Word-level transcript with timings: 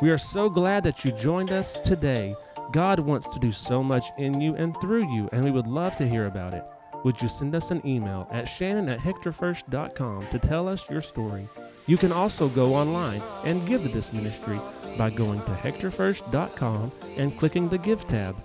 We 0.00 0.10
are 0.10 0.18
so 0.18 0.48
glad 0.48 0.84
that 0.84 1.04
you 1.04 1.10
joined 1.10 1.50
us 1.50 1.80
today. 1.80 2.36
God 2.70 3.00
wants 3.00 3.28
to 3.30 3.40
do 3.40 3.50
so 3.50 3.82
much 3.82 4.04
in 4.16 4.40
you 4.40 4.54
and 4.54 4.80
through 4.80 5.12
you, 5.12 5.28
and 5.32 5.44
we 5.44 5.50
would 5.50 5.66
love 5.66 5.96
to 5.96 6.08
hear 6.08 6.26
about 6.26 6.54
it. 6.54 6.64
Would 7.02 7.20
you 7.20 7.28
send 7.28 7.56
us 7.56 7.72
an 7.72 7.84
email 7.84 8.28
at 8.30 8.46
shannon 8.46 8.88
at 8.88 9.00
hectorfirst.com 9.00 10.28
to 10.28 10.38
tell 10.38 10.68
us 10.68 10.88
your 10.88 11.00
story? 11.00 11.48
You 11.88 11.96
can 11.96 12.12
also 12.12 12.48
go 12.48 12.74
online 12.74 13.20
and 13.44 13.66
give 13.66 13.82
to 13.82 13.88
this 13.88 14.12
ministry 14.12 14.60
by 14.96 15.10
going 15.10 15.40
to 15.40 15.50
hectorfirst.com 15.50 16.92
and 17.16 17.36
clicking 17.36 17.68
the 17.68 17.78
Give 17.78 18.06
tab. 18.06 18.36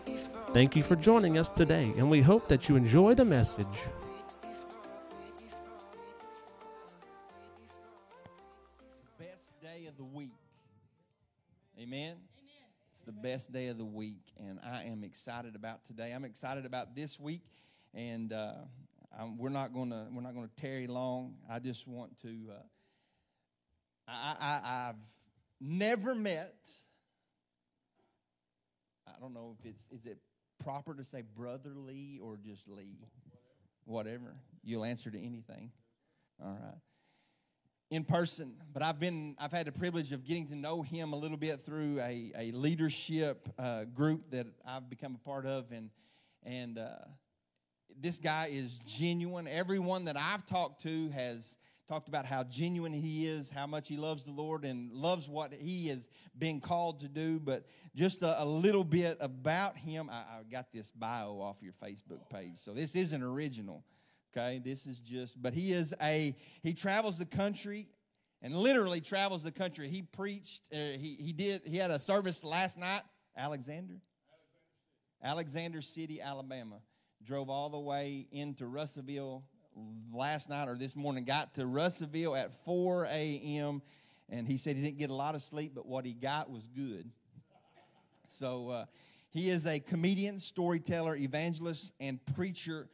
Thank 0.53 0.75
you 0.75 0.81
for 0.81 0.95
joining 0.95 1.37
us 1.37 1.49
today, 1.49 1.91
and 1.97 2.09
we 2.09 2.21
hope 2.21 2.47
that 2.47 2.67
you 2.67 2.75
enjoy 2.75 3.13
the 3.13 3.25
message. 3.25 3.67
Day 13.51 13.67
of 13.67 13.77
the 13.77 13.85
week, 13.85 14.33
and 14.39 14.59
I 14.63 14.83
am 14.83 15.03
excited 15.03 15.55
about 15.55 15.83
today. 15.83 16.11
I'm 16.11 16.25
excited 16.25 16.65
about 16.65 16.95
this 16.95 17.19
week, 17.19 17.43
and 17.93 18.31
uh, 18.31 18.53
we're 19.37 19.49
not 19.49 19.73
going 19.73 19.89
to 19.89 20.07
we're 20.11 20.21
not 20.21 20.33
going 20.33 20.47
to 20.47 20.61
tarry 20.61 20.87
long. 20.87 21.35
I 21.49 21.59
just 21.59 21.87
want 21.87 22.19
to. 22.21 22.29
Uh, 22.51 22.61
I, 24.07 24.89
I've 24.89 24.95
never 25.61 26.13
met. 26.13 26.55
I 29.07 29.11
don't 29.19 29.33
know 29.33 29.55
if 29.59 29.65
it's 29.65 29.87
is 29.91 30.05
it 30.05 30.17
proper 30.63 30.93
to 30.93 31.03
say 31.03 31.23
brotherly 31.35 32.19
or 32.21 32.37
just 32.37 32.67
Lee, 32.67 32.99
whatever. 33.85 34.35
You'll 34.63 34.85
answer 34.85 35.09
to 35.11 35.17
anything. 35.17 35.71
All 36.41 36.51
right 36.51 36.79
in 37.93 38.03
person, 38.03 38.55
but 38.73 38.81
I've 38.81 38.99
been 38.99 39.35
I've 39.39 39.51
had 39.51 39.67
the 39.67 39.71
privilege 39.71 40.13
of 40.13 40.25
getting 40.25 40.47
to 40.47 40.55
know 40.55 40.81
him 40.81 41.13
a 41.13 41.15
little 41.15 41.37
bit 41.37 41.61
through 41.61 41.99
a, 41.99 42.31
a 42.35 42.51
leadership 42.51 43.47
uh, 43.59 43.83
group 43.83 44.31
that 44.31 44.47
I've 44.65 44.89
become 44.89 45.13
a 45.13 45.19
part 45.19 45.45
of, 45.45 45.71
and 45.71 45.91
and 46.41 46.79
uh, 46.79 46.89
this 48.01 48.17
guy 48.17 48.49
is 48.51 48.79
genuine. 48.79 49.47
Everyone 49.47 50.05
that 50.05 50.17
I've 50.17 50.43
talked 50.43 50.81
to 50.83 51.09
has 51.09 51.59
talked 51.87 52.07
about 52.07 52.25
how 52.25 52.43
genuine 52.43 52.93
he 52.93 53.27
is, 53.27 53.51
how 53.51 53.67
much 53.67 53.89
he 53.89 53.97
loves 53.97 54.23
the 54.23 54.31
Lord, 54.31 54.65
and 54.65 54.91
loves 54.91 55.29
what 55.29 55.53
he 55.53 55.89
is 55.89 56.09
being 56.35 56.61
called 56.61 57.01
to 57.01 57.07
do. 57.07 57.39
But 57.39 57.67
just 57.93 58.23
a, 58.23 58.41
a 58.41 58.45
little 58.45 58.83
bit 58.83 59.17
about 59.19 59.77
him, 59.77 60.09
I, 60.09 60.15
I 60.15 60.43
got 60.51 60.71
this 60.73 60.89
bio 60.89 61.39
off 61.39 61.57
your 61.61 61.73
Facebook 61.73 62.27
page, 62.31 62.55
so 62.59 62.73
this 62.73 62.95
isn't 62.95 63.21
original. 63.21 63.83
Okay, 64.35 64.59
this 64.63 64.87
is 64.87 64.97
just, 64.99 65.39
but 65.39 65.53
he 65.53 65.71
is 65.71 65.93
a, 66.01 66.35
he 66.63 66.73
travels 66.73 67.19
the 67.19 67.25
country 67.25 67.87
and 68.41 68.55
literally 68.55 68.99
travels 68.99 69.43
the 69.43 69.51
country. 69.51 69.87
He 69.87 70.01
preached, 70.01 70.63
uh, 70.73 70.75
he, 70.75 71.17
he 71.19 71.33
did, 71.33 71.61
he 71.65 71.77
had 71.77 71.91
a 71.91 71.99
service 71.99 72.43
last 72.43 72.77
night, 72.77 73.01
Alexander? 73.37 73.93
Alexander 75.23 75.83
City, 75.83 76.19
Alabama. 76.19 76.79
Drove 77.23 77.49
all 77.51 77.69
the 77.69 77.79
way 77.79 78.25
into 78.31 78.65
Russellville 78.65 79.43
last 80.11 80.49
night 80.49 80.67
or 80.67 80.75
this 80.75 80.95
morning, 80.95 81.25
got 81.25 81.53
to 81.55 81.67
Russellville 81.67 82.35
at 82.35 82.53
4 82.65 83.05
a.m. 83.05 83.83
And 84.29 84.47
he 84.47 84.57
said 84.57 84.75
he 84.75 84.81
didn't 84.81 84.97
get 84.97 85.11
a 85.11 85.15
lot 85.15 85.35
of 85.35 85.43
sleep, 85.43 85.73
but 85.75 85.85
what 85.85 86.05
he 86.05 86.13
got 86.13 86.49
was 86.49 86.65
good. 86.75 87.07
So 88.27 88.69
uh, 88.69 88.85
he 89.29 89.51
is 89.51 89.67
a 89.67 89.79
comedian, 89.79 90.39
storyteller, 90.39 91.15
evangelist, 91.15 91.93
and 91.99 92.19
preacher 92.35 92.89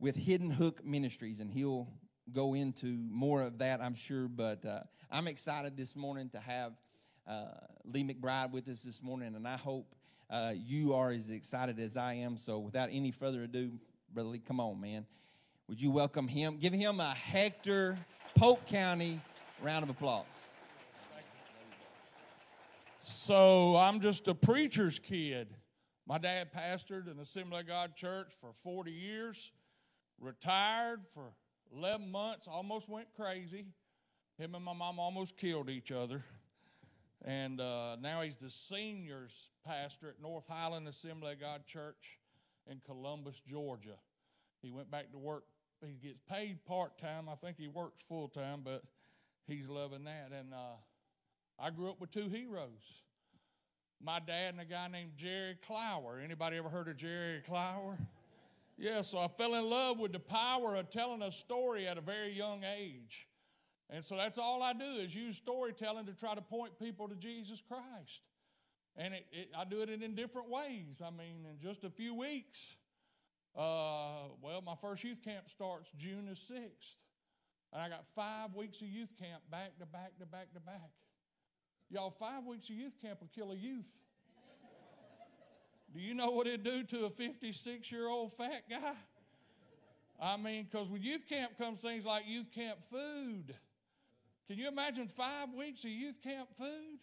with 0.00 0.16
Hidden 0.16 0.50
Hook 0.50 0.84
Ministries, 0.84 1.40
and 1.40 1.50
he'll 1.50 1.86
go 2.32 2.54
into 2.54 2.86
more 3.08 3.42
of 3.42 3.58
that, 3.58 3.80
I'm 3.80 3.94
sure. 3.94 4.26
But 4.26 4.64
uh, 4.64 4.80
I'm 5.10 5.28
excited 5.28 5.76
this 5.76 5.94
morning 5.94 6.30
to 6.30 6.40
have 6.40 6.72
uh, 7.26 7.44
Lee 7.84 8.02
McBride 8.02 8.50
with 8.50 8.68
us 8.68 8.82
this 8.82 9.02
morning, 9.02 9.36
and 9.36 9.46
I 9.46 9.58
hope 9.58 9.94
uh, 10.30 10.54
you 10.56 10.94
are 10.94 11.12
as 11.12 11.28
excited 11.28 11.78
as 11.78 11.96
I 11.96 12.14
am. 12.14 12.38
So, 12.38 12.58
without 12.58 12.88
any 12.90 13.10
further 13.10 13.42
ado, 13.42 13.72
Brother 14.12 14.30
Lee, 14.30 14.38
come 14.38 14.58
on, 14.58 14.80
man. 14.80 15.06
Would 15.68 15.80
you 15.80 15.90
welcome 15.90 16.26
him? 16.26 16.56
Give 16.56 16.72
him 16.72 16.98
a 16.98 17.14
Hector 17.14 17.98
Polk 18.34 18.66
County 18.66 19.20
round 19.62 19.84
of 19.84 19.90
applause. 19.90 20.24
So 23.02 23.76
I'm 23.76 24.00
just 24.00 24.28
a 24.28 24.34
preacher's 24.34 24.98
kid. 24.98 25.54
My 26.06 26.18
dad 26.18 26.52
pastored 26.52 27.10
an 27.10 27.18
Assembly 27.20 27.60
of 27.60 27.66
God 27.66 27.94
church 27.94 28.32
for 28.40 28.52
40 28.52 28.90
years, 28.90 29.52
retired 30.20 31.00
for 31.14 31.32
11 31.74 32.10
months, 32.10 32.46
almost 32.46 32.88
went 32.88 33.08
crazy. 33.14 33.66
Him 34.38 34.54
and 34.54 34.64
my 34.64 34.72
mom 34.72 34.98
almost 34.98 35.36
killed 35.36 35.68
each 35.68 35.90
other. 35.90 36.24
And 37.24 37.60
uh, 37.60 37.96
now 38.00 38.22
he's 38.22 38.36
the 38.36 38.50
seniors 38.50 39.50
pastor 39.66 40.08
at 40.08 40.22
North 40.22 40.44
Highland 40.48 40.88
Assembly 40.88 41.32
of 41.32 41.40
God 41.40 41.66
Church 41.66 42.18
in 42.66 42.80
Columbus, 42.86 43.42
Georgia. 43.46 43.96
He 44.62 44.70
went 44.70 44.90
back 44.90 45.12
to 45.12 45.18
work. 45.18 45.44
He 45.84 45.92
gets 45.92 46.20
paid 46.28 46.64
part 46.64 46.98
time. 46.98 47.28
I 47.28 47.34
think 47.34 47.56
he 47.58 47.68
works 47.68 48.02
full 48.08 48.28
time, 48.28 48.60
but 48.64 48.82
he's 49.46 49.68
loving 49.68 50.04
that. 50.04 50.30
And 50.38 50.52
uh, 50.54 50.76
I 51.58 51.70
grew 51.70 51.90
up 51.90 52.00
with 52.00 52.10
two 52.10 52.28
heroes. 52.28 53.02
My 54.02 54.18
dad 54.18 54.54
and 54.54 54.60
a 54.60 54.64
guy 54.64 54.88
named 54.88 55.12
Jerry 55.16 55.58
Clower. 55.66 56.20
Anybody 56.24 56.56
ever 56.56 56.70
heard 56.70 56.88
of 56.88 56.96
Jerry 56.96 57.42
Clower? 57.46 57.98
Yeah, 58.80 59.02
so 59.02 59.18
I 59.18 59.28
fell 59.28 59.56
in 59.56 59.68
love 59.68 59.98
with 59.98 60.12
the 60.12 60.18
power 60.18 60.74
of 60.74 60.88
telling 60.88 61.20
a 61.20 61.30
story 61.30 61.86
at 61.86 61.98
a 61.98 62.00
very 62.00 62.32
young 62.32 62.64
age. 62.64 63.28
And 63.90 64.02
so 64.02 64.16
that's 64.16 64.38
all 64.38 64.62
I 64.62 64.72
do 64.72 64.92
is 65.00 65.14
use 65.14 65.36
storytelling 65.36 66.06
to 66.06 66.14
try 66.14 66.34
to 66.34 66.40
point 66.40 66.78
people 66.78 67.06
to 67.06 67.14
Jesus 67.14 67.62
Christ. 67.68 68.22
And 68.96 69.12
it, 69.12 69.26
it, 69.32 69.48
I 69.54 69.66
do 69.66 69.82
it 69.82 69.90
in 69.90 70.14
different 70.14 70.48
ways. 70.48 71.02
I 71.04 71.10
mean, 71.10 71.44
in 71.44 71.60
just 71.60 71.84
a 71.84 71.90
few 71.90 72.14
weeks, 72.14 72.58
uh, 73.54 74.32
well, 74.40 74.62
my 74.64 74.76
first 74.80 75.04
youth 75.04 75.22
camp 75.22 75.50
starts 75.50 75.90
June 75.98 76.24
the 76.24 76.54
6th. 76.54 77.04
And 77.74 77.82
I 77.82 77.90
got 77.90 78.06
five 78.16 78.54
weeks 78.54 78.80
of 78.80 78.88
youth 78.88 79.12
camp 79.18 79.42
back 79.50 79.78
to 79.78 79.84
back 79.84 80.18
to 80.20 80.26
back 80.26 80.54
to 80.54 80.60
back. 80.60 80.90
Y'all, 81.90 82.10
five 82.10 82.46
weeks 82.46 82.70
of 82.70 82.76
youth 82.76 82.94
camp 83.02 83.20
will 83.20 83.30
kill 83.34 83.52
a 83.52 83.56
youth. 83.56 83.90
Do 85.92 86.00
you 86.00 86.14
know 86.14 86.30
what 86.30 86.46
it'd 86.46 86.62
do 86.62 86.84
to 86.84 87.06
a 87.06 87.10
56 87.10 87.90
year 87.90 88.08
old 88.08 88.32
fat 88.32 88.62
guy? 88.68 88.94
I 90.20 90.36
mean, 90.36 90.68
because 90.70 90.90
with 90.90 91.02
youth 91.02 91.26
camp 91.28 91.56
comes 91.58 91.80
things 91.80 92.04
like 92.04 92.24
youth 92.26 92.52
camp 92.54 92.78
food. 92.90 93.54
Can 94.46 94.58
you 94.58 94.68
imagine 94.68 95.08
five 95.08 95.52
weeks 95.56 95.84
of 95.84 95.90
youth 95.90 96.20
camp 96.22 96.48
food? 96.56 96.98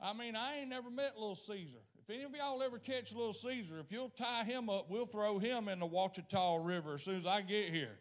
I 0.00 0.12
mean, 0.12 0.36
I 0.36 0.58
ain't 0.58 0.68
never 0.68 0.90
met 0.90 1.14
Little 1.18 1.34
Caesar. 1.34 1.78
If 1.98 2.14
any 2.14 2.22
of 2.22 2.30
y'all 2.34 2.62
ever 2.62 2.78
catch 2.78 3.12
Little 3.12 3.32
Caesar, 3.32 3.80
if 3.80 3.90
you'll 3.90 4.10
tie 4.10 4.44
him 4.44 4.70
up, 4.70 4.88
we'll 4.88 5.06
throw 5.06 5.38
him 5.38 5.68
in 5.68 5.80
the 5.80 5.86
Ouachita 5.86 6.64
River 6.64 6.94
as 6.94 7.02
soon 7.02 7.16
as 7.16 7.26
I 7.26 7.42
get 7.42 7.70
here. 7.70 7.98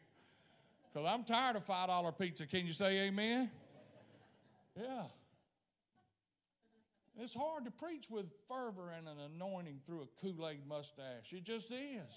Because 0.93 1.07
I'm 1.07 1.23
tired 1.23 1.55
of 1.55 1.65
$5 1.65 2.17
pizza. 2.17 2.45
Can 2.45 2.65
you 2.65 2.73
say 2.73 3.07
amen? 3.07 3.49
Yeah. 4.79 5.03
It's 7.19 7.33
hard 7.33 7.65
to 7.65 7.71
preach 7.71 8.09
with 8.09 8.27
fervor 8.47 8.91
and 8.95 9.07
an 9.07 9.17
anointing 9.35 9.79
through 9.85 10.01
a 10.01 10.21
Kool 10.21 10.47
Aid 10.47 10.67
mustache. 10.67 11.31
It 11.31 11.43
just 11.43 11.71
is. 11.71 12.13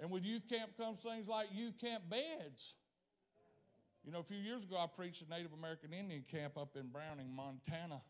And 0.00 0.10
with 0.10 0.24
youth 0.24 0.48
camp 0.48 0.76
comes 0.76 0.98
things 1.00 1.28
like 1.28 1.48
youth 1.54 1.78
camp 1.80 2.04
beds. 2.10 2.74
You 4.04 4.12
know, 4.12 4.18
a 4.20 4.24
few 4.24 4.38
years 4.38 4.64
ago, 4.64 4.76
I 4.76 4.86
preached 4.86 5.22
a 5.22 5.30
Native 5.30 5.52
American 5.52 5.92
Indian 5.92 6.24
camp 6.30 6.56
up 6.56 6.76
in 6.76 6.88
Browning, 6.88 7.34
Montana. 7.34 8.00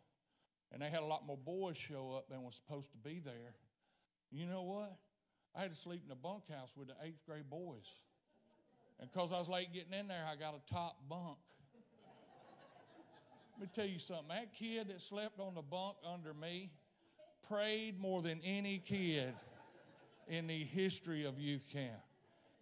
And 0.72 0.80
they 0.80 0.90
had 0.90 1.02
a 1.02 1.06
lot 1.06 1.26
more 1.26 1.36
boys 1.38 1.76
show 1.76 2.14
up 2.16 2.28
than 2.30 2.42
was 2.42 2.54
supposed 2.54 2.92
to 2.92 2.98
be 2.98 3.20
there. 3.22 3.54
You 4.30 4.46
know 4.46 4.62
what? 4.62 4.96
I 5.54 5.62
had 5.62 5.70
to 5.70 5.76
sleep 5.76 6.02
in 6.06 6.12
a 6.12 6.16
bunkhouse 6.16 6.70
with 6.76 6.88
the 6.88 6.94
eighth 7.02 7.24
grade 7.26 7.50
boys. 7.50 7.86
And 9.00 9.10
because 9.10 9.32
I 9.32 9.38
was 9.38 9.48
late 9.48 9.72
getting 9.72 9.92
in 9.92 10.08
there, 10.08 10.26
I 10.30 10.36
got 10.36 10.54
a 10.54 10.72
top 10.72 10.96
bunk. 11.08 11.38
Let 13.58 13.62
me 13.62 13.70
tell 13.74 13.90
you 13.90 13.98
something. 13.98 14.28
That 14.28 14.54
kid 14.54 14.86
that 14.86 15.00
slept 15.00 15.40
on 15.40 15.56
the 15.56 15.62
bunk 15.62 15.96
under 16.08 16.32
me 16.32 16.70
prayed 17.48 17.98
more 17.98 18.22
than 18.22 18.40
any 18.44 18.78
kid 18.78 19.34
in 20.28 20.46
the 20.46 20.62
history 20.62 21.24
of 21.24 21.40
youth 21.40 21.66
camp. 21.72 21.98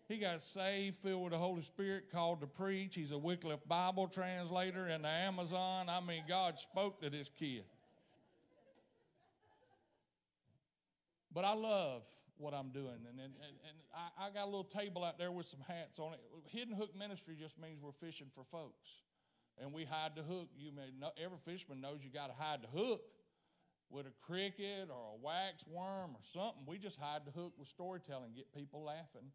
He 0.09 0.17
got 0.17 0.41
saved, 0.41 0.97
filled 0.97 1.25
with 1.25 1.33
the 1.33 1.39
Holy 1.39 1.61
Spirit, 1.61 2.11
called 2.11 2.41
to 2.41 2.47
preach. 2.47 2.95
He's 2.95 3.13
a 3.13 3.19
Wycliffe 3.19 3.61
Bible 3.69 4.09
translator 4.09 4.89
in 4.89 5.03
the 5.03 5.09
Amazon. 5.09 5.91
I 5.91 6.01
mean, 6.01 6.23
God 6.27 6.59
spoke 6.59 7.03
to 7.03 7.11
this 7.11 7.29
kid. 7.39 7.65
But 11.31 11.45
I 11.45 11.53
love 11.53 12.05
what 12.39 12.55
I'm 12.55 12.71
doing. 12.71 13.05
And, 13.07 13.21
and, 13.21 13.35
and 13.43 13.77
I, 13.95 14.29
I 14.29 14.31
got 14.31 14.45
a 14.45 14.47
little 14.47 14.65
table 14.65 15.05
out 15.05 15.19
there 15.19 15.31
with 15.31 15.45
some 15.45 15.61
hats 15.69 15.99
on 15.99 16.15
it. 16.15 16.21
Hidden 16.47 16.75
Hook 16.75 16.97
Ministry 16.99 17.37
just 17.39 17.61
means 17.61 17.83
we're 17.83 17.93
fishing 17.93 18.29
for 18.33 18.45
folks 18.45 19.03
and 19.61 19.73
we 19.73 19.85
hide 19.85 20.13
the 20.17 20.23
hook. 20.23 20.49
You 20.59 20.73
may 20.73 20.91
know, 20.99 21.11
every 21.23 21.39
fisherman 21.45 21.81
knows 21.81 22.01
you 22.03 22.11
got 22.11 22.29
to 22.29 22.35
hide 22.43 22.61
the 22.63 22.79
hook 22.79 23.03
with 23.89 24.07
a 24.07 24.13
cricket 24.27 24.89
or 24.91 25.15
a 25.15 25.17
wax 25.21 25.65
worm 25.67 26.11
or 26.11 26.25
something. 26.33 26.63
We 26.67 26.79
just 26.79 26.99
hide 26.99 27.23
the 27.25 27.33
hook 27.33 27.53
with 27.59 27.69
storytelling, 27.69 28.33
get 28.35 28.53
people 28.55 28.83
laughing, 28.83 29.31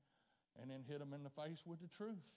and 0.61 0.69
then 0.69 0.83
hit 0.87 0.99
them 0.99 1.13
in 1.13 1.23
the 1.23 1.29
face 1.29 1.63
with 1.65 1.81
the 1.81 1.87
truth. 1.87 2.27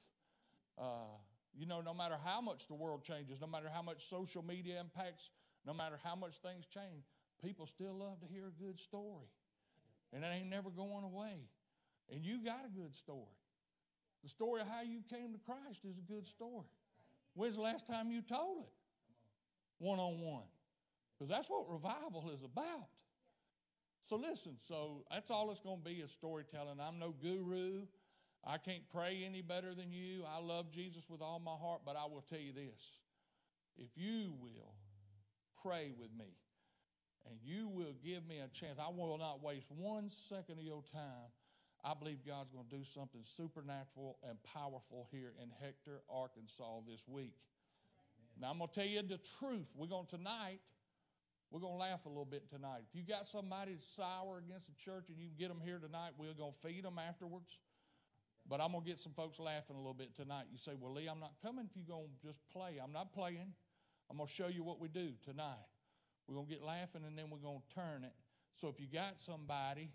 Uh, 0.79 1.17
you 1.57 1.67
know, 1.67 1.81
no 1.81 1.95
matter 1.95 2.17
how 2.25 2.41
much 2.41 2.67
the 2.67 2.75
world 2.75 3.05
changes, 3.05 3.41
no 3.41 3.47
matter 3.47 3.69
how 3.73 3.83
much 3.83 4.09
social 4.09 4.43
media 4.43 4.81
impacts 4.81 5.31
no 5.67 5.73
matter 5.73 5.99
how 6.05 6.15
much 6.15 6.37
things 6.39 6.67
change, 6.67 7.05
people 7.43 7.67
still 7.67 7.95
love 7.95 8.21
to 8.21 8.27
hear 8.27 8.49
a 8.49 8.63
good 8.63 8.79
story. 8.79 9.29
And 10.13 10.23
it 10.23 10.29
ain't 10.29 10.51
never 10.51 10.71
going 10.71 11.05
away. 11.05 11.49
And 12.13 12.25
you 12.25 12.45
got 12.45 12.65
a 12.67 12.69
good 12.69 12.95
story. 12.95 13.35
The 14.23 14.29
story 14.29 14.61
of 14.61 14.69
how 14.69 14.83
you 14.83 15.01
came 15.11 15.33
to 15.33 15.39
Christ 15.39 15.81
is 15.89 15.99
a 15.99 16.13
good 16.13 16.27
story. 16.27 16.69
When's 17.35 17.57
the 17.57 17.63
last 17.63 17.87
time 17.87 18.11
you 18.11 18.23
told 18.23 18.59
it? 18.59 18.73
One 19.79 19.99
on 19.99 20.21
one. 20.21 20.45
Because 21.19 21.29
that's 21.29 21.49
what 21.49 21.71
revival 21.71 22.31
is 22.35 22.43
about. 22.43 22.89
So 24.03 24.17
listen, 24.17 24.57
so 24.61 25.05
that's 25.11 25.31
all 25.31 25.51
it's 25.51 25.61
going 25.61 25.79
to 25.79 25.85
be 25.85 25.97
is 25.97 26.11
storytelling. 26.11 26.79
I'm 26.81 26.99
no 26.99 27.15
guru. 27.23 27.83
I 28.47 28.59
can't 28.59 28.83
pray 28.93 29.25
any 29.27 29.41
better 29.41 29.75
than 29.75 29.91
you. 29.93 30.25
I 30.29 30.41
love 30.41 30.71
Jesus 30.71 31.09
with 31.09 31.23
all 31.23 31.39
my 31.39 31.55
heart, 31.55 31.81
but 31.87 31.97
I 31.97 32.05
will 32.05 32.23
tell 32.29 32.39
you 32.39 32.53
this. 32.53 32.81
If 33.77 33.89
you 33.97 34.35
will 34.41 34.75
pray 35.63 35.93
with 35.99 36.11
me 36.17 36.37
and 37.27 37.39
you 37.43 37.69
will 37.69 37.95
give 38.05 38.27
me 38.29 38.39
a 38.39 38.49
chance, 38.49 38.79
I 38.79 38.91
will 38.95 39.17
not 39.17 39.43
waste 39.43 39.71
one 39.71 40.11
second 40.29 40.59
of 40.59 40.65
your 40.65 40.83
time. 40.93 41.33
I 41.85 41.93
believe 41.93 42.25
God's 42.27 42.51
going 42.51 42.65
to 42.65 42.77
do 42.79 42.83
something 42.83 43.21
supernatural 43.23 44.17
and 44.27 44.39
powerful 44.43 45.07
here 45.13 45.35
in 45.43 45.51
Hector, 45.61 46.01
Arkansas 46.09 46.81
this 46.89 47.05
week. 47.07 47.37
Now, 48.41 48.51
I'm 48.51 48.59
going 48.59 48.71
to 48.71 48.75
tell 48.75 48.89
you 48.89 49.03
the 49.03 49.21
truth. 49.39 49.69
We're 49.77 49.93
going 49.93 50.07
tonight, 50.07 50.61
we're 51.51 51.61
going 51.61 51.75
to 51.75 51.79
laugh 51.79 52.07
a 52.07 52.09
little 52.09 52.25
bit 52.25 52.49
tonight. 52.49 52.83
If 52.89 52.97
you 52.97 53.05
got 53.05 53.29
somebody 53.29 53.77
sour 53.79 54.39
against 54.39 54.67
the 54.67 54.73
church 54.83 55.13
and 55.13 55.21
you 55.21 55.29
can 55.29 55.37
get 55.39 55.49
them 55.49 55.61
here 55.63 55.79
tonight, 55.79 56.13
we're 56.17 56.33
going 56.33 56.55
to 56.57 56.69
feed 56.69 56.85
them 56.85 56.99
afterwards. 56.99 57.59
But 58.49 58.61
I'm 58.61 58.73
going 58.73 58.83
to 58.83 58.89
get 58.89 58.99
some 58.99 59.13
folks 59.13 59.39
laughing 59.39 59.77
a 59.77 59.79
little 59.79 59.95
bit 59.95 60.17
tonight. 60.17 60.47
You 60.51 60.59
say, 60.59 60.73
Well, 60.79 60.93
Lee, 60.93 61.07
I'm 61.07 61.21
not 61.21 61.33
coming 61.43 61.67
if 61.69 61.77
you're 61.77 61.97
going 61.97 62.09
to 62.09 62.27
just 62.27 62.41
play. 62.51 62.81
I'm 62.83 62.93
not 62.93 63.13
playing. 63.13 63.53
I'm 64.11 64.17
going 64.17 64.27
to 64.27 64.33
show 64.33 64.49
you 64.49 64.65
what 64.65 64.81
we 64.81 64.89
do 64.89 65.13
tonight. 65.25 65.69
We're 66.27 66.35
going 66.35 66.47
to 66.49 66.53
get 66.53 66.63
laughing 66.63 67.03
and 67.07 67.17
then 67.17 67.31
we're 67.31 67.39
going 67.39 67.61
to 67.61 67.75
turn 67.75 68.05
it. 68.05 68.13
So 68.55 68.69
if 68.69 68.81
you 68.81 68.87
got 68.87 69.21
somebody 69.21 69.91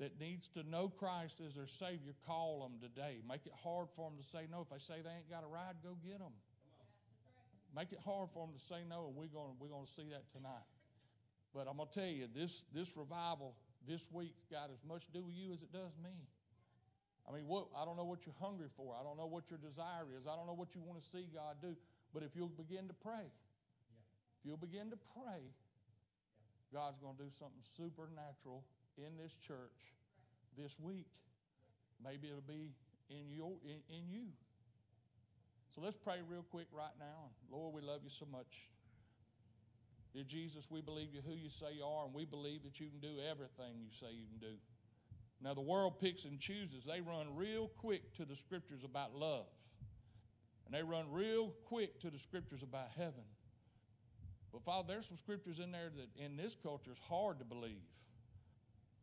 that 0.00 0.18
needs 0.18 0.48
to 0.48 0.64
know 0.64 0.88
Christ 0.88 1.40
as 1.46 1.54
their 1.54 1.68
Savior, 1.68 2.16
call 2.26 2.64
them 2.64 2.80
today. 2.80 3.20
Make 3.28 3.44
it 3.44 3.52
hard 3.62 3.88
for 3.94 4.08
them 4.08 4.16
to 4.16 4.24
say 4.24 4.48
no. 4.50 4.64
If 4.64 4.72
they 4.72 4.80
say 4.80 5.04
they 5.04 5.12
ain't 5.12 5.28
got 5.28 5.44
a 5.44 5.46
ride, 5.46 5.76
go 5.84 5.94
get 6.02 6.18
them. 6.18 6.32
Make 7.76 7.92
it 7.92 8.00
hard 8.02 8.32
for 8.32 8.48
them 8.48 8.56
to 8.56 8.62
say 8.64 8.82
no, 8.88 9.06
and 9.06 9.14
we're 9.14 9.30
going, 9.30 9.54
we're 9.60 9.68
going 9.68 9.84
to 9.84 9.92
see 9.92 10.08
that 10.10 10.24
tonight. 10.32 10.66
But 11.52 11.68
I'm 11.68 11.76
going 11.76 11.92
to 11.92 11.94
tell 11.94 12.08
you, 12.08 12.26
this, 12.32 12.64
this 12.72 12.96
revival 12.96 13.54
this 13.86 14.08
week 14.10 14.34
got 14.50 14.72
as 14.72 14.80
much 14.88 15.04
to 15.04 15.12
do 15.12 15.22
with 15.22 15.36
you 15.36 15.52
as 15.52 15.60
it 15.60 15.70
does 15.70 15.92
me. 16.02 16.16
I 17.28 17.36
mean, 17.36 17.44
what, 17.46 17.68
I 17.76 17.84
don't 17.84 18.00
know 18.00 18.08
what 18.08 18.24
you're 18.24 18.40
hungry 18.40 18.72
for. 18.74 18.96
I 18.96 19.04
don't 19.04 19.20
know 19.20 19.28
what 19.28 19.52
your 19.52 19.60
desire 19.60 20.08
is. 20.16 20.26
I 20.26 20.34
don't 20.34 20.48
know 20.48 20.56
what 20.56 20.74
you 20.74 20.80
want 20.80 20.98
to 20.98 21.06
see 21.06 21.28
God 21.28 21.60
do. 21.60 21.76
But 22.16 22.24
if 22.24 22.34
you'll 22.34 22.50
begin 22.50 22.88
to 22.88 22.96
pray, 22.96 23.28
if 23.28 24.42
you'll 24.42 24.58
begin 24.58 24.90
to 24.90 24.98
pray, 25.12 25.44
God's 26.72 26.98
going 26.98 27.20
to 27.20 27.22
do 27.22 27.30
something 27.36 27.62
supernatural 27.76 28.64
in 29.06 29.16
this 29.16 29.32
church 29.46 29.94
this 30.56 30.78
week. 30.80 31.08
Maybe 32.02 32.28
it'll 32.28 32.40
be 32.40 32.72
in, 33.08 33.30
your, 33.30 33.52
in, 33.64 33.80
in 33.94 34.08
you. 34.08 34.26
So 35.74 35.80
let's 35.80 35.96
pray 35.96 36.16
real 36.28 36.44
quick 36.50 36.66
right 36.72 36.94
now. 36.98 37.30
Lord, 37.50 37.74
we 37.74 37.80
love 37.80 38.00
you 38.02 38.10
so 38.10 38.26
much. 38.30 38.68
Dear 40.12 40.24
Jesus, 40.24 40.66
we 40.68 40.80
believe 40.80 41.14
you 41.14 41.20
who 41.24 41.34
you 41.34 41.50
say 41.50 41.66
you 41.78 41.84
are, 41.84 42.04
and 42.04 42.14
we 42.14 42.24
believe 42.24 42.64
that 42.64 42.80
you 42.80 42.88
can 42.88 42.98
do 42.98 43.20
everything 43.30 43.78
you 43.78 43.90
say 44.00 44.06
you 44.10 44.26
can 44.26 44.40
do. 44.40 44.56
Now, 45.40 45.54
the 45.54 45.60
world 45.60 46.00
picks 46.00 46.24
and 46.24 46.38
chooses. 46.38 46.84
They 46.84 47.00
run 47.00 47.36
real 47.36 47.70
quick 47.78 48.12
to 48.14 48.24
the 48.24 48.34
scriptures 48.34 48.82
about 48.84 49.14
love, 49.14 49.46
and 50.66 50.74
they 50.74 50.82
run 50.82 51.06
real 51.12 51.54
quick 51.64 52.00
to 52.00 52.10
the 52.10 52.18
scriptures 52.18 52.62
about 52.62 52.88
heaven. 52.96 53.24
But, 54.52 54.64
Father, 54.64 54.88
there's 54.88 55.06
some 55.06 55.16
scriptures 55.16 55.60
in 55.60 55.70
there 55.70 55.90
that 55.96 56.22
in 56.22 56.36
this 56.36 56.56
culture 56.60 56.90
is 56.90 56.98
hard 57.08 57.38
to 57.38 57.44
believe. 57.44 57.86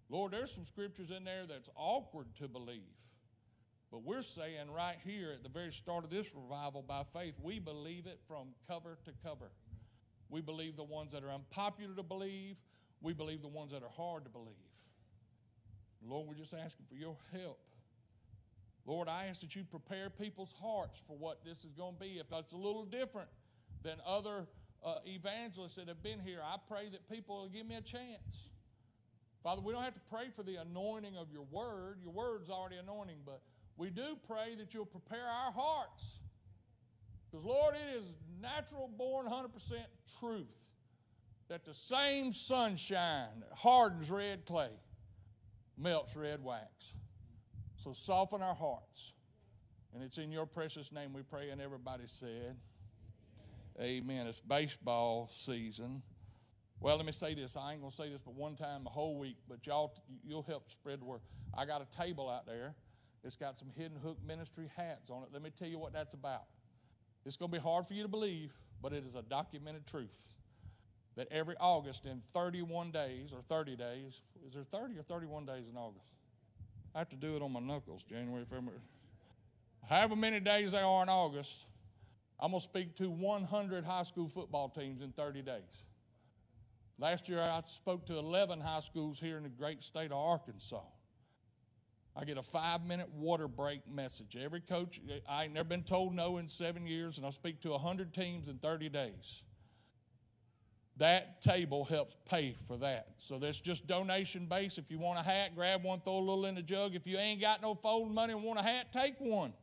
Lord, 0.10 0.32
there's 0.32 0.54
some 0.54 0.66
scriptures 0.66 1.12
in 1.12 1.24
there 1.24 1.46
that's 1.48 1.70
awkward 1.76 2.28
to 2.40 2.48
believe. 2.48 2.96
But 3.92 4.04
we're 4.04 4.22
saying 4.22 4.72
right 4.74 4.98
here 5.06 5.32
at 5.32 5.44
the 5.44 5.50
very 5.50 5.72
start 5.72 6.04
of 6.04 6.10
this 6.10 6.34
revival 6.36 6.82
by 6.82 7.04
faith, 7.14 7.36
we 7.42 7.60
believe 7.60 8.06
it 8.06 8.20
from 8.28 8.50
cover 8.68 8.98
to 9.06 9.12
cover. 9.24 9.52
We 10.30 10.42
believe 10.42 10.76
the 10.76 10.84
ones 10.84 11.14
that 11.14 11.24
are 11.24 11.32
unpopular 11.32 11.96
to 11.96 12.04
believe, 12.04 12.58
we 13.02 13.14
believe 13.14 13.42
the 13.42 13.48
ones 13.48 13.72
that 13.72 13.84
are 13.84 13.90
hard 13.96 14.26
to 14.26 14.30
believe. 14.30 14.56
Lord, 16.06 16.28
we're 16.28 16.36
just 16.36 16.54
asking 16.54 16.86
for 16.90 16.96
your 16.96 17.16
help. 17.32 17.60
Lord, 18.86 19.10
I 19.10 19.26
ask 19.26 19.42
that 19.42 19.56
you 19.56 19.64
prepare 19.64 20.10
people's 20.10 20.54
hearts 20.62 21.02
for 21.06 21.18
what 21.18 21.44
this 21.44 21.66
is 21.66 21.74
going 21.74 21.96
to 21.96 22.00
be. 22.00 22.20
If 22.20 22.30
that's 22.30 22.54
a 22.54 22.58
little 22.58 22.86
different 22.86 23.28
than 23.84 23.98
other 24.06 24.48
uh, 24.84 24.96
evangelists 25.06 25.76
that 25.76 25.88
have 25.88 26.02
been 26.02 26.20
here, 26.20 26.40
I 26.44 26.56
pray 26.70 26.90
that 26.90 27.10
people 27.10 27.42
will 27.42 27.50
give 27.50 27.68
me 27.68 27.76
a 27.76 27.82
chance. 27.82 28.50
Father, 29.48 29.62
we 29.62 29.72
don't 29.72 29.84
have 29.84 29.94
to 29.94 30.02
pray 30.10 30.26
for 30.36 30.44
the 30.44 30.58
anointing 30.58 31.16
of 31.16 31.32
your 31.32 31.46
word. 31.50 32.00
Your 32.04 32.12
word's 32.12 32.50
already 32.50 32.76
anointing, 32.76 33.20
but 33.26 33.40
we 33.78 33.90
do 33.90 34.18
pray 34.28 34.56
that 34.56 34.74
you'll 34.74 34.86
prepare 34.86 35.24
our 35.24 35.54
hearts. 35.54 36.20
Because, 37.32 37.46
Lord, 37.46 37.74
it 37.76 37.98
is 37.98 38.04
natural 38.42 38.90
born 38.98 39.26
100% 39.26 39.48
truth 40.20 40.72
that 41.48 41.64
the 41.64 41.74
same 41.74 42.34
sunshine 42.34 43.40
that 43.40 43.58
hardens 43.58 44.12
red 44.12 44.46
clay 44.46 44.72
melts 45.78 46.14
red 46.14 46.44
wax. 46.44 46.68
So 47.78 47.94
soften 47.94 48.42
our 48.42 48.54
hearts. 48.54 49.14
And 49.96 50.04
it's 50.04 50.18
in 50.18 50.30
your 50.30 50.46
precious 50.46 50.92
name 50.92 51.14
we 51.14 51.22
pray, 51.22 51.52
and 51.52 51.62
everybody 51.62 52.04
said, 52.08 52.58
Amen. 53.80 54.28
It's 54.28 54.42
baseball 54.42 55.30
season. 55.32 56.02
Well, 56.80 56.96
let 56.98 57.06
me 57.06 57.12
say 57.12 57.34
this. 57.34 57.56
I 57.56 57.74
ain't 57.74 57.82
to 57.84 57.96
say 57.96 58.10
this 58.10 58.22
but 58.24 58.36
one 58.36 58.56
time 58.56 58.84
the 58.84 58.90
whole 58.90 59.18
week, 59.18 59.38
but 59.50 59.66
y'all, 59.66 59.94
you'll 60.24 60.44
help 60.44 60.70
spread 60.70 61.02
the 61.02 61.06
word. 61.06 61.22
I 61.58 61.66
got 61.66 61.82
a 61.82 61.98
table 61.98 62.30
out 62.30 62.46
there. 62.46 62.76
It's 63.24 63.36
got 63.36 63.58
some 63.58 63.70
Hidden 63.76 63.98
Hook 64.04 64.18
Ministry 64.26 64.70
hats 64.76 65.10
on 65.10 65.24
it. 65.24 65.30
Let 65.34 65.42
me 65.42 65.50
tell 65.50 65.68
you 65.68 65.80
what 65.80 65.92
that's 65.92 66.14
about. 66.14 66.44
It's 67.26 67.36
to 67.38 67.48
be 67.48 67.58
hard 67.58 67.88
for 67.88 67.94
you 67.94 68.04
to 68.04 68.08
believe, 68.08 68.54
but 68.82 68.94
it 68.94 69.04
is 69.06 69.16
a 69.16 69.22
documented 69.24 69.86
truth 69.86 70.34
that 71.16 71.28
every 71.32 71.56
August 71.60 72.06
in 72.06 72.22
31 72.32 72.92
days 72.92 73.34
or 73.34 73.42
30 73.50 73.76
days, 73.76 74.22
is 74.48 74.54
there 74.54 74.64
30 74.64 75.00
or 75.00 75.02
31 75.02 75.46
days 75.46 75.66
in 75.70 75.76
August? 75.76 76.14
I 76.94 77.00
have 77.00 77.10
to 77.10 77.16
do 77.16 77.36
it 77.36 77.42
on 77.42 77.52
my 77.52 77.60
knuckles, 77.60 78.04
January, 78.04 78.46
February. 78.46 78.80
However 79.90 80.16
many 80.16 80.40
days 80.40 80.72
they 80.72 80.80
are 80.80 81.04
in 81.04 81.10
August, 81.10 81.66
I'm 82.40 82.52
to 82.52 82.60
speak 82.60 82.96
to 82.98 83.10
100 83.10 83.84
high 83.84 84.04
school 84.04 84.28
football 84.28 84.70
teams 84.70 85.02
in 85.02 85.12
30 85.12 85.42
days. 85.42 85.87
Last 87.00 87.30
year 87.30 87.42
I 87.42 87.62
spoke 87.66 88.06
to 88.08 88.18
11 88.18 88.60
high 88.60 88.80
schools 88.80 89.20
here 89.20 89.38
in 89.38 89.44
the 89.44 89.50
great 89.50 89.84
state 89.84 90.12
of 90.12 90.18
Arkansas. 90.18 90.82
I 92.16 92.26
get 92.26 92.38
a 92.38 92.42
five 92.42 92.84
minute 92.84 93.10
water 93.14 93.48
break 93.48 93.88
message. 93.88 94.36
Every 94.36 94.62
coach, 94.62 95.00
I 95.30 95.44
ain't 95.44 95.54
never 95.54 95.70
been 95.70 95.84
told 95.84 96.16
no 96.16 96.38
in 96.38 96.48
seven 96.48 96.88
years, 96.88 97.18
and 97.18 97.28
I 97.28 97.30
speak 97.30 97.62
to 97.62 97.70
100 97.70 98.12
teams 98.12 98.48
in 98.48 98.58
30 98.58 98.90
days. 98.90 99.44
That 100.98 101.44
table 101.44 101.86
helps 101.86 102.16
pay 102.26 102.56
for 102.68 102.76
that. 102.78 103.10
So 103.18 103.38
that's 103.38 103.60
just 103.60 103.86
donation 103.86 104.48
based. 104.48 104.80
If 104.80 104.90
you 104.90 104.98
want 104.98 105.20
a 105.20 105.22
hat, 105.22 105.54
grab 105.54 105.84
one, 105.84 106.00
throw 106.00 106.18
a 106.18 106.20
little 106.20 106.46
in 106.46 106.56
the 106.56 106.64
jug. 106.64 106.96
If 106.96 107.06
you 107.06 107.20
ain't 107.20 107.40
got 107.40 107.62
no 107.62 107.76
folding 107.76 108.16
money 108.16 108.34
and 108.34 108.42
want 108.42 108.58
a 108.58 108.64
hat, 108.64 108.92
take 108.92 109.14
one. 109.20 109.54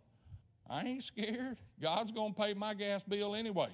I 0.70 0.84
ain't 0.84 1.02
scared. 1.02 1.58
God's 1.82 2.12
going 2.12 2.34
to 2.34 2.40
pay 2.40 2.54
my 2.54 2.72
gas 2.72 3.02
bill 3.02 3.34
anyway. 3.34 3.70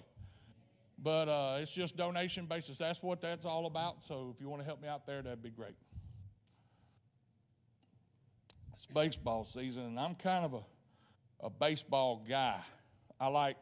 But 1.03 1.29
uh, 1.29 1.59
it's 1.61 1.73
just 1.73 1.97
donation 1.97 2.47
basis. 2.47 2.79
That's 2.79 3.03
what 3.03 3.23
that's 3.23 3.47
all 3.47 3.67
about. 3.67 4.05
So 4.05 4.33
if 4.35 4.41
you 4.41 4.49
want 4.49 4.61
to 4.61 4.67
help 4.67 4.83
me 4.83 4.89
out 4.89 5.07
there, 5.07 5.23
that'd 5.23 5.43
be 5.43 5.51
great. 5.51 5.75
It's 8.75 8.87
baseball 8.87 9.45
season, 9.45 9.85
and 9.85 9.99
I'm 9.99 10.15
kind 10.15 10.45
of 10.45 10.55
a, 10.55 11.47
a 11.47 11.51
baseball 11.51 12.25
guy. 12.29 12.61
I 13.19 13.29
like 13.29 13.57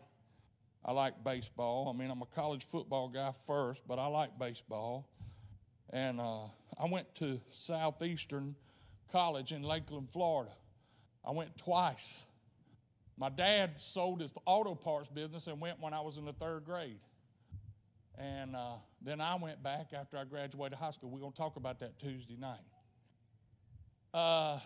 I 0.84 0.92
like 0.92 1.22
baseball. 1.22 1.92
I 1.92 1.98
mean, 1.98 2.10
I'm 2.10 2.22
a 2.22 2.26
college 2.26 2.64
football 2.66 3.08
guy 3.08 3.32
first, 3.46 3.82
but 3.86 3.98
I 3.98 4.06
like 4.06 4.38
baseball. 4.38 5.08
And 5.90 6.20
uh, 6.20 6.44
I 6.78 6.86
went 6.90 7.14
to 7.16 7.40
Southeastern 7.50 8.54
College 9.10 9.52
in 9.52 9.62
Lakeland, 9.62 10.10
Florida. 10.10 10.52
I 11.24 11.32
went 11.32 11.56
twice. 11.56 12.16
My 13.16 13.28
dad 13.28 13.80
sold 13.80 14.20
his 14.20 14.30
auto 14.46 14.74
parts 14.74 15.08
business 15.08 15.46
and 15.46 15.60
went 15.60 15.80
when 15.80 15.92
I 15.92 16.00
was 16.00 16.16
in 16.16 16.24
the 16.24 16.32
third 16.32 16.64
grade. 16.64 17.00
And 18.18 18.56
uh, 18.56 18.74
then 19.00 19.20
I 19.20 19.36
went 19.36 19.62
back 19.62 19.92
after 19.92 20.16
I 20.16 20.24
graduated 20.24 20.76
high 20.76 20.90
school. 20.90 21.10
We're 21.10 21.20
going 21.20 21.32
to 21.32 21.38
talk 21.38 21.56
about 21.56 21.78
that 21.80 21.98
Tuesday 22.00 22.36
night. 22.36 22.58
Uh, 24.12 24.58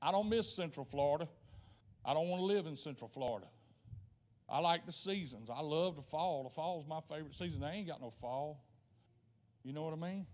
I 0.00 0.10
don't 0.10 0.30
miss 0.30 0.56
Central 0.56 0.86
Florida. 0.86 1.28
I 2.04 2.14
don't 2.14 2.28
want 2.28 2.40
to 2.40 2.46
live 2.46 2.66
in 2.66 2.76
Central 2.76 3.08
Florida. 3.08 3.46
I 4.48 4.60
like 4.60 4.86
the 4.86 4.92
seasons. 4.92 5.50
I 5.54 5.60
love 5.60 5.96
the 5.96 6.02
fall. 6.02 6.44
The 6.44 6.50
fall 6.50 6.80
is 6.80 6.86
my 6.86 7.00
favorite 7.10 7.34
season. 7.34 7.60
They 7.60 7.68
ain't 7.68 7.88
got 7.88 8.00
no 8.00 8.10
fall. 8.10 8.64
You 9.64 9.72
know 9.72 9.82
what 9.82 9.92
I 9.92 9.96
mean? 9.96 10.26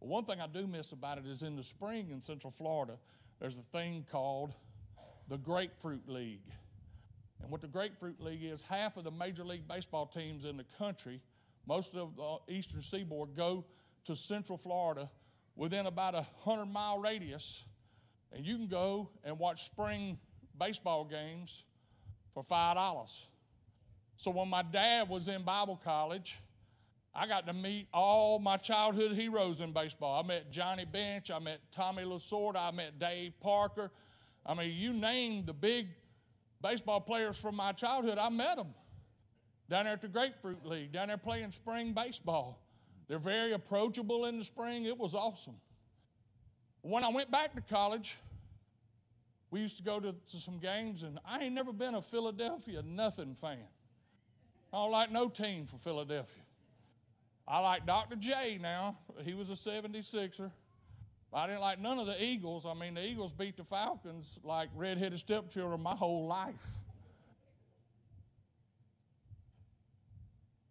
But 0.00 0.08
one 0.08 0.24
thing 0.24 0.40
I 0.40 0.46
do 0.46 0.66
miss 0.66 0.92
about 0.92 1.18
it 1.18 1.26
is 1.26 1.42
in 1.42 1.56
the 1.56 1.62
spring 1.62 2.10
in 2.10 2.20
Central 2.20 2.50
Florida, 2.50 2.94
there's 3.38 3.58
a 3.58 3.62
thing 3.62 4.06
called 4.10 4.52
the 5.28 5.38
Grapefruit 5.38 6.08
League. 6.08 6.50
And 7.42 7.50
what 7.50 7.62
the 7.62 7.68
Grapefruit 7.68 8.20
League 8.20 8.44
is, 8.44 8.62
half 8.62 8.96
of 8.96 9.04
the 9.04 9.10
Major 9.10 9.44
League 9.44 9.66
Baseball 9.68 10.06
teams 10.06 10.44
in 10.44 10.56
the 10.56 10.66
country 10.78 11.20
most 11.70 11.94
of 11.94 12.16
the 12.16 12.52
eastern 12.52 12.82
seaboard, 12.82 13.36
go 13.36 13.64
to 14.04 14.16
Central 14.16 14.58
Florida 14.58 15.08
within 15.54 15.86
about 15.86 16.14
a 16.16 16.26
100 16.42 16.66
mile 16.66 16.98
radius, 16.98 17.62
and 18.32 18.44
you 18.44 18.56
can 18.56 18.66
go 18.66 19.08
and 19.22 19.38
watch 19.38 19.66
spring 19.66 20.18
baseball 20.58 21.04
games 21.04 21.62
for 22.34 22.42
$5. 22.42 23.08
So 24.16 24.32
when 24.32 24.48
my 24.48 24.64
dad 24.64 25.08
was 25.08 25.28
in 25.28 25.44
Bible 25.44 25.80
college, 25.84 26.40
I 27.14 27.28
got 27.28 27.46
to 27.46 27.52
meet 27.52 27.86
all 27.94 28.40
my 28.40 28.56
childhood 28.56 29.12
heroes 29.12 29.60
in 29.60 29.72
baseball. 29.72 30.24
I 30.24 30.26
met 30.26 30.50
Johnny 30.50 30.84
Bench, 30.84 31.30
I 31.30 31.38
met 31.38 31.60
Tommy 31.70 32.02
Lasorda, 32.02 32.56
I 32.56 32.72
met 32.72 32.98
Dave 32.98 33.34
Parker. 33.38 33.92
I 34.44 34.54
mean, 34.54 34.72
you 34.72 34.92
name 34.92 35.46
the 35.46 35.52
big 35.52 35.86
baseball 36.60 37.00
players 37.00 37.36
from 37.36 37.54
my 37.54 37.70
childhood, 37.70 38.18
I 38.18 38.28
met 38.28 38.56
them 38.56 38.74
down 39.70 39.84
there 39.84 39.94
at 39.94 40.02
the 40.02 40.08
Grapefruit 40.08 40.66
League, 40.66 40.92
down 40.92 41.08
there 41.08 41.16
playing 41.16 41.52
spring 41.52 41.92
baseball. 41.94 42.60
They're 43.08 43.18
very 43.18 43.52
approachable 43.52 44.26
in 44.26 44.38
the 44.38 44.44
spring. 44.44 44.84
It 44.84 44.98
was 44.98 45.14
awesome. 45.14 45.56
When 46.82 47.04
I 47.04 47.08
went 47.08 47.30
back 47.30 47.54
to 47.54 47.60
college, 47.60 48.16
we 49.50 49.60
used 49.60 49.76
to 49.78 49.82
go 49.82 50.00
to, 50.00 50.12
to 50.12 50.36
some 50.36 50.58
games, 50.58 51.02
and 51.02 51.18
I 51.24 51.44
ain't 51.44 51.54
never 51.54 51.72
been 51.72 51.94
a 51.94 52.02
Philadelphia 52.02 52.82
nothing 52.82 53.34
fan. 53.34 53.58
I 54.72 54.76
don't 54.76 54.92
like 54.92 55.10
no 55.10 55.28
team 55.28 55.66
for 55.66 55.76
Philadelphia. 55.78 56.42
I 57.46 57.58
like 57.60 57.86
Dr. 57.86 58.16
J 58.16 58.58
now. 58.60 58.96
He 59.24 59.34
was 59.34 59.50
a 59.50 59.54
76er. 59.54 60.50
I 61.32 61.46
didn't 61.46 61.60
like 61.60 61.80
none 61.80 61.98
of 61.98 62.06
the 62.06 62.22
Eagles. 62.22 62.66
I 62.66 62.74
mean, 62.74 62.94
the 62.94 63.04
Eagles 63.04 63.32
beat 63.32 63.56
the 63.56 63.64
Falcons 63.64 64.38
like 64.42 64.68
redheaded 64.74 65.18
stepchildren 65.18 65.80
my 65.80 65.94
whole 65.94 66.26
life. 66.26 66.64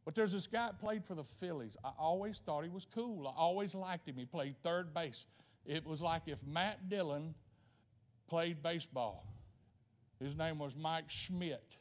But 0.10 0.16
there's 0.16 0.32
this 0.32 0.48
guy 0.48 0.66
that 0.66 0.80
played 0.80 1.06
for 1.06 1.14
the 1.14 1.24
Phillies. 1.24 1.78
I 1.86 1.92
always 2.00 2.40
thought 2.40 2.64
he 2.64 2.70
was 2.72 2.88
cool. 2.96 3.28
I 3.28 3.40
always 3.40 3.76
liked 3.76 4.10
him. 4.10 4.16
He 4.18 4.26
played 4.26 4.56
third 4.64 4.92
base. 4.92 5.26
It 5.68 5.86
was 5.86 6.02
like 6.02 6.24
if 6.26 6.44
Matt 6.48 6.90
Dillon 6.90 7.36
played 8.28 8.64
baseball. 8.64 9.32
His 10.20 10.36
name 10.36 10.58
was 10.58 10.76
Mike 10.76 11.12
Schmidt. 11.12 11.78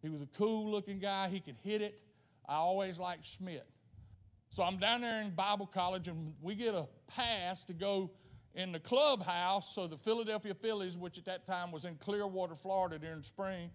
He 0.00 0.08
was 0.08 0.22
a 0.22 0.28
cool 0.38 0.70
looking 0.70 0.98
guy. 0.98 1.28
He 1.28 1.40
could 1.40 1.56
hit 1.62 1.82
it. 1.82 2.00
I 2.48 2.54
always 2.54 2.98
liked 2.98 3.26
Schmidt. 3.26 3.66
So 4.48 4.62
I'm 4.62 4.78
down 4.78 5.02
there 5.02 5.20
in 5.20 5.28
Bible 5.32 5.66
college, 5.66 6.08
and 6.08 6.32
we 6.40 6.54
get 6.54 6.74
a 6.74 6.86
pass 7.06 7.64
to 7.64 7.74
go 7.74 8.12
in 8.54 8.72
the 8.72 8.80
clubhouse. 8.80 9.74
So 9.74 9.86
the 9.86 9.98
Philadelphia 9.98 10.54
Phillies, 10.54 10.96
which 10.96 11.18
at 11.18 11.26
that 11.26 11.44
time 11.44 11.70
was 11.70 11.84
in 11.84 11.96
Clearwater, 11.96 12.54
Florida 12.54 12.98
during 12.98 13.22
spring, 13.22 13.68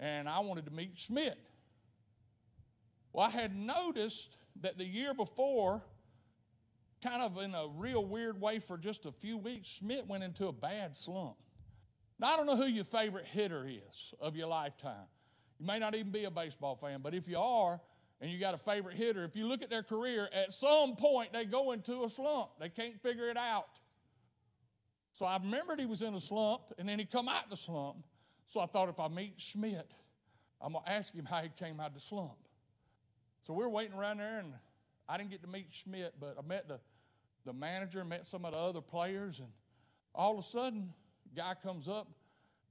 and 0.00 0.28
I 0.28 0.40
wanted 0.40 0.64
to 0.64 0.72
meet 0.72 0.98
Schmidt. 0.98 1.38
Well, 3.12 3.26
I 3.26 3.30
had 3.30 3.54
noticed 3.54 4.36
that 4.60 4.78
the 4.78 4.84
year 4.84 5.12
before, 5.14 5.82
kind 7.02 7.22
of 7.22 7.38
in 7.38 7.54
a 7.54 7.68
real 7.68 8.04
weird 8.04 8.40
way 8.40 8.58
for 8.58 8.78
just 8.78 9.06
a 9.06 9.12
few 9.12 9.36
weeks, 9.36 9.68
Schmidt 9.68 10.06
went 10.06 10.24
into 10.24 10.46
a 10.46 10.52
bad 10.52 10.96
slump. 10.96 11.36
Now, 12.18 12.34
I 12.34 12.36
don't 12.36 12.46
know 12.46 12.56
who 12.56 12.66
your 12.66 12.84
favorite 12.84 13.26
hitter 13.26 13.66
is 13.66 14.14
of 14.20 14.36
your 14.36 14.46
lifetime. 14.46 15.06
You 15.58 15.66
may 15.66 15.78
not 15.78 15.94
even 15.94 16.12
be 16.12 16.24
a 16.24 16.30
baseball 16.30 16.76
fan, 16.76 17.00
but 17.02 17.14
if 17.14 17.28
you 17.28 17.38
are, 17.38 17.80
and 18.20 18.30
you 18.30 18.38
got 18.38 18.54
a 18.54 18.58
favorite 18.58 18.96
hitter, 18.96 19.24
if 19.24 19.34
you 19.34 19.46
look 19.46 19.62
at 19.62 19.70
their 19.70 19.82
career, 19.82 20.28
at 20.32 20.52
some 20.52 20.94
point 20.94 21.32
they 21.32 21.44
go 21.44 21.72
into 21.72 22.04
a 22.04 22.08
slump. 22.08 22.50
They 22.60 22.68
can't 22.68 23.00
figure 23.02 23.28
it 23.28 23.36
out. 23.36 23.66
So 25.12 25.26
I 25.26 25.36
remembered 25.36 25.80
he 25.80 25.86
was 25.86 26.02
in 26.02 26.14
a 26.14 26.20
slump, 26.20 26.62
and 26.78 26.88
then 26.88 26.98
he 26.98 27.04
come 27.04 27.28
out 27.28 27.50
the 27.50 27.56
slump. 27.56 27.96
So 28.46 28.60
I 28.60 28.66
thought 28.66 28.88
if 28.88 29.00
I 29.00 29.08
meet 29.08 29.34
Schmidt, 29.36 29.90
I'm 30.60 30.72
gonna 30.74 30.84
ask 30.86 31.12
him 31.12 31.26
how 31.26 31.42
he 31.42 31.50
came 31.58 31.80
out 31.80 31.88
of 31.88 31.94
the 31.94 32.00
slump. 32.00 32.38
So 33.42 33.52
we 33.52 33.64
are 33.64 33.68
waiting 33.68 33.94
around 33.94 34.18
there, 34.18 34.38
and 34.38 34.52
I 35.08 35.18
didn't 35.18 35.30
get 35.30 35.42
to 35.42 35.48
meet 35.48 35.66
Schmidt, 35.70 36.14
but 36.18 36.36
I 36.38 36.46
met 36.46 36.68
the, 36.68 36.78
the 37.44 37.52
manager, 37.52 38.04
met 38.04 38.26
some 38.26 38.44
of 38.44 38.52
the 38.52 38.58
other 38.58 38.80
players, 38.80 39.40
and 39.40 39.48
all 40.14 40.32
of 40.32 40.38
a 40.38 40.42
sudden, 40.42 40.92
a 41.32 41.36
guy 41.36 41.54
comes 41.62 41.88
up 41.88 42.08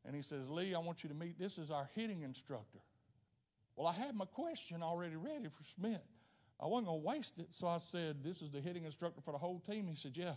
and 0.05 0.15
he 0.15 0.21
says, 0.21 0.49
Lee, 0.49 0.73
I 0.73 0.79
want 0.79 1.03
you 1.03 1.09
to 1.09 1.15
meet, 1.15 1.37
this 1.37 1.57
is 1.57 1.69
our 1.69 1.89
hitting 1.93 2.21
instructor. 2.21 2.79
Well, 3.75 3.87
I 3.87 3.93
had 3.93 4.15
my 4.15 4.25
question 4.25 4.81
already 4.81 5.15
ready 5.15 5.47
for 5.49 5.63
Schmidt. 5.63 6.03
I 6.59 6.67
wasn't 6.67 6.87
going 6.87 7.01
to 7.01 7.07
waste 7.07 7.39
it, 7.39 7.47
so 7.51 7.67
I 7.67 7.79
said, 7.79 8.23
This 8.23 8.41
is 8.41 8.51
the 8.51 8.61
hitting 8.61 8.85
instructor 8.85 9.21
for 9.21 9.31
the 9.31 9.37
whole 9.37 9.59
team. 9.59 9.87
He 9.87 9.95
said, 9.95 10.11
Yeah. 10.15 10.33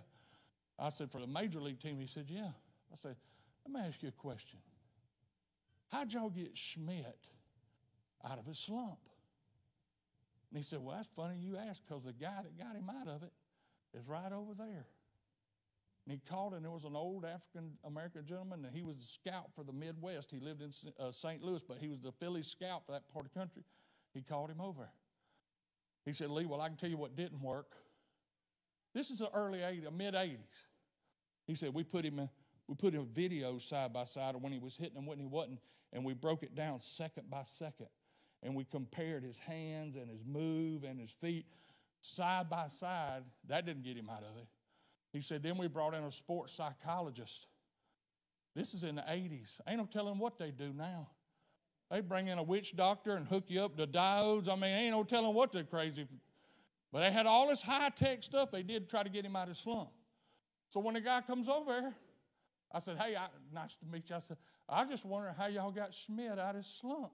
I 0.79 0.89
said, 0.89 1.11
For 1.11 1.21
the 1.21 1.27
major 1.27 1.61
league 1.61 1.81
team? 1.81 1.99
He 2.01 2.07
said, 2.07 2.27
Yeah. 2.29 2.51
I 2.93 2.97
said, 2.97 3.17
Let 3.67 3.75
me 3.75 3.87
ask 3.87 4.03
you 4.03 4.09
a 4.09 4.13
question. 4.13 4.59
How'd 5.91 6.13
y'all 6.13 6.31
get 6.31 6.57
Schmidt 6.57 7.19
out 8.25 8.39
of 8.39 8.47
his 8.47 8.59
slump? 8.59 8.99
And 10.55 10.63
he 10.63 10.69
said, 10.69 10.79
Well, 10.81 10.95
that's 10.95 11.09
funny 11.17 11.37
you 11.37 11.57
asked 11.57 11.83
because 11.87 12.05
the 12.05 12.13
guy 12.13 12.39
that 12.43 12.57
got 12.57 12.77
him 12.77 12.89
out 12.89 13.09
of 13.09 13.25
it 13.25 13.33
is 13.93 14.07
right 14.07 14.31
over 14.33 14.55
there. 14.57 14.87
And 16.07 16.13
he 16.13 16.21
called, 16.31 16.55
and 16.55 16.65
there 16.65 16.71
was 16.71 16.85
an 16.85 16.95
old 16.95 17.25
African 17.25 17.73
American 17.85 18.25
gentleman, 18.25 18.65
and 18.65 18.73
he 18.73 18.83
was 18.83 18.99
the 18.99 19.05
scout 19.05 19.51
for 19.57 19.65
the 19.65 19.73
Midwest. 19.73 20.31
He 20.31 20.39
lived 20.39 20.63
in 20.63 20.71
uh, 21.01 21.11
St. 21.11 21.43
Louis, 21.43 21.61
but 21.67 21.79
he 21.79 21.89
was 21.89 21.99
the 21.99 22.13
Philly 22.13 22.43
scout 22.43 22.87
for 22.87 22.93
that 22.93 23.13
part 23.13 23.27
of 23.27 23.33
the 23.33 23.39
country. 23.39 23.65
He 24.13 24.23
called 24.23 24.49
him 24.49 24.61
over. 24.61 24.89
He 26.05 26.13
said, 26.13 26.31
Lee, 26.31 26.47
well, 26.47 26.61
I 26.61 26.69
can 26.69 26.77
tell 26.77 26.91
you 26.91 26.99
what 26.99 27.17
didn't 27.17 27.43
work. 27.43 27.73
This 28.95 29.11
is 29.11 29.19
the 29.19 29.31
early 29.35 29.59
80s, 29.59 29.93
mid 29.93 30.15
80s. 30.15 30.39
He 31.49 31.57
said, 31.57 31.75
we 31.75 31.83
put 31.83 32.05
him 32.05 32.21
in, 32.21 32.29
we 32.69 32.77
put 32.77 32.95
him 32.95 33.09
video 33.13 33.59
side 33.59 33.93
by 33.93 34.05
side 34.05 34.37
of 34.37 34.43
when 34.43 34.53
he 34.53 34.61
was 34.61 34.77
hitting 34.77 34.99
and 34.99 35.07
when 35.07 35.19
he 35.19 35.27
wasn't, 35.27 35.59
and 35.93 36.05
we 36.05 36.15
broke 36.15 36.45
it 36.45 36.55
down 36.55 36.79
second 36.79 37.29
by 37.29 37.43
second. 37.45 37.89
And 38.45 38.55
we 38.55 38.65
compared 38.65 39.25
his 39.25 39.39
hands 39.39 39.97
and 39.97 40.09
his 40.09 40.23
move 40.25 40.85
and 40.85 41.01
his 41.01 41.11
feet 41.11 41.47
side 42.03 42.51
by 42.51 42.69
side. 42.69 43.23
That 43.49 43.65
didn't 43.65 43.83
get 43.83 43.97
him 43.97 44.11
out 44.11 44.23
of 44.23 44.37
it. 44.37 44.47
He 45.13 45.23
said, 45.23 45.43
then 45.43 45.57
we 45.57 45.67
brought 45.67 45.95
in 45.95 46.05
a 46.05 46.13
sports 46.13 46.53
psychologist. 46.53 47.47
This 48.55 48.75
is 48.75 48.85
in 48.85 48.97
the 48.97 49.03
80s. 49.03 49.57
Ain't 49.67 49.79
no 49.79 49.87
telling 49.87 50.19
what 50.19 50.39
they 50.39 50.51
do 50.51 50.73
now. 50.73 51.09
They 51.91 52.01
bring 52.01 52.29
in 52.29 52.39
a 52.39 52.43
witch 52.43 52.77
doctor 52.77 53.17
and 53.17 53.27
hook 53.27 53.45
you 53.49 53.63
up 53.63 53.77
to 53.77 53.87
diodes. 53.87 54.49
I 54.49 54.55
mean, 54.57 54.71
ain't 54.71 54.93
no 54.93 55.05
telling 55.05 55.35
what 55.35 55.53
they're 55.53 55.65
crazy. 55.65 56.07
But 56.93 57.01
they 57.01 57.11
had 57.11 57.27
all 57.27 57.49
this 57.49 57.63
high 57.63 57.91
tech 57.91 58.23
stuff 58.23 58.51
they 58.51 58.63
did 58.63 58.89
try 58.89 59.03
to 59.03 59.09
get 59.09 59.25
him 59.25 59.37
out 59.37 59.49
of 59.49 59.57
slump. 59.57 59.91
So 60.69 60.81
when 60.81 60.95
the 60.95 61.01
guy 61.01 61.21
comes 61.21 61.49
over, 61.49 61.95
I 62.73 62.79
said, 62.79 62.99
Hey, 62.99 63.17
I, 63.17 63.27
nice 63.53 63.77
to 63.77 63.87
meet 63.87 64.11
you. 64.11 64.17
I 64.17 64.21
said, 64.21 64.37
I 64.69 64.85
just 64.85 65.05
wondering 65.05 65.35
how 65.37 65.47
y'all 65.47 65.71
got 65.71 65.95
Schmidt 65.95 66.39
out 66.39 66.51
of 66.51 66.57
his 66.57 66.67
slump. 66.67 67.13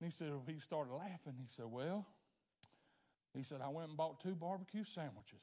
And 0.00 0.10
he 0.10 0.10
said, 0.10 0.32
He 0.46 0.60
started 0.60 0.92
laughing. 0.92 1.34
He 1.38 1.48
said, 1.48 1.66
Well, 1.66 2.06
he 3.34 3.42
said, 3.42 3.60
I 3.64 3.68
went 3.68 3.88
and 3.88 3.96
bought 3.96 4.20
two 4.20 4.34
barbecue 4.34 4.84
sandwiches. 4.84 5.42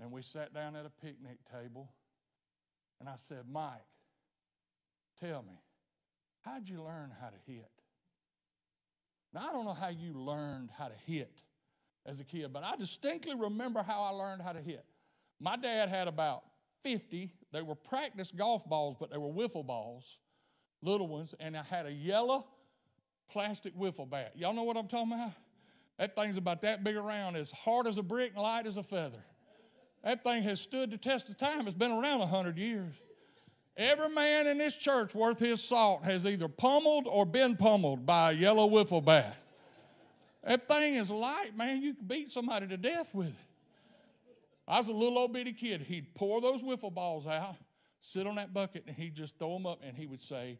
And 0.00 0.10
we 0.10 0.22
sat 0.22 0.54
down 0.54 0.76
at 0.76 0.86
a 0.86 0.90
picnic 0.90 1.38
table. 1.50 1.90
And 2.98 3.08
I 3.08 3.16
said, 3.16 3.44
Mike, 3.50 3.80
tell 5.18 5.42
me, 5.42 5.58
how'd 6.42 6.68
you 6.68 6.82
learn 6.82 7.12
how 7.20 7.28
to 7.28 7.36
hit? 7.46 7.70
Now, 9.32 9.48
I 9.48 9.52
don't 9.52 9.64
know 9.64 9.74
how 9.74 9.88
you 9.88 10.12
learned 10.12 10.70
how 10.76 10.88
to 10.88 10.94
hit 11.06 11.40
as 12.04 12.20
a 12.20 12.24
kid, 12.24 12.52
but 12.52 12.64
I 12.64 12.76
distinctly 12.76 13.34
remember 13.34 13.82
how 13.82 14.02
I 14.02 14.10
learned 14.10 14.42
how 14.42 14.52
to 14.52 14.60
hit. 14.60 14.84
My 15.38 15.56
dad 15.56 15.88
had 15.88 16.08
about 16.08 16.42
50. 16.82 17.30
They 17.52 17.62
were 17.62 17.74
practice 17.74 18.32
golf 18.32 18.68
balls, 18.68 18.96
but 18.98 19.10
they 19.10 19.18
were 19.18 19.28
wiffle 19.28 19.66
balls, 19.66 20.18
little 20.82 21.08
ones, 21.08 21.34
and 21.40 21.56
I 21.56 21.62
had 21.62 21.86
a 21.86 21.92
yellow 21.92 22.46
plastic 23.30 23.76
wiffle 23.76 24.08
bat. 24.08 24.32
Y'all 24.34 24.52
know 24.52 24.64
what 24.64 24.76
I'm 24.76 24.88
talking 24.88 25.12
about? 25.12 25.32
That 25.98 26.16
thing's 26.16 26.36
about 26.36 26.62
that 26.62 26.82
big 26.82 26.96
around, 26.96 27.36
as 27.36 27.50
hard 27.50 27.86
as 27.86 27.98
a 27.98 28.02
brick 28.02 28.32
and 28.34 28.42
light 28.42 28.66
as 28.66 28.76
a 28.76 28.82
feather. 28.82 29.22
That 30.02 30.24
thing 30.24 30.42
has 30.44 30.60
stood 30.60 30.90
the 30.90 30.96
test 30.96 31.28
of 31.28 31.36
time. 31.36 31.66
It's 31.66 31.76
been 31.76 31.92
around 31.92 32.16
a 32.16 32.20
100 32.20 32.56
years. 32.56 32.94
Every 33.76 34.08
man 34.08 34.46
in 34.46 34.58
this 34.58 34.76
church 34.76 35.14
worth 35.14 35.38
his 35.38 35.62
salt 35.62 36.04
has 36.04 36.26
either 36.26 36.48
pummeled 36.48 37.06
or 37.06 37.24
been 37.24 37.56
pummeled 37.56 38.06
by 38.06 38.32
a 38.32 38.34
yellow 38.34 38.68
wiffle 38.68 39.04
bat. 39.04 39.36
That 40.42 40.68
thing 40.68 40.94
is 40.94 41.10
light, 41.10 41.56
man. 41.56 41.82
You 41.82 41.94
can 41.94 42.06
beat 42.06 42.32
somebody 42.32 42.66
to 42.66 42.76
death 42.76 43.14
with 43.14 43.28
it. 43.28 43.34
I 44.66 44.78
was 44.78 44.88
a 44.88 44.92
little 44.92 45.18
old 45.18 45.32
bitty 45.32 45.52
kid. 45.52 45.82
He'd 45.82 46.14
pour 46.14 46.40
those 46.40 46.62
wiffle 46.62 46.92
balls 46.92 47.26
out, 47.26 47.56
sit 48.00 48.26
on 48.26 48.36
that 48.36 48.54
bucket, 48.54 48.84
and 48.86 48.96
he'd 48.96 49.14
just 49.14 49.38
throw 49.38 49.52
them 49.52 49.66
up, 49.66 49.80
and 49.84 49.96
he 49.96 50.06
would 50.06 50.20
say, 50.20 50.58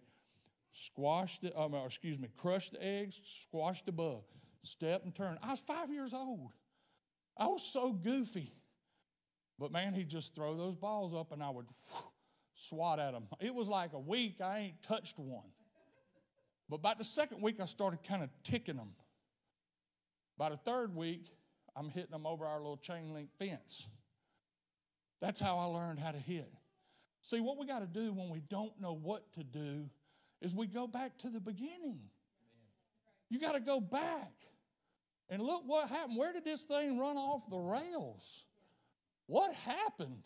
squash 0.72 1.38
the, 1.40 1.58
um, 1.58 1.74
or 1.74 1.86
excuse 1.86 2.18
me, 2.18 2.28
crush 2.36 2.70
the 2.70 2.84
eggs, 2.84 3.20
squash 3.24 3.82
the 3.82 3.92
bug, 3.92 4.22
step 4.62 5.04
and 5.04 5.14
turn. 5.14 5.38
I 5.42 5.50
was 5.50 5.60
five 5.60 5.90
years 5.90 6.12
old. 6.12 6.52
I 7.36 7.46
was 7.46 7.62
so 7.62 7.92
goofy. 7.92 8.52
But 9.58 9.72
man, 9.72 9.94
he'd 9.94 10.08
just 10.08 10.34
throw 10.34 10.56
those 10.56 10.74
balls 10.74 11.14
up 11.14 11.32
and 11.32 11.42
I 11.42 11.50
would 11.50 11.66
whew, 11.92 12.04
swat 12.54 12.98
at 12.98 13.12
them. 13.12 13.24
It 13.40 13.54
was 13.54 13.68
like 13.68 13.92
a 13.92 13.98
week, 13.98 14.40
I 14.40 14.58
ain't 14.58 14.82
touched 14.82 15.18
one. 15.18 15.50
But 16.68 16.76
about 16.76 16.98
the 16.98 17.04
second 17.04 17.42
week, 17.42 17.60
I 17.60 17.64
started 17.64 18.02
kind 18.02 18.22
of 18.22 18.30
ticking 18.44 18.76
them. 18.76 18.92
By 20.38 20.50
the 20.50 20.56
third 20.56 20.94
week, 20.94 21.26
I'm 21.76 21.90
hitting 21.90 22.12
them 22.12 22.26
over 22.26 22.46
our 22.46 22.58
little 22.58 22.76
chain 22.76 23.12
link 23.12 23.28
fence. 23.38 23.86
That's 25.20 25.40
how 25.40 25.58
I 25.58 25.64
learned 25.64 25.98
how 25.98 26.12
to 26.12 26.18
hit. 26.18 26.50
See, 27.22 27.40
what 27.40 27.58
we 27.58 27.66
got 27.66 27.80
to 27.80 27.86
do 27.86 28.12
when 28.12 28.30
we 28.30 28.40
don't 28.40 28.72
know 28.80 28.94
what 28.94 29.30
to 29.34 29.44
do 29.44 29.90
is 30.40 30.54
we 30.54 30.66
go 30.66 30.86
back 30.86 31.18
to 31.18 31.28
the 31.28 31.40
beginning. 31.40 32.00
You 33.28 33.38
got 33.38 33.52
to 33.52 33.60
go 33.60 33.80
back. 33.80 34.32
And 35.28 35.40
look 35.42 35.62
what 35.64 35.88
happened. 35.88 36.16
Where 36.18 36.32
did 36.32 36.44
this 36.44 36.64
thing 36.64 36.98
run 36.98 37.16
off 37.16 37.48
the 37.48 37.58
rails? 37.58 38.44
What 39.26 39.54
happened? 39.54 40.22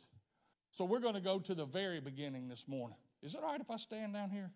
So 0.70 0.84
we're 0.84 1.00
going 1.00 1.14
to 1.14 1.20
go 1.20 1.38
to 1.38 1.54
the 1.54 1.66
very 1.66 2.00
beginning 2.00 2.48
this 2.48 2.66
morning. 2.66 2.96
Is 3.22 3.34
it 3.34 3.40
all 3.42 3.50
right 3.50 3.60
if 3.60 3.70
I 3.70 3.76
stand 3.76 4.14
down 4.14 4.30
here? 4.30 4.50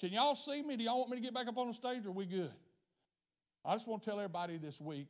Can 0.00 0.12
y'all 0.12 0.34
see 0.34 0.62
me? 0.62 0.76
Do 0.76 0.84
y'all 0.84 0.98
want 0.98 1.10
me 1.10 1.16
to 1.16 1.22
get 1.22 1.32
back 1.32 1.46
up 1.46 1.56
on 1.56 1.68
the 1.68 1.74
stage 1.74 2.04
or 2.04 2.08
are 2.08 2.12
we 2.12 2.26
good? 2.26 2.50
I 3.64 3.74
just 3.74 3.86
want 3.86 4.02
to 4.02 4.10
tell 4.10 4.18
everybody 4.18 4.58
this 4.58 4.80
week 4.80 5.08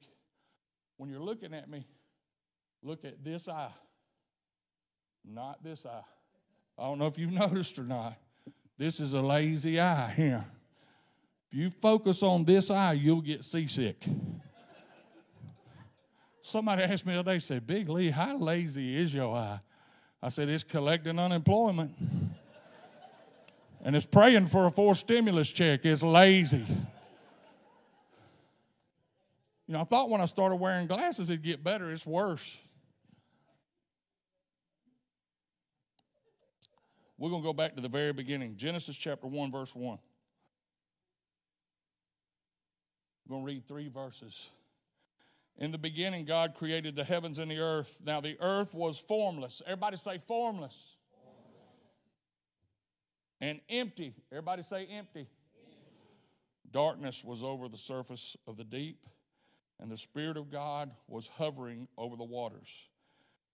when 0.97 1.11
you're 1.11 1.23
looking 1.23 1.55
at 1.55 1.69
me, 1.69 1.87
look 2.83 3.05
at 3.05 3.25
this 3.25 3.49
eye, 3.49 3.73
not 5.25 5.65
this 5.65 5.87
eye. 5.87 6.05
I 6.79 6.83
don't 6.83 6.99
know 6.99 7.07
if 7.07 7.19
you've 7.19 7.33
noticed 7.47 7.79
or 7.79 7.85
not. 7.85 8.17
This 8.77 8.99
is 9.01 9.13
a 9.13 9.23
lazy 9.23 9.79
eye 9.79 10.13
here. 10.15 10.45
If 11.51 11.59
you 11.59 11.71
focus 11.71 12.23
on 12.23 12.45
this 12.45 12.71
eye, 12.71 12.95
you'll 12.95 13.21
get 13.21 13.45
seasick. 13.45 14.05
Somebody 16.43 16.83
asked 16.83 17.07
me 17.07 17.15
the 17.15 17.21
other 17.21 17.33
day, 17.33 17.39
said, 17.39 17.67
Big 17.67 17.89
Lee, 17.89 18.11
how 18.11 18.37
lazy 18.37 19.01
is 19.01 19.15
your 19.15 19.35
eye? 19.35 19.61
I 20.23 20.29
said, 20.29 20.49
it's 20.49 20.65
collecting 20.65 21.19
unemployment. 21.19 21.93
and 23.85 23.95
it's 23.95 24.07
praying 24.07 24.47
for 24.47 24.67
a 24.67 24.71
fourth 24.71 24.99
stimulus 24.99 25.51
check. 25.51 25.85
It's 25.85 26.03
lazy. 26.03 26.67
You 29.67 29.75
know, 29.75 29.81
I 29.81 29.85
thought 29.85 30.11
when 30.11 30.21
I 30.21 30.27
started 30.27 30.57
wearing 30.57 30.87
glasses 30.87 31.31
it'd 31.31 31.43
get 31.43 31.65
better. 31.65 31.91
It's 31.91 32.07
worse. 32.07 32.59
We're 37.25 37.31
going 37.31 37.41
to 37.41 37.47
go 37.47 37.55
back 37.55 37.75
to 37.77 37.81
the 37.81 37.89
very 37.89 38.13
beginning 38.13 38.57
Genesis 38.57 38.99
chapter 38.99 39.27
1, 39.27 39.51
verse 39.51 39.75
1. 39.75 39.99
We're 43.27 43.35
going 43.35 43.47
to 43.47 43.51
read 43.51 43.67
three 43.67 43.89
verses. 43.89 44.51
In 45.57 45.73
the 45.73 45.79
beginning, 45.79 46.27
God 46.27 46.55
created 46.55 46.95
the 46.95 47.03
heavens 47.03 47.39
and 47.39 47.51
the 47.51 47.61
earth. 47.61 47.99
Now, 48.05 48.21
the 48.21 48.37
earth 48.43 48.75
was 48.75 48.99
formless. 48.99 49.63
Everybody 49.65 49.97
say 49.97 50.19
formless. 50.19 50.97
And 53.41 53.63
empty. 53.71 54.13
Everybody 54.31 54.63
say 54.63 54.83
empty. 54.83 55.21
empty. 55.21 55.27
Darkness 56.71 57.25
was 57.25 57.43
over 57.43 57.71
the 57.71 57.79
surface 57.79 58.37
of 58.47 58.59
the 58.59 58.65
deep, 58.65 59.07
and 59.81 59.91
the 59.91 59.97
Spirit 59.97 60.37
of 60.37 60.51
God 60.51 60.91
was 61.09 61.29
hovering 61.39 61.89
over 61.97 62.17
the 62.17 62.25
waters. 62.25 62.69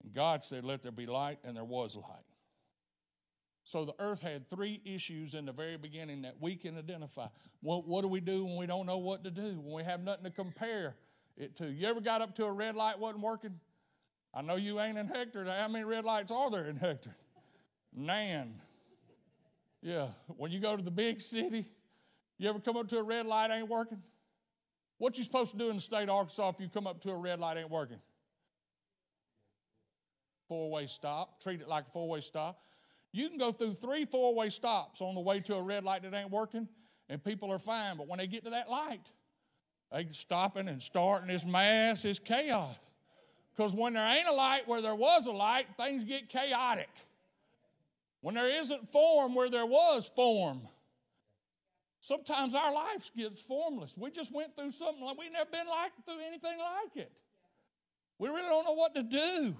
And 0.02 0.12
God 0.12 0.42
said, 0.42 0.64
Let 0.64 0.82
there 0.82 0.90
be 0.90 1.06
light, 1.06 1.38
and 1.44 1.56
there 1.56 1.62
was 1.62 1.94
light. 1.94 2.24
So 3.62 3.84
the 3.84 3.94
earth 3.98 4.22
had 4.22 4.48
three 4.48 4.80
issues 4.84 5.34
in 5.34 5.44
the 5.44 5.52
very 5.52 5.76
beginning 5.76 6.22
that 6.22 6.36
we 6.40 6.56
can 6.56 6.78
identify. 6.78 7.26
What, 7.60 7.86
what 7.86 8.02
do 8.02 8.08
we 8.08 8.20
do 8.20 8.44
when 8.44 8.56
we 8.56 8.66
don't 8.66 8.86
know 8.86 8.98
what 8.98 9.22
to 9.24 9.30
do, 9.30 9.60
when 9.62 9.74
we 9.74 9.84
have 9.84 10.00
nothing 10.02 10.24
to 10.24 10.30
compare? 10.30 10.96
it 11.40 11.56
to? 11.56 11.66
You 11.66 11.88
ever 11.88 12.00
got 12.00 12.20
up 12.20 12.34
to 12.36 12.44
a 12.44 12.52
red 12.52 12.76
light 12.76 12.98
wasn't 12.98 13.22
working? 13.22 13.58
I 14.32 14.42
know 14.42 14.56
you 14.56 14.80
ain't 14.80 14.98
in 14.98 15.08
Hector. 15.08 15.44
How 15.44 15.68
many 15.68 15.84
red 15.84 16.04
lights 16.04 16.30
are 16.30 16.50
there 16.50 16.66
in 16.66 16.76
Hector? 16.76 17.14
Nan. 17.94 18.60
Yeah. 19.82 20.08
When 20.36 20.52
you 20.52 20.60
go 20.60 20.76
to 20.76 20.82
the 20.82 20.90
big 20.90 21.20
city, 21.20 21.66
you 22.38 22.48
ever 22.48 22.60
come 22.60 22.76
up 22.76 22.88
to 22.88 22.98
a 22.98 23.02
red 23.02 23.26
light 23.26 23.50
ain't 23.50 23.68
working? 23.68 24.02
What 24.98 25.16
you 25.18 25.24
supposed 25.24 25.52
to 25.52 25.56
do 25.56 25.70
in 25.70 25.76
the 25.76 25.82
state 25.82 26.04
of 26.04 26.10
Arkansas 26.10 26.50
if 26.50 26.60
you 26.60 26.68
come 26.68 26.86
up 26.86 27.00
to 27.02 27.10
a 27.10 27.16
red 27.16 27.40
light 27.40 27.56
ain't 27.56 27.70
working? 27.70 27.98
Four-way 30.46 30.86
stop. 30.86 31.42
Treat 31.42 31.60
it 31.60 31.68
like 31.68 31.86
a 31.88 31.90
four-way 31.90 32.20
stop. 32.20 32.62
You 33.12 33.28
can 33.28 33.38
go 33.38 33.52
through 33.52 33.74
three 33.74 34.04
four-way 34.04 34.50
stops 34.50 35.00
on 35.00 35.14
the 35.14 35.20
way 35.20 35.40
to 35.40 35.56
a 35.56 35.62
red 35.62 35.84
light 35.84 36.02
that 36.02 36.14
ain't 36.14 36.30
working, 36.30 36.68
and 37.08 37.22
people 37.22 37.50
are 37.52 37.58
fine. 37.58 37.96
But 37.96 38.06
when 38.06 38.18
they 38.18 38.26
get 38.26 38.44
to 38.44 38.50
that 38.50 38.70
light, 38.70 39.06
they 39.90 40.06
stopping 40.12 40.68
and 40.68 40.80
starting 40.80 41.28
this 41.28 41.44
mass 41.44 42.04
is 42.04 42.18
chaos. 42.18 42.76
Because 43.56 43.74
when 43.74 43.94
there 43.94 44.06
ain't 44.06 44.28
a 44.28 44.32
light 44.32 44.68
where 44.68 44.80
there 44.80 44.94
was 44.94 45.26
a 45.26 45.32
light, 45.32 45.66
things 45.76 46.04
get 46.04 46.28
chaotic. 46.28 46.88
When 48.20 48.34
there 48.34 48.48
isn't 48.48 48.88
form 48.88 49.34
where 49.34 49.50
there 49.50 49.66
was 49.66 50.08
form, 50.14 50.60
sometimes 52.00 52.54
our 52.54 52.72
life 52.72 53.10
gets 53.16 53.42
formless. 53.42 53.94
We 53.96 54.12
just 54.12 54.32
went 54.32 54.54
through 54.54 54.70
something 54.70 55.04
like 55.04 55.18
we've 55.18 55.32
never 55.32 55.50
been 55.50 55.66
like 55.66 55.92
through 56.04 56.20
anything 56.26 56.58
like 56.58 56.96
it. 56.96 57.10
We 58.18 58.28
really 58.28 58.42
don't 58.42 58.64
know 58.64 58.74
what 58.74 58.94
to 58.94 59.02
do. 59.02 59.56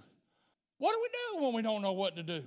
What 0.79 0.93
do 0.93 1.01
we 1.03 1.09
do 1.41 1.45
when 1.45 1.55
we 1.55 1.63
don't 1.63 1.83
know 1.83 1.93
what 1.93 2.17
to 2.17 2.23
do? 2.23 2.45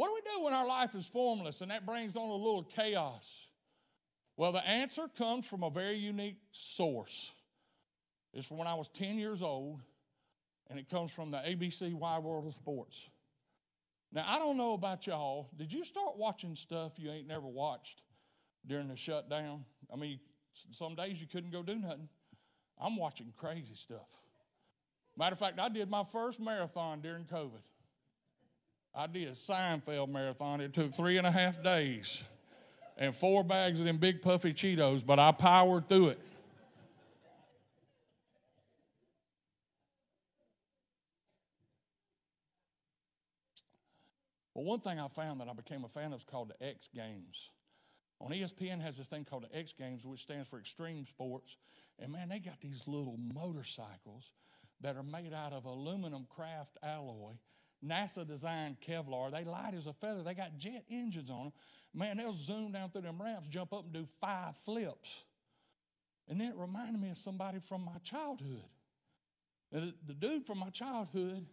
What 0.00 0.06
do 0.06 0.14
we 0.14 0.38
do 0.38 0.44
when 0.44 0.54
our 0.54 0.66
life 0.66 0.94
is 0.94 1.04
formless 1.04 1.60
and 1.60 1.70
that 1.70 1.84
brings 1.84 2.16
on 2.16 2.30
a 2.30 2.34
little 2.34 2.62
chaos? 2.62 3.22
Well, 4.34 4.50
the 4.50 4.66
answer 4.66 5.08
comes 5.18 5.46
from 5.46 5.62
a 5.62 5.68
very 5.68 5.98
unique 5.98 6.38
source. 6.52 7.32
It's 8.32 8.46
from 8.46 8.56
when 8.56 8.66
I 8.66 8.76
was 8.76 8.88
10 8.94 9.18
years 9.18 9.42
old, 9.42 9.82
and 10.70 10.78
it 10.78 10.88
comes 10.88 11.10
from 11.10 11.30
the 11.30 11.36
ABC 11.36 11.92
Wide 11.92 12.22
World 12.22 12.46
of 12.46 12.54
Sports. 12.54 13.10
Now, 14.10 14.24
I 14.26 14.38
don't 14.38 14.56
know 14.56 14.72
about 14.72 15.06
y'all. 15.06 15.50
Did 15.54 15.70
you 15.70 15.84
start 15.84 16.16
watching 16.16 16.54
stuff 16.54 16.92
you 16.96 17.10
ain't 17.10 17.28
never 17.28 17.46
watched 17.46 18.02
during 18.66 18.88
the 18.88 18.96
shutdown? 18.96 19.66
I 19.92 19.96
mean, 19.96 20.18
some 20.54 20.94
days 20.94 21.20
you 21.20 21.26
couldn't 21.26 21.50
go 21.50 21.62
do 21.62 21.76
nothing. 21.76 22.08
I'm 22.80 22.96
watching 22.96 23.34
crazy 23.36 23.74
stuff. 23.74 24.08
Matter 25.14 25.34
of 25.34 25.38
fact, 25.38 25.58
I 25.58 25.68
did 25.68 25.90
my 25.90 26.04
first 26.04 26.40
marathon 26.40 27.02
during 27.02 27.26
COVID. 27.26 27.60
I 28.94 29.06
did 29.06 29.28
a 29.28 29.32
Seinfeld 29.32 30.08
marathon. 30.08 30.60
It 30.60 30.72
took 30.72 30.92
three 30.92 31.16
and 31.16 31.26
a 31.26 31.30
half 31.30 31.62
days 31.62 32.24
and 32.98 33.14
four 33.14 33.42
bags 33.42 33.78
of 33.78 33.86
them 33.86 33.96
big 33.96 34.20
puffy 34.20 34.52
Cheetos, 34.52 35.04
but 35.04 35.18
I 35.18 35.32
powered 35.32 35.88
through 35.88 36.08
it. 36.08 36.20
Well, 44.54 44.64
one 44.64 44.80
thing 44.80 45.00
I 45.00 45.08
found 45.08 45.40
that 45.40 45.48
I 45.48 45.54
became 45.54 45.84
a 45.84 45.88
fan 45.88 46.12
of 46.12 46.18
is 46.18 46.24
called 46.24 46.50
the 46.50 46.66
X 46.66 46.90
Games. 46.94 47.50
On 48.20 48.30
ESPN 48.30 48.82
has 48.82 48.98
this 48.98 49.06
thing 49.06 49.24
called 49.24 49.44
the 49.44 49.56
X 49.56 49.72
Games, 49.72 50.04
which 50.04 50.20
stands 50.20 50.46
for 50.48 50.58
Extreme 50.58 51.06
Sports. 51.06 51.56
And 51.98 52.12
man, 52.12 52.28
they 52.28 52.38
got 52.38 52.60
these 52.60 52.86
little 52.86 53.16
motorcycles 53.16 54.32
that 54.82 54.96
are 54.96 55.02
made 55.02 55.32
out 55.32 55.54
of 55.54 55.64
aluminum 55.64 56.26
craft 56.28 56.76
alloy, 56.82 57.32
NASA 57.84 58.26
designed 58.26 58.76
Kevlar. 58.80 59.30
They 59.30 59.44
light 59.44 59.74
as 59.74 59.86
a 59.86 59.92
feather. 59.92 60.22
They 60.22 60.34
got 60.34 60.58
jet 60.58 60.84
engines 60.90 61.30
on 61.30 61.44
them. 61.44 61.52
Man, 61.94 62.16
they'll 62.18 62.32
zoom 62.32 62.72
down 62.72 62.90
through 62.90 63.02
them 63.02 63.20
ramps, 63.20 63.48
jump 63.48 63.72
up 63.72 63.84
and 63.84 63.92
do 63.92 64.06
five 64.20 64.56
flips. 64.56 65.24
And 66.28 66.40
then 66.40 66.52
it 66.52 66.56
reminded 66.56 67.00
me 67.00 67.10
of 67.10 67.16
somebody 67.18 67.58
from 67.58 67.84
my 67.84 67.98
childhood. 68.04 68.62
The, 69.72 69.94
the 70.06 70.14
dude 70.14 70.46
from 70.46 70.58
my 70.58 70.70
childhood, 70.70 71.46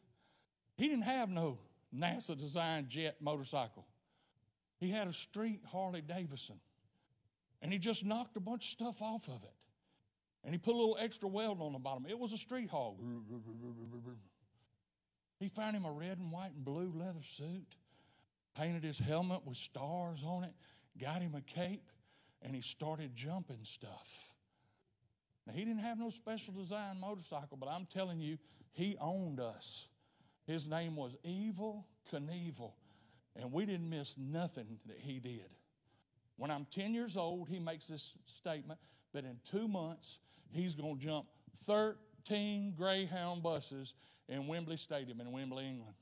he 0.75 0.87
didn't 0.87 1.03
have 1.03 1.29
no 1.29 1.57
NASA 1.95 2.37
designed 2.37 2.89
jet 2.89 3.15
motorcycle. 3.19 3.85
He 4.79 4.89
had 4.91 5.07
a 5.07 5.13
street 5.13 5.61
Harley 5.71 6.01
Davidson. 6.01 6.59
And 7.61 7.71
he 7.71 7.79
just 7.79 8.05
knocked 8.05 8.37
a 8.37 8.39
bunch 8.39 8.65
of 8.65 8.69
stuff 8.69 9.01
off 9.01 9.27
of 9.27 9.43
it. 9.43 9.53
And 10.43 10.53
he 10.53 10.59
put 10.59 10.75
a 10.75 10.77
little 10.77 10.97
extra 10.99 11.27
weld 11.27 11.59
on 11.61 11.73
the 11.73 11.79
bottom. 11.79 12.05
It 12.07 12.17
was 12.17 12.31
a 12.33 12.37
street 12.37 12.69
hog. 12.69 12.97
He 15.39 15.49
found 15.49 15.75
him 15.75 15.85
a 15.85 15.91
red 15.91 16.17
and 16.17 16.31
white 16.31 16.51
and 16.55 16.65
blue 16.65 16.91
leather 16.95 17.21
suit 17.21 17.75
painted 18.57 18.83
his 18.83 18.97
helmet 18.97 19.45
with 19.45 19.57
stars 19.57 20.23
on 20.25 20.43
it, 20.43 20.53
got 20.99 21.21
him 21.21 21.35
a 21.35 21.41
cape, 21.41 21.91
and 22.41 22.55
he 22.55 22.61
started 22.61 23.15
jumping 23.15 23.59
stuff. 23.63 24.31
Now, 25.45 25.53
he 25.53 25.63
didn't 25.63 25.81
have 25.81 25.99
no 25.99 26.09
special 26.09 26.53
design 26.53 26.99
motorcycle, 26.99 27.57
but 27.57 27.69
I'm 27.69 27.85
telling 27.85 28.19
you, 28.19 28.37
he 28.73 28.97
owned 28.99 29.39
us. 29.39 29.87
His 30.45 30.67
name 30.67 30.95
was 30.95 31.15
Evel 31.25 31.83
Knievel, 32.11 32.73
and 33.35 33.51
we 33.51 33.65
didn't 33.65 33.89
miss 33.89 34.15
nothing 34.17 34.79
that 34.87 34.97
he 34.97 35.19
did. 35.19 35.49
When 36.35 36.51
I'm 36.51 36.65
10 36.71 36.93
years 36.93 37.15
old, 37.15 37.47
he 37.49 37.59
makes 37.59 37.87
this 37.87 38.15
statement 38.25 38.79
that 39.13 39.23
in 39.23 39.37
two 39.49 39.67
months, 39.67 40.19
he's 40.49 40.75
going 40.75 40.97
to 40.97 41.05
jump 41.05 41.27
13 41.65 42.73
Greyhound 42.77 43.41
buses 43.41 43.93
in 44.29 44.47
Wembley 44.47 44.77
Stadium 44.77 45.21
in 45.21 45.31
Wembley, 45.31 45.67
England 45.67 45.95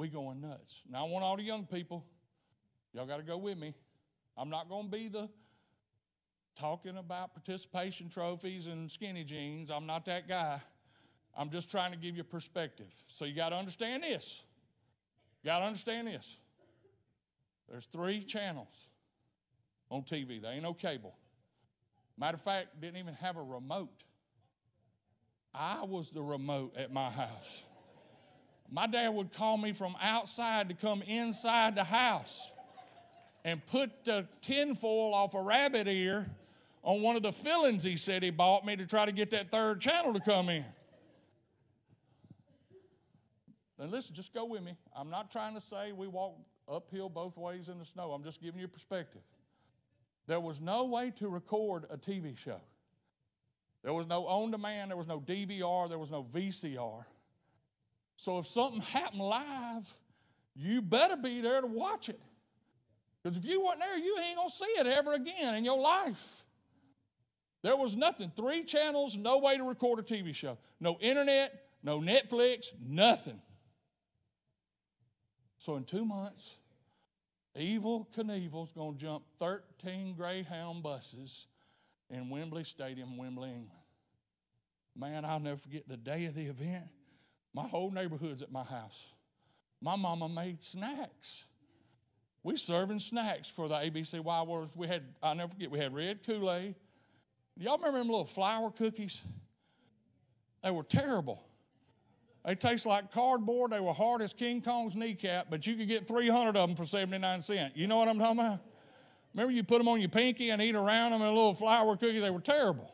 we 0.00 0.08
going 0.08 0.40
nuts. 0.40 0.80
Now, 0.90 1.06
I 1.06 1.08
want 1.10 1.24
all 1.24 1.36
the 1.36 1.42
young 1.42 1.66
people, 1.66 2.04
y'all 2.92 3.06
got 3.06 3.18
to 3.18 3.22
go 3.22 3.36
with 3.36 3.58
me. 3.58 3.74
I'm 4.36 4.48
not 4.48 4.68
going 4.68 4.84
to 4.84 4.90
be 4.90 5.08
the 5.08 5.28
talking 6.58 6.96
about 6.96 7.34
participation 7.34 8.08
trophies 8.08 8.66
and 8.66 8.90
skinny 8.90 9.24
jeans. 9.24 9.70
I'm 9.70 9.86
not 9.86 10.06
that 10.06 10.28
guy. 10.28 10.60
I'm 11.36 11.50
just 11.50 11.70
trying 11.70 11.92
to 11.92 11.98
give 11.98 12.16
you 12.16 12.24
perspective. 12.24 12.92
So 13.08 13.24
you 13.24 13.34
got 13.34 13.50
to 13.50 13.56
understand 13.56 14.02
this. 14.02 14.42
You 15.42 15.48
got 15.48 15.60
to 15.60 15.66
understand 15.66 16.08
this. 16.08 16.36
There's 17.70 17.86
three 17.86 18.22
channels 18.24 18.88
on 19.90 20.02
TV. 20.02 20.40
They 20.40 20.48
ain't 20.48 20.62
no 20.62 20.74
cable. 20.74 21.14
Matter 22.18 22.36
of 22.36 22.42
fact, 22.42 22.80
didn't 22.80 22.98
even 22.98 23.14
have 23.14 23.36
a 23.36 23.42
remote. 23.42 24.02
I 25.54 25.84
was 25.84 26.10
the 26.10 26.22
remote 26.22 26.74
at 26.76 26.92
my 26.92 27.10
house. 27.10 27.64
My 28.70 28.86
dad 28.86 29.08
would 29.08 29.32
call 29.32 29.56
me 29.56 29.72
from 29.72 29.96
outside 30.00 30.68
to 30.68 30.74
come 30.74 31.02
inside 31.02 31.74
the 31.74 31.84
house 31.84 32.50
and 33.44 33.64
put 33.66 34.04
the 34.04 34.26
tinfoil 34.40 35.12
off 35.12 35.34
a 35.34 35.42
rabbit 35.42 35.88
ear 35.88 36.30
on 36.82 37.02
one 37.02 37.16
of 37.16 37.22
the 37.22 37.32
fillings 37.32 37.82
he 37.82 37.96
said 37.96 38.22
he 38.22 38.30
bought 38.30 38.64
me 38.64 38.76
to 38.76 38.86
try 38.86 39.04
to 39.04 39.12
get 39.12 39.30
that 39.30 39.50
third 39.50 39.80
channel 39.80 40.14
to 40.14 40.20
come 40.20 40.48
in. 40.48 40.64
Now, 43.78 43.86
listen, 43.86 44.14
just 44.14 44.32
go 44.32 44.44
with 44.44 44.62
me. 44.62 44.76
I'm 44.94 45.10
not 45.10 45.30
trying 45.30 45.54
to 45.54 45.60
say 45.60 45.92
we 45.92 46.06
walk 46.06 46.36
uphill 46.68 47.08
both 47.08 47.36
ways 47.36 47.68
in 47.68 47.78
the 47.78 47.84
snow. 47.84 48.12
I'm 48.12 48.22
just 48.22 48.40
giving 48.42 48.60
you 48.60 48.68
perspective. 48.68 49.22
There 50.26 50.38
was 50.38 50.60
no 50.60 50.84
way 50.84 51.10
to 51.16 51.28
record 51.28 51.86
a 51.90 51.96
TV 51.96 52.36
show. 52.36 52.60
There 53.82 53.94
was 53.94 54.06
no 54.06 54.26
on 54.26 54.50
demand, 54.50 54.90
there 54.90 54.96
was 54.96 55.06
no 55.06 55.20
DVR, 55.20 55.88
there 55.88 55.98
was 55.98 56.10
no 56.10 56.22
VCR. 56.22 57.04
So 58.16 58.38
if 58.38 58.46
something 58.46 58.82
happened 58.82 59.22
live, 59.22 59.94
you 60.54 60.82
better 60.82 61.16
be 61.16 61.40
there 61.40 61.60
to 61.60 61.66
watch 61.66 62.08
it. 62.08 62.20
Because 63.22 63.38
if 63.38 63.44
you 63.44 63.62
weren't 63.64 63.80
there, 63.80 63.96
you 63.96 64.18
ain't 64.18 64.36
going 64.36 64.48
to 64.48 64.54
see 64.54 64.64
it 64.64 64.86
ever 64.86 65.14
again 65.14 65.54
in 65.54 65.64
your 65.64 65.78
life. 65.78 66.44
There 67.62 67.76
was 67.76 67.96
nothing. 67.96 68.32
Three 68.34 68.64
channels, 68.64 69.16
no 69.16 69.38
way 69.38 69.56
to 69.56 69.64
record 69.64 69.98
a 69.98 70.02
TV 70.02 70.34
show. 70.34 70.58
No 70.80 70.98
internet, 71.00 71.66
no 71.82 72.00
Netflix, 72.00 72.68
nothing. 72.86 73.40
So 75.58 75.76
in 75.76 75.84
two 75.84 76.04
months, 76.06 76.54
Evel 77.58 78.06
Knievel's 78.16 78.72
going 78.72 78.94
to 78.94 79.00
jump 79.00 79.24
13 79.38 80.14
Greyhound 80.14 80.82
buses 80.82 81.46
in 82.10 82.28
Wembley 82.28 82.64
Stadium, 82.64 83.16
Wembley, 83.16 83.48
England. 83.48 83.70
Man, 84.96 85.24
I'll 85.24 85.40
never 85.40 85.56
forget 85.56 85.88
the 85.88 85.96
day 85.96 86.26
of 86.26 86.34
the 86.34 86.46
event. 86.46 86.84
My 87.54 87.66
whole 87.66 87.90
neighborhood's 87.90 88.42
at 88.42 88.52
my 88.52 88.64
house. 88.64 89.06
My 89.80 89.96
mama 89.96 90.28
made 90.28 90.62
snacks. 90.62 91.44
We 92.42 92.56
serving 92.56 93.00
snacks 93.00 93.48
for 93.48 93.68
the 93.68 93.74
ABC 93.74 94.20
Wide 94.20 94.48
World. 94.48 94.70
We 94.74 94.86
had, 94.86 95.02
I'll 95.22 95.34
never 95.34 95.52
forget, 95.52 95.70
we 95.70 95.78
had 95.78 95.94
red 95.94 96.24
Kool-Aid. 96.24 96.74
Y'all 97.56 97.76
remember 97.76 97.98
them 97.98 98.08
little 98.08 98.24
flour 98.24 98.70
cookies? 98.70 99.22
They 100.62 100.70
were 100.70 100.82
terrible. 100.82 101.42
They 102.44 102.54
taste 102.54 102.86
like 102.86 103.12
cardboard. 103.12 103.72
They 103.72 103.80
were 103.80 103.92
hard 103.92 104.22
as 104.22 104.32
King 104.32 104.62
Kong's 104.62 104.96
kneecap, 104.96 105.48
but 105.50 105.66
you 105.66 105.76
could 105.76 105.88
get 105.88 106.08
300 106.08 106.56
of 106.56 106.68
them 106.68 106.76
for 106.76 106.86
79 106.86 107.42
cents. 107.42 107.76
You 107.76 107.86
know 107.86 107.98
what 107.98 108.08
I'm 108.08 108.18
talking 108.18 108.38
about? 108.38 108.60
Remember 109.34 109.52
you 109.52 109.62
put 109.62 109.78
them 109.78 109.88
on 109.88 110.00
your 110.00 110.08
pinky 110.08 110.50
and 110.50 110.60
eat 110.60 110.74
around 110.74 111.12
them 111.12 111.22
a 111.22 111.28
little 111.28 111.54
flour 111.54 111.96
cookie? 111.96 112.18
They 112.18 112.30
were 112.30 112.40
terrible. 112.40 112.92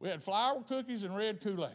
We 0.00 0.08
had 0.08 0.22
flour 0.22 0.62
cookies 0.62 1.02
and 1.02 1.16
red 1.16 1.40
Kool-Aid. 1.40 1.70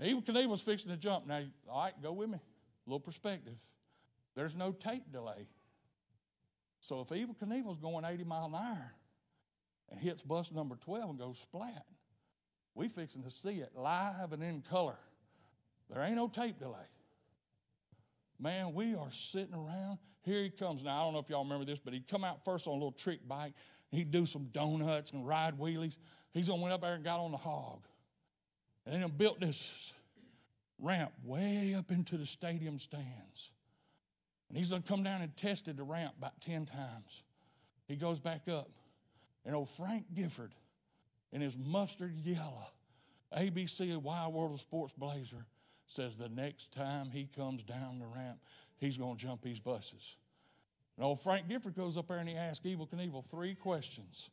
Evel 0.00 0.24
Knievel 0.24 0.48
was 0.48 0.62
fixing 0.62 0.90
to 0.90 0.96
jump. 0.96 1.26
Now, 1.26 1.42
all 1.68 1.82
right, 1.82 2.02
go 2.02 2.12
with 2.12 2.30
me. 2.30 2.36
A 2.36 2.90
little 2.90 3.00
perspective. 3.00 3.54
There's 4.34 4.56
no 4.56 4.72
tape 4.72 5.10
delay. 5.12 5.46
So 6.80 7.00
if 7.00 7.08
Evel 7.08 7.36
Knievel's 7.36 7.78
going 7.78 8.04
80 8.04 8.24
mile 8.24 8.46
an 8.46 8.54
hour 8.54 8.92
and 9.90 10.00
hits 10.00 10.22
bus 10.22 10.52
number 10.52 10.76
12 10.76 11.10
and 11.10 11.18
goes 11.18 11.38
splat, 11.38 11.84
we 12.74 12.88
fixing 12.88 13.22
to 13.24 13.30
see 13.30 13.56
it 13.56 13.72
live 13.74 14.32
and 14.32 14.42
in 14.42 14.62
color. 14.62 14.98
There 15.90 16.02
ain't 16.02 16.16
no 16.16 16.28
tape 16.28 16.58
delay. 16.58 16.78
Man, 18.38 18.72
we 18.72 18.94
are 18.94 19.10
sitting 19.10 19.54
around. 19.54 19.98
Here 20.22 20.42
he 20.42 20.50
comes. 20.50 20.82
Now, 20.84 21.00
I 21.00 21.04
don't 21.04 21.14
know 21.14 21.20
if 21.20 21.30
y'all 21.30 21.44
remember 21.44 21.64
this, 21.64 21.78
but 21.78 21.92
he'd 21.92 22.08
come 22.08 22.24
out 22.24 22.44
first 22.44 22.66
on 22.66 22.72
a 22.72 22.76
little 22.76 22.92
trick 22.92 23.26
bike. 23.26 23.54
He'd 23.90 24.10
do 24.10 24.26
some 24.26 24.44
donuts 24.52 25.12
and 25.12 25.26
ride 25.26 25.58
wheelies. 25.58 25.96
He's 26.32 26.48
going 26.48 26.60
to 26.60 26.62
went 26.62 26.74
up 26.74 26.82
there 26.82 26.94
and 26.94 27.04
got 27.04 27.20
on 27.20 27.32
the 27.32 27.38
hog. 27.38 27.80
And 28.86 29.02
then 29.02 29.10
built 29.10 29.40
this 29.40 29.92
ramp 30.78 31.12
way 31.24 31.74
up 31.76 31.90
into 31.90 32.16
the 32.16 32.26
stadium 32.26 32.78
stands. 32.78 33.50
And 34.48 34.58
he's 34.58 34.70
going 34.70 34.82
to 34.82 34.88
come 34.88 35.02
down 35.02 35.22
and 35.22 35.36
tested 35.36 35.76
the 35.76 35.82
ramp 35.82 36.14
about 36.18 36.40
10 36.40 36.66
times. 36.66 37.22
He 37.88 37.96
goes 37.96 38.20
back 38.20 38.42
up. 38.48 38.70
And 39.44 39.54
old 39.54 39.70
Frank 39.70 40.06
Gifford 40.14 40.54
in 41.32 41.40
his 41.40 41.56
mustard 41.56 42.14
yellow 42.14 42.66
ABC 43.36 43.96
Wide 43.96 44.32
World 44.32 44.52
of 44.52 44.60
Sports 44.60 44.92
blazer 44.92 45.46
says 45.86 46.16
the 46.16 46.28
next 46.28 46.72
time 46.72 47.10
he 47.10 47.28
comes 47.36 47.62
down 47.62 47.98
the 47.98 48.06
ramp, 48.06 48.38
he's 48.80 48.96
going 48.96 49.16
to 49.16 49.22
jump 49.22 49.42
these 49.42 49.60
buses. 49.60 50.16
And 50.96 51.06
old 51.06 51.20
Frank 51.20 51.48
Gifford 51.48 51.76
goes 51.76 51.96
up 51.96 52.08
there 52.08 52.18
and 52.18 52.28
he 52.28 52.36
asks 52.36 52.66
Evel 52.66 52.88
Knievel 52.88 53.24
three 53.24 53.54
questions. 53.54 54.30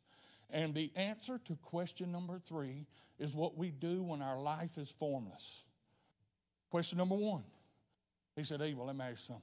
And 0.50 0.74
the 0.74 0.90
answer 0.96 1.38
to 1.44 1.56
question 1.62 2.10
number 2.10 2.38
three 2.38 2.86
is 3.18 3.34
what 3.34 3.56
we 3.56 3.70
do 3.70 4.02
when 4.02 4.22
our 4.22 4.40
life 4.40 4.78
is 4.78 4.90
formless. 4.90 5.64
Question 6.70 6.98
number 6.98 7.14
one. 7.14 7.44
He 8.34 8.44
said, 8.44 8.60
Evel, 8.60 8.86
let 8.86 8.96
me 8.96 9.04
ask 9.04 9.10
you 9.10 9.34
something. 9.34 9.42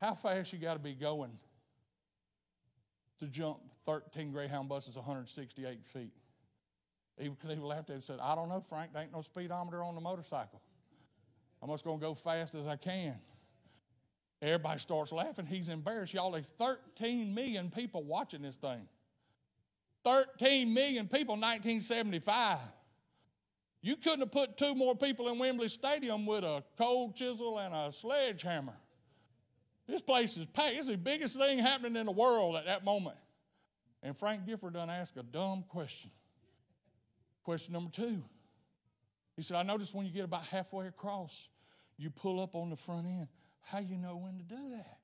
How 0.00 0.14
fast 0.14 0.52
you 0.52 0.58
got 0.58 0.74
to 0.74 0.80
be 0.80 0.94
going 0.94 1.32
to 3.18 3.26
jump 3.26 3.58
13 3.84 4.32
Greyhound 4.32 4.68
buses 4.68 4.96
168 4.96 5.84
feet? 5.84 6.12
Evel 7.20 7.36
Knievel 7.38 7.62
laughed 7.62 7.90
at 7.90 7.94
and 7.94 8.04
said, 8.04 8.18
I 8.20 8.34
don't 8.34 8.48
know, 8.48 8.60
Frank. 8.60 8.92
There 8.92 9.02
ain't 9.02 9.12
no 9.12 9.22
speedometer 9.22 9.82
on 9.82 9.94
the 9.94 10.00
motorcycle. 10.00 10.60
I'm 11.62 11.70
just 11.70 11.84
going 11.84 11.98
to 11.98 12.04
go 12.04 12.14
fast 12.14 12.54
as 12.54 12.66
I 12.66 12.76
can. 12.76 13.16
Everybody 14.42 14.78
starts 14.80 15.12
laughing. 15.12 15.46
He's 15.46 15.68
embarrassed. 15.68 16.12
Y'all, 16.12 16.32
there's 16.32 16.46
13 16.58 17.34
million 17.34 17.70
people 17.70 18.02
watching 18.02 18.42
this 18.42 18.56
thing. 18.56 18.86
13 20.04 20.72
million 20.72 21.08
people 21.08 21.34
in 21.34 21.40
1975. 21.40 22.58
You 23.82 23.96
couldn't 23.96 24.20
have 24.20 24.32
put 24.32 24.56
two 24.56 24.74
more 24.74 24.94
people 24.94 25.28
in 25.28 25.38
Wembley 25.38 25.68
Stadium 25.68 26.26
with 26.26 26.44
a 26.44 26.62
cold 26.76 27.16
chisel 27.16 27.58
and 27.58 27.74
a 27.74 27.92
sledgehammer. 27.92 28.74
This 29.86 30.02
place 30.02 30.36
is 30.36 30.46
packed. 30.46 30.74
It's 30.76 30.88
the 30.88 30.96
biggest 30.96 31.38
thing 31.38 31.60
happening 31.60 31.96
in 31.96 32.06
the 32.06 32.12
world 32.12 32.56
at 32.56 32.66
that 32.66 32.84
moment. 32.84 33.16
And 34.02 34.16
Frank 34.16 34.46
Gifford 34.46 34.74
done 34.74 34.90
asked 34.90 35.16
a 35.16 35.22
dumb 35.22 35.64
question. 35.68 36.10
Question 37.44 37.72
number 37.72 37.90
two. 37.90 38.22
He 39.36 39.42
said, 39.42 39.56
I 39.56 39.62
noticed 39.62 39.94
when 39.94 40.06
you 40.06 40.12
get 40.12 40.24
about 40.24 40.44
halfway 40.44 40.86
across, 40.88 41.48
you 41.96 42.10
pull 42.10 42.40
up 42.40 42.54
on 42.54 42.70
the 42.70 42.76
front 42.76 43.06
end. 43.06 43.28
How 43.66 43.80
you 43.80 43.96
know 43.96 44.16
when 44.16 44.38
to 44.38 44.44
do 44.44 44.70
that? 44.76 44.98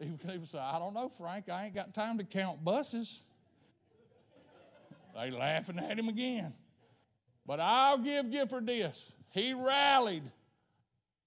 He 0.00 0.10
would 0.10 0.20
even 0.24 0.46
say, 0.46 0.58
I 0.58 0.78
don't 0.78 0.94
know, 0.94 1.10
Frank. 1.10 1.50
I 1.50 1.66
ain't 1.66 1.74
got 1.74 1.92
time 1.92 2.16
to 2.18 2.24
count 2.24 2.64
buses. 2.64 3.20
they 5.14 5.30
laughing 5.30 5.78
at 5.78 5.98
him 5.98 6.08
again. 6.08 6.54
But 7.46 7.60
I'll 7.60 7.98
give 7.98 8.30
Gifford 8.30 8.66
this. 8.66 9.12
He 9.30 9.52
rallied 9.52 10.24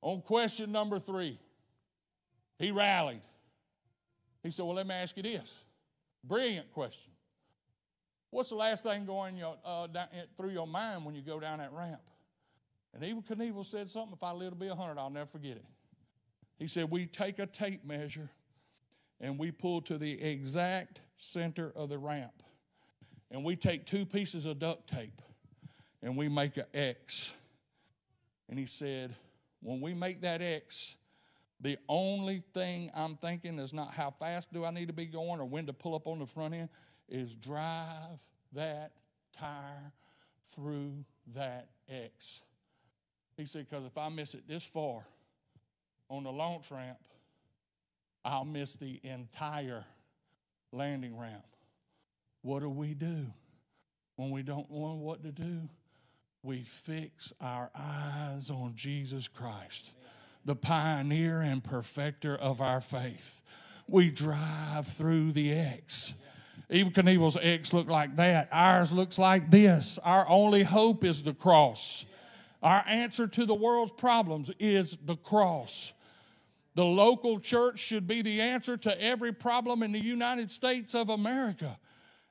on 0.01 0.21
question 0.21 0.71
number 0.71 0.97
three. 0.97 1.39
He 2.57 2.71
rallied. 2.71 3.21
He 4.41 4.49
said, 4.49 4.65
Well, 4.65 4.75
let 4.75 4.87
me 4.87 4.95
ask 4.95 5.15
you 5.17 5.23
this. 5.23 5.53
Brilliant 6.23 6.71
question. 6.73 7.11
What's 8.31 8.49
the 8.49 8.55
last 8.55 8.83
thing 8.83 9.05
going 9.05 9.37
your, 9.37 9.55
uh, 9.63 9.85
down, 9.85 10.07
through 10.35 10.49
your 10.49 10.67
mind 10.67 11.05
when 11.05 11.13
you 11.13 11.21
go 11.21 11.39
down 11.39 11.59
that 11.59 11.73
ramp? 11.73 12.01
And 12.93 13.03
Evel 13.03 13.25
Knievel 13.25 13.65
said 13.65 13.89
something, 13.89 14.13
if 14.13 14.23
I 14.23 14.31
live 14.31 14.51
to 14.51 14.55
be 14.55 14.67
100, 14.67 14.97
I'll 14.97 15.09
never 15.09 15.29
forget 15.29 15.57
it. 15.57 15.65
He 16.57 16.67
said, 16.67 16.89
We 16.89 17.05
take 17.05 17.39
a 17.39 17.45
tape 17.45 17.85
measure 17.85 18.29
and 19.21 19.37
we 19.37 19.51
pull 19.51 19.81
to 19.81 19.97
the 19.97 20.21
exact 20.21 21.01
center 21.17 21.71
of 21.75 21.89
the 21.89 21.97
ramp. 21.97 22.43
And 23.31 23.43
we 23.43 23.55
take 23.55 23.85
two 23.85 24.05
pieces 24.05 24.45
of 24.45 24.59
duct 24.59 24.89
tape 24.89 25.21
and 26.01 26.17
we 26.17 26.27
make 26.27 26.57
an 26.57 26.65
X. 26.73 27.33
And 28.49 28.57
he 28.57 28.65
said, 28.65 29.15
When 29.61 29.81
we 29.81 29.93
make 29.93 30.21
that 30.21 30.41
X, 30.41 30.95
the 31.61 31.77
only 31.87 32.43
thing 32.53 32.89
I'm 32.95 33.15
thinking 33.17 33.59
is 33.59 33.73
not 33.73 33.93
how 33.93 34.11
fast 34.11 34.51
do 34.53 34.65
I 34.65 34.71
need 34.71 34.87
to 34.87 34.93
be 34.93 35.05
going 35.05 35.39
or 35.39 35.45
when 35.45 35.65
to 35.67 35.73
pull 35.73 35.93
up 35.93 36.07
on 36.07 36.19
the 36.19 36.25
front 36.25 36.53
end 36.53 36.69
is 37.07 37.35
drive 37.35 38.19
that 38.53 38.93
tire 39.37 39.91
through 40.53 41.05
that 41.35 41.69
X. 41.89 42.41
He 43.39 43.45
said, 43.45 43.67
because 43.69 43.85
if 43.85 43.97
I 43.97 44.09
miss 44.09 44.33
it 44.33 44.47
this 44.49 44.65
far 44.65 45.05
on 46.09 46.23
the 46.23 46.31
launch 46.31 46.69
ramp, 46.71 46.99
I'll 48.25 48.43
miss 48.43 48.75
the 48.75 48.99
entire 49.01 49.85
landing 50.73 51.17
ramp. 51.17 51.45
What 52.41 52.59
do 52.59 52.69
we 52.69 52.93
do 52.93 53.27
when 54.17 54.29
we 54.31 54.43
don't 54.43 54.69
know 54.69 54.95
what 54.95 55.23
to 55.23 55.31
do? 55.31 55.69
We 56.43 56.63
fix 56.63 57.31
our 57.39 57.69
eyes 57.73 58.49
on 58.49 58.73
Jesus 58.75 59.29
Christ, 59.29 59.91
the 60.43 60.55
pioneer 60.55 61.39
and 61.39 61.63
perfecter 61.63 62.35
of 62.35 62.59
our 62.59 62.81
faith. 62.81 63.41
We 63.87 64.11
drive 64.11 64.85
through 64.85 65.31
the 65.31 65.53
X 65.53 66.13
Evel 66.69 66.93
Knievel's 66.93 67.37
X 67.41 67.73
look 67.73 67.87
like 67.89 68.17
that. 68.17 68.49
Ours 68.51 68.91
looks 68.91 69.17
like 69.17 69.49
this. 69.49 69.97
Our 70.03 70.27
only 70.29 70.63
hope 70.63 71.03
is 71.03 71.23
the 71.23 71.33
cross. 71.33 72.05
Our 72.61 72.83
answer 72.87 73.27
to 73.27 73.45
the 73.45 73.55
world's 73.55 73.93
problems 73.93 74.51
is 74.59 74.97
the 75.05 75.15
cross. 75.15 75.93
The 76.75 76.85
local 76.85 77.39
church 77.39 77.79
should 77.79 78.07
be 78.07 78.21
the 78.21 78.41
answer 78.41 78.77
to 78.77 79.01
every 79.01 79.33
problem 79.33 79.83
in 79.83 79.91
the 79.91 79.99
United 79.99 80.51
States 80.51 80.93
of 80.93 81.09
America. 81.09 81.79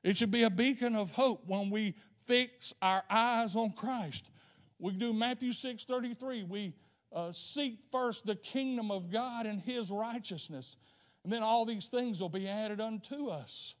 It 0.03 0.17
should 0.17 0.31
be 0.31 0.43
a 0.43 0.49
beacon 0.49 0.95
of 0.95 1.11
hope 1.11 1.43
when 1.45 1.69
we 1.69 1.95
fix 2.17 2.73
our 2.81 3.03
eyes 3.09 3.55
on 3.55 3.71
Christ. 3.73 4.29
We 4.77 4.93
do 4.93 5.13
Matthew 5.13 5.51
6:33. 5.51 6.47
We 6.47 6.73
uh, 7.11 7.31
seek 7.31 7.79
first 7.91 8.25
the 8.25 8.35
kingdom 8.35 8.91
of 8.91 9.11
God 9.11 9.45
and 9.45 9.61
his 9.61 9.91
righteousness. 9.91 10.77
And 11.23 11.33
then 11.33 11.43
all 11.43 11.65
these 11.65 11.87
things 11.87 12.21
will 12.21 12.29
be 12.29 12.47
added 12.47 12.79
unto 12.79 13.27
us. 13.27 13.75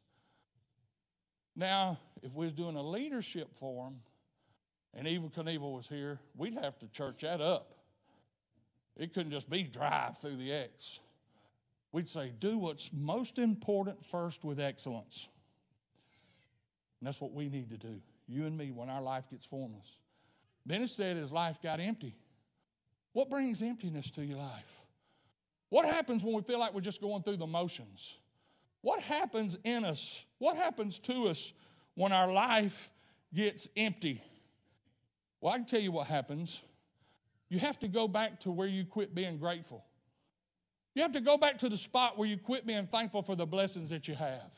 Now, 1.55 1.99
if 2.21 2.33
we're 2.33 2.49
doing 2.49 2.75
a 2.75 2.83
leadership 2.83 3.55
forum 3.55 4.01
and 4.93 5.07
Evel 5.07 5.31
Knievel 5.31 5.75
was 5.75 5.87
here, 5.87 6.19
we'd 6.35 6.55
have 6.55 6.77
to 6.79 6.87
church 6.87 7.21
that 7.21 7.41
up. 7.41 7.75
It 8.97 9.13
couldn't 9.13 9.31
just 9.31 9.49
be 9.49 9.63
drive 9.63 10.17
through 10.17 10.37
the 10.37 10.51
X. 10.51 10.99
We'd 11.91 12.09
say, 12.09 12.31
do 12.37 12.57
what's 12.57 12.91
most 12.93 13.39
important 13.39 14.03
first 14.03 14.43
with 14.43 14.59
excellence. 14.59 15.27
And 16.99 17.07
that's 17.07 17.21
what 17.21 17.33
we 17.33 17.49
need 17.49 17.69
to 17.69 17.77
do, 17.77 18.01
you 18.27 18.45
and 18.45 18.57
me, 18.57 18.71
when 18.71 18.89
our 18.89 19.01
life 19.01 19.29
gets 19.29 19.45
formless. 19.45 19.97
Then 20.65 20.81
it 20.81 20.89
said 20.89 21.17
his 21.17 21.31
life 21.31 21.61
got 21.61 21.79
empty. 21.79 22.15
What 23.13 23.29
brings 23.29 23.61
emptiness 23.61 24.11
to 24.11 24.23
your 24.23 24.37
life? 24.37 24.81
What 25.69 25.85
happens 25.85 26.23
when 26.23 26.35
we 26.35 26.41
feel 26.41 26.59
like 26.59 26.73
we're 26.73 26.81
just 26.81 27.01
going 27.01 27.23
through 27.23 27.37
the 27.37 27.47
motions? 27.47 28.17
What 28.81 29.01
happens 29.01 29.57
in 29.63 29.85
us? 29.85 30.23
What 30.37 30.57
happens 30.57 30.99
to 30.99 31.27
us 31.27 31.53
when 31.95 32.11
our 32.11 32.31
life 32.31 32.91
gets 33.33 33.69
empty? 33.75 34.21
Well, 35.41 35.53
I 35.53 35.57
can 35.57 35.65
tell 35.65 35.79
you 35.79 35.91
what 35.91 36.07
happens. 36.07 36.61
You 37.49 37.59
have 37.59 37.79
to 37.79 37.87
go 37.87 38.07
back 38.07 38.41
to 38.41 38.51
where 38.51 38.67
you 38.67 38.85
quit 38.85 39.15
being 39.15 39.37
grateful. 39.37 39.83
You 40.93 41.01
have 41.01 41.13
to 41.13 41.21
go 41.21 41.37
back 41.37 41.57
to 41.59 41.69
the 41.69 41.77
spot 41.77 42.17
where 42.17 42.27
you 42.27 42.37
quit 42.37 42.65
being 42.65 42.87
thankful 42.87 43.21
for 43.21 43.35
the 43.35 43.45
blessings 43.45 43.89
that 43.89 44.07
you 44.07 44.15
have. 44.15 44.51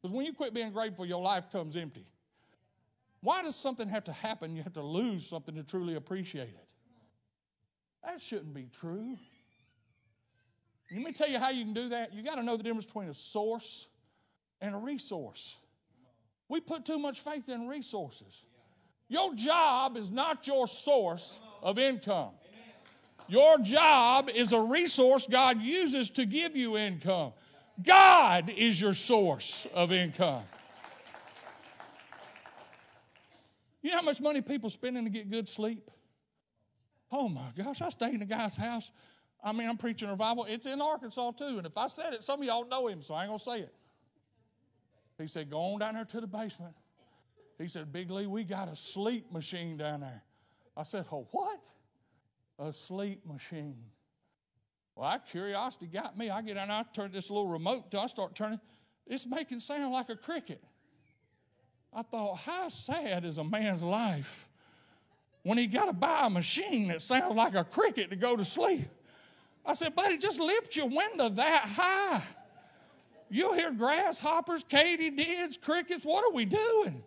Because 0.00 0.14
when 0.14 0.26
you 0.26 0.32
quit 0.32 0.54
being 0.54 0.72
grateful, 0.72 1.06
your 1.06 1.22
life 1.22 1.50
comes 1.50 1.76
empty. 1.76 2.06
Why 3.20 3.42
does 3.42 3.56
something 3.56 3.88
have 3.88 4.04
to 4.04 4.12
happen? 4.12 4.54
You 4.54 4.62
have 4.62 4.74
to 4.74 4.82
lose 4.82 5.26
something 5.26 5.54
to 5.54 5.62
truly 5.62 5.94
appreciate 5.94 6.48
it. 6.48 6.66
That 8.04 8.20
shouldn't 8.20 8.52
be 8.52 8.68
true. 8.70 9.16
Let 10.92 11.02
me 11.02 11.12
tell 11.12 11.28
you 11.28 11.38
how 11.38 11.50
you 11.50 11.64
can 11.64 11.72
do 11.72 11.88
that. 11.88 12.12
You 12.12 12.22
got 12.22 12.34
to 12.34 12.42
know 12.42 12.56
the 12.56 12.62
difference 12.62 12.84
between 12.84 13.08
a 13.08 13.14
source 13.14 13.88
and 14.60 14.74
a 14.74 14.78
resource. 14.78 15.56
We 16.48 16.60
put 16.60 16.84
too 16.84 16.98
much 16.98 17.20
faith 17.20 17.48
in 17.48 17.66
resources. 17.66 18.44
Your 19.14 19.32
job 19.32 19.96
is 19.96 20.10
not 20.10 20.44
your 20.48 20.66
source 20.66 21.38
of 21.62 21.78
income. 21.78 22.32
Your 23.28 23.58
job 23.58 24.28
is 24.28 24.50
a 24.50 24.60
resource 24.60 25.28
God 25.30 25.62
uses 25.62 26.10
to 26.10 26.26
give 26.26 26.56
you 26.56 26.76
income. 26.76 27.32
God 27.80 28.50
is 28.50 28.80
your 28.80 28.92
source 28.92 29.68
of 29.72 29.92
income. 29.92 30.42
You 33.82 33.92
know 33.92 33.98
how 33.98 34.02
much 34.02 34.20
money 34.20 34.40
people 34.40 34.68
spending 34.68 35.04
to 35.04 35.10
get 35.10 35.30
good 35.30 35.48
sleep? 35.48 35.92
Oh 37.12 37.28
my 37.28 37.52
gosh, 37.56 37.82
I 37.82 37.90
stayed 37.90 38.14
in 38.14 38.22
a 38.22 38.26
guy's 38.26 38.56
house. 38.56 38.90
I 39.44 39.52
mean, 39.52 39.68
I'm 39.68 39.76
preaching 39.76 40.08
revival. 40.08 40.44
It's 40.48 40.66
in 40.66 40.80
Arkansas 40.80 41.30
too. 41.38 41.58
And 41.58 41.66
if 41.68 41.78
I 41.78 41.86
said 41.86 42.14
it, 42.14 42.24
some 42.24 42.40
of 42.40 42.46
y'all 42.46 42.66
know 42.66 42.88
him, 42.88 43.00
so 43.00 43.14
I 43.14 43.22
ain't 43.22 43.28
gonna 43.28 43.38
say 43.38 43.60
it. 43.60 43.74
He 45.18 45.28
said, 45.28 45.50
Go 45.50 45.60
on 45.60 45.78
down 45.78 45.94
there 45.94 46.04
to 46.04 46.20
the 46.20 46.26
basement. 46.26 46.74
He 47.58 47.68
said, 47.68 47.92
Big 47.92 48.10
Lee, 48.10 48.26
we 48.26 48.44
got 48.44 48.68
a 48.68 48.76
sleep 48.76 49.32
machine 49.32 49.76
down 49.76 50.00
there. 50.00 50.22
I 50.76 50.82
said, 50.82 51.06
Oh, 51.12 51.28
what? 51.30 51.70
A 52.58 52.72
sleep 52.72 53.26
machine. 53.26 53.76
Well, 54.94 55.10
that 55.10 55.26
curiosity 55.28 55.86
got 55.86 56.16
me. 56.16 56.30
I 56.30 56.42
get 56.42 56.54
down, 56.54 56.70
I 56.70 56.84
turn 56.92 57.10
this 57.12 57.30
little 57.30 57.48
remote 57.48 57.92
I 57.94 58.06
start 58.06 58.34
turning. 58.34 58.60
It's 59.06 59.26
making 59.26 59.58
sound 59.58 59.92
like 59.92 60.08
a 60.08 60.16
cricket. 60.16 60.62
I 61.92 62.02
thought, 62.02 62.38
how 62.38 62.68
sad 62.68 63.24
is 63.24 63.38
a 63.38 63.44
man's 63.44 63.82
life 63.82 64.48
when 65.42 65.58
he 65.58 65.66
got 65.66 65.86
to 65.86 65.92
buy 65.92 66.22
a 66.24 66.30
machine 66.30 66.88
that 66.88 67.02
sounds 67.02 67.34
like 67.34 67.54
a 67.54 67.64
cricket 67.64 68.10
to 68.10 68.16
go 68.16 68.36
to 68.36 68.44
sleep? 68.44 68.88
I 69.64 69.74
said, 69.74 69.94
buddy, 69.94 70.18
just 70.18 70.40
lift 70.40 70.76
your 70.76 70.88
window 70.88 71.28
that 71.28 71.64
high. 71.64 72.22
You'll 73.30 73.54
hear 73.54 73.72
grasshoppers, 73.72 74.64
katydids, 74.64 75.60
crickets. 75.60 76.04
What 76.04 76.24
are 76.24 76.32
we 76.32 76.44
doing? 76.44 77.02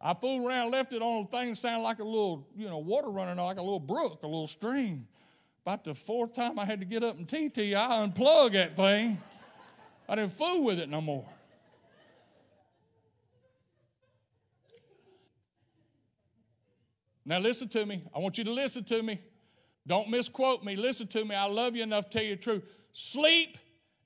I 0.00 0.14
fooled 0.14 0.46
around, 0.46 0.70
left 0.70 0.92
it 0.92 1.02
on 1.02 1.24
a 1.24 1.26
thing 1.26 1.54
sounded 1.54 1.82
like 1.82 1.98
a 1.98 2.04
little, 2.04 2.48
you 2.56 2.66
know, 2.66 2.78
water 2.78 3.10
running 3.10 3.36
like 3.36 3.58
a 3.58 3.62
little 3.62 3.80
brook, 3.80 4.20
a 4.22 4.26
little 4.26 4.46
stream. 4.46 5.06
About 5.66 5.84
the 5.84 5.92
fourth 5.92 6.32
time 6.32 6.58
I 6.58 6.64
had 6.64 6.80
to 6.80 6.86
get 6.86 7.04
up 7.04 7.18
and 7.18 7.28
TT, 7.28 7.74
I 7.74 8.06
unplug 8.06 8.52
that 8.52 8.76
thing. 8.76 9.20
I 10.08 10.14
didn't 10.14 10.32
fool 10.32 10.64
with 10.64 10.78
it 10.78 10.88
no 10.88 11.02
more. 11.02 11.28
Now, 17.26 17.38
listen 17.38 17.68
to 17.68 17.84
me. 17.84 18.02
I 18.14 18.18
want 18.18 18.38
you 18.38 18.44
to 18.44 18.52
listen 18.52 18.82
to 18.84 19.02
me. 19.02 19.20
Don't 19.86 20.08
misquote 20.08 20.64
me. 20.64 20.76
Listen 20.76 21.06
to 21.08 21.24
me. 21.24 21.34
I 21.34 21.44
love 21.44 21.76
you 21.76 21.82
enough 21.82 22.08
to 22.08 22.18
tell 22.18 22.26
you 22.26 22.36
the 22.36 22.42
truth. 22.42 22.64
Sleep 22.92 23.58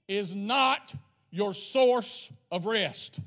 is 0.08 0.34
not 0.34 0.92
your 1.30 1.54
source 1.54 2.30
of 2.50 2.66
rest. 2.66 3.20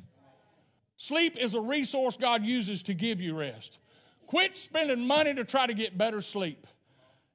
Sleep 0.98 1.38
is 1.38 1.54
a 1.54 1.62
resource 1.62 2.18
God 2.18 2.44
uses 2.44 2.84
to 2.84 2.94
give 2.96 3.22
you 3.22 3.36
rest. 3.36 3.80
Quit 4.26 4.58
spending 4.58 5.06
money 5.06 5.34
to 5.36 5.46
try 5.46 5.68
to 5.68 5.74
get 5.74 5.98
better 5.98 6.22
sleep. 6.22 6.66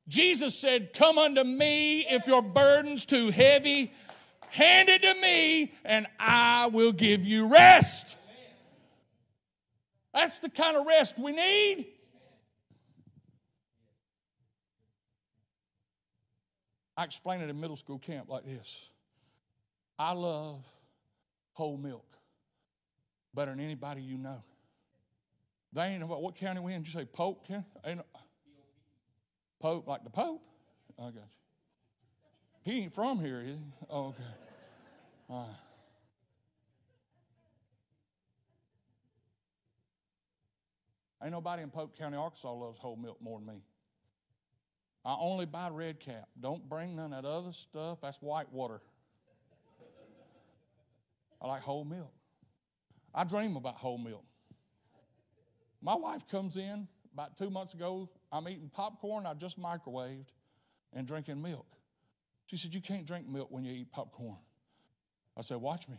Jesus 0.09 0.59
said, 0.59 0.93
Come 0.93 1.17
unto 1.17 1.45
me 1.45 2.01
if 2.01 2.27
your 2.27 2.43
burden's 2.43 3.07
too 3.07 3.31
heavy. 3.31 3.93
Hand 4.51 4.89
it 4.89 5.03
to 5.03 5.15
me, 5.15 5.73
and 5.85 6.07
I 6.19 6.67
will 6.67 6.93
give 6.93 7.25
you 7.25 7.47
rest. 7.47 8.17
That's 10.13 10.41
the 10.41 10.51
kind 10.51 10.77
of 10.77 10.85
rest 10.85 11.19
we 11.19 11.33
need. 11.33 11.87
I 16.97 17.05
explain 17.05 17.41
it 17.41 17.49
in 17.49 17.59
middle 17.59 17.77
school 17.77 17.99
camp 17.99 18.29
like 18.29 18.45
this 18.45 18.91
I 19.99 20.13
love 20.13 20.63
whole 21.55 21.79
milk 21.79 22.05
better 23.35 23.51
than 23.51 23.61
anybody 23.61 24.03
you 24.03 24.19
know. 24.19 24.43
They 25.73 25.85
ain't 25.85 26.03
about 26.03 26.23
what 26.23 26.35
county 26.35 26.61
we 26.61 26.75
in. 26.75 26.83
Did 26.83 26.93
you 26.93 27.01
say 27.01 27.07
Pope 27.07 27.47
County? 27.47 27.65
Ain't 27.85 28.01
Pope, 29.59 29.87
like 29.87 30.05
the 30.05 30.11
Pope? 30.11 30.43
I 30.99 31.05
got 31.05 31.15
you. 31.15 31.21
He 32.63 32.83
ain't 32.83 32.95
from 32.95 33.19
here, 33.19 33.41
is 33.41 33.57
he? 33.57 33.63
Oh, 33.91 34.15
okay. 35.31 35.49
Ain't 41.23 41.33
nobody 41.33 41.63
in 41.63 41.71
Pope 41.71 41.97
County, 41.97 42.17
Arkansas 42.17 42.53
loves 42.53 42.79
whole 42.79 42.97
milk 42.97 43.19
more 43.23 43.39
than 43.39 43.47
me. 43.47 43.63
I 45.05 45.17
only 45.19 45.47
buy 45.47 45.69
red 45.71 46.01
cap. 46.01 46.29
Don't 46.41 46.69
bring 46.69 46.97
none 46.97 47.13
of 47.13 47.23
that 47.23 47.29
other 47.29 47.53
stuff. 47.53 47.99
That's 48.03 48.19
white 48.19 48.53
water. 48.53 48.81
I 51.41 51.47
like 51.47 51.63
whole 51.63 51.85
milk. 51.85 52.13
I 53.15 53.25
dream 53.25 53.57
about 53.57 53.77
whole 53.77 53.99
milk. 53.99 54.25
My 55.81 55.95
wife 55.95 56.27
comes 56.31 56.57
in 56.57 56.89
about 57.13 57.37
two 57.37 57.51
months 57.51 57.75
ago. 57.75 58.09
I'm 58.31 58.49
eating 58.49 58.71
popcorn 58.73 59.27
I 59.27 59.35
just 59.35 59.61
microwaved 59.61 60.27
and 60.93 61.07
drinking 61.07 61.43
milk. 61.43 61.67
She 62.47 62.57
said, 62.57 62.73
You 62.73 62.81
can't 62.81 63.07
drink 63.07 63.29
milk 63.29 63.49
when 63.51 63.65
you 63.65 63.73
eat 63.73 63.91
popcorn. 63.91 64.39
I 65.37 65.43
said, 65.43 65.59
Watch 65.59 65.89
me. 65.89 65.97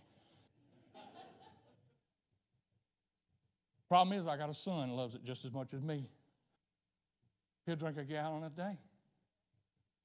Problem 3.89 4.17
is, 4.17 4.27
I 4.27 4.37
got 4.37 4.49
a 4.49 4.55
son 4.55 4.89
who 4.89 4.95
loves 4.95 5.13
it 5.13 5.23
just 5.23 5.45
as 5.45 5.51
much 5.51 5.73
as 5.73 5.81
me. 5.81 6.09
He'll 7.65 7.75
drink 7.75 7.97
a 7.97 8.03
gallon 8.03 8.43
a 8.43 8.49
day. 8.49 8.79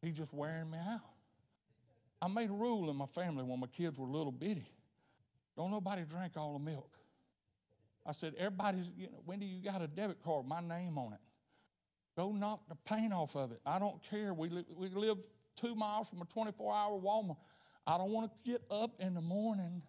He's 0.02 0.14
just 0.14 0.32
wearing 0.34 0.70
me 0.70 0.78
out. 0.78 1.00
I 2.20 2.28
made 2.28 2.50
a 2.50 2.52
rule 2.52 2.90
in 2.90 2.96
my 2.96 3.06
family 3.06 3.44
when 3.44 3.60
my 3.60 3.66
kids 3.66 3.98
were 3.98 4.06
little 4.06 4.32
bitty. 4.32 4.66
Don't 5.56 5.70
nobody 5.70 6.02
drink 6.02 6.32
all 6.36 6.52
the 6.52 6.58
milk. 6.58 6.97
I 8.06 8.12
said, 8.12 8.34
everybody's, 8.38 8.86
you 8.96 9.06
know, 9.06 9.22
Wendy, 9.26 9.46
you 9.46 9.62
got 9.62 9.82
a 9.82 9.86
debit 9.86 10.22
card, 10.24 10.46
my 10.46 10.60
name 10.60 10.98
on 10.98 11.12
it. 11.12 11.20
Go 12.16 12.32
knock 12.32 12.68
the 12.68 12.74
paint 12.74 13.12
off 13.12 13.36
of 13.36 13.52
it. 13.52 13.60
I 13.64 13.78
don't 13.78 14.02
care. 14.10 14.34
We, 14.34 14.48
li- 14.48 14.66
we 14.74 14.88
live 14.88 15.18
two 15.54 15.74
miles 15.74 16.08
from 16.08 16.22
a 16.22 16.24
24 16.24 16.74
hour 16.74 16.98
Walmart. 16.98 17.36
I 17.86 17.96
don't 17.96 18.10
want 18.10 18.30
to 18.30 18.50
get 18.50 18.62
up 18.70 18.92
in 18.98 19.14
the 19.14 19.20
morning 19.20 19.82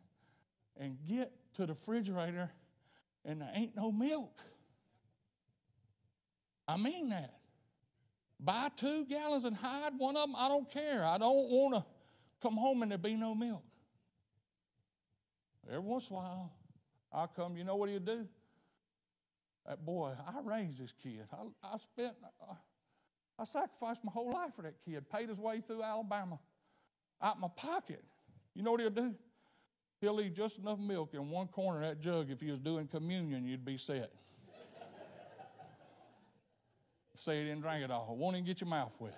and 0.80 0.98
get 1.08 1.32
to 1.54 1.66
the 1.66 1.74
refrigerator 1.74 2.52
and 3.26 3.42
there 3.42 3.52
ain't 3.54 3.76
no 3.76 3.92
milk. 3.92 4.42
I 6.68 6.78
mean 6.78 7.10
that. 7.10 7.34
Buy 8.40 8.70
two 8.76 9.06
gallons 9.06 9.44
and 9.44 9.56
hide 9.56 9.94
one 9.98 10.16
of 10.16 10.30
them. 10.30 10.36
I 10.38 10.48
don't 10.48 10.72
care. 10.72 11.04
I 11.04 11.18
don't 11.18 11.50
want 11.50 11.76
to 11.76 11.86
come 12.42 12.56
home 12.56 12.84
and 12.84 12.92
there 12.92 12.98
be 12.98 13.16
no 13.16 13.36
milk. 13.36 13.64
Every 15.68 15.80
once 15.80 16.10
in 16.10 16.16
a 16.16 16.20
while, 16.20 16.52
I'll 17.12 17.28
come. 17.28 17.58
You 17.58 17.64
know 17.64 17.76
what 17.76 17.90
he'll 17.90 18.00
do? 18.00 18.28
That 19.68 19.86
boy, 19.86 20.14
I 20.28 20.40
raised 20.44 20.82
this 20.82 20.94
kid. 21.04 21.26
I, 21.32 21.74
I 21.74 21.78
spent, 21.78 22.14
I, 22.42 22.54
I 23.38 23.44
sacrificed 23.44 24.04
my 24.04 24.12
whole 24.12 24.32
life 24.32 24.56
for 24.56 24.64
that 24.64 24.76
kid. 24.84 25.10
Paid 25.10 25.30
his 25.30 25.40
way 25.40 25.62
through 25.62 25.84
Alabama 25.84 26.40
out 27.22 27.40
my 27.40 27.50
pocket. 27.56 28.04
You 28.56 28.64
know 28.64 28.72
what 28.72 28.80
he'll 28.80 28.90
do? 28.90 29.14
He'll 30.02 30.14
leave 30.14 30.34
just 30.34 30.60
enough 30.60 30.80
milk 30.80 31.14
in 31.14 31.30
one 31.30 31.48
corner 31.48 31.82
of 31.82 31.90
that 31.90 32.02
jug. 32.02 32.32
If 32.32 32.40
he 32.40 32.52
was 32.52 32.60
doing 32.60 32.88
communion, 32.88 33.46
you'd 33.46 33.66
be 33.66 33.78
set. 33.78 34.12
Say 37.16 37.40
he 37.40 37.44
didn't 37.44 37.62
drink 37.62 37.84
it 37.84 37.92
all. 37.92 38.16
Won't 38.18 38.38
even 38.38 38.46
get 38.46 38.62
your 38.62 38.70
mouth 38.70 38.96
wet. 39.00 39.18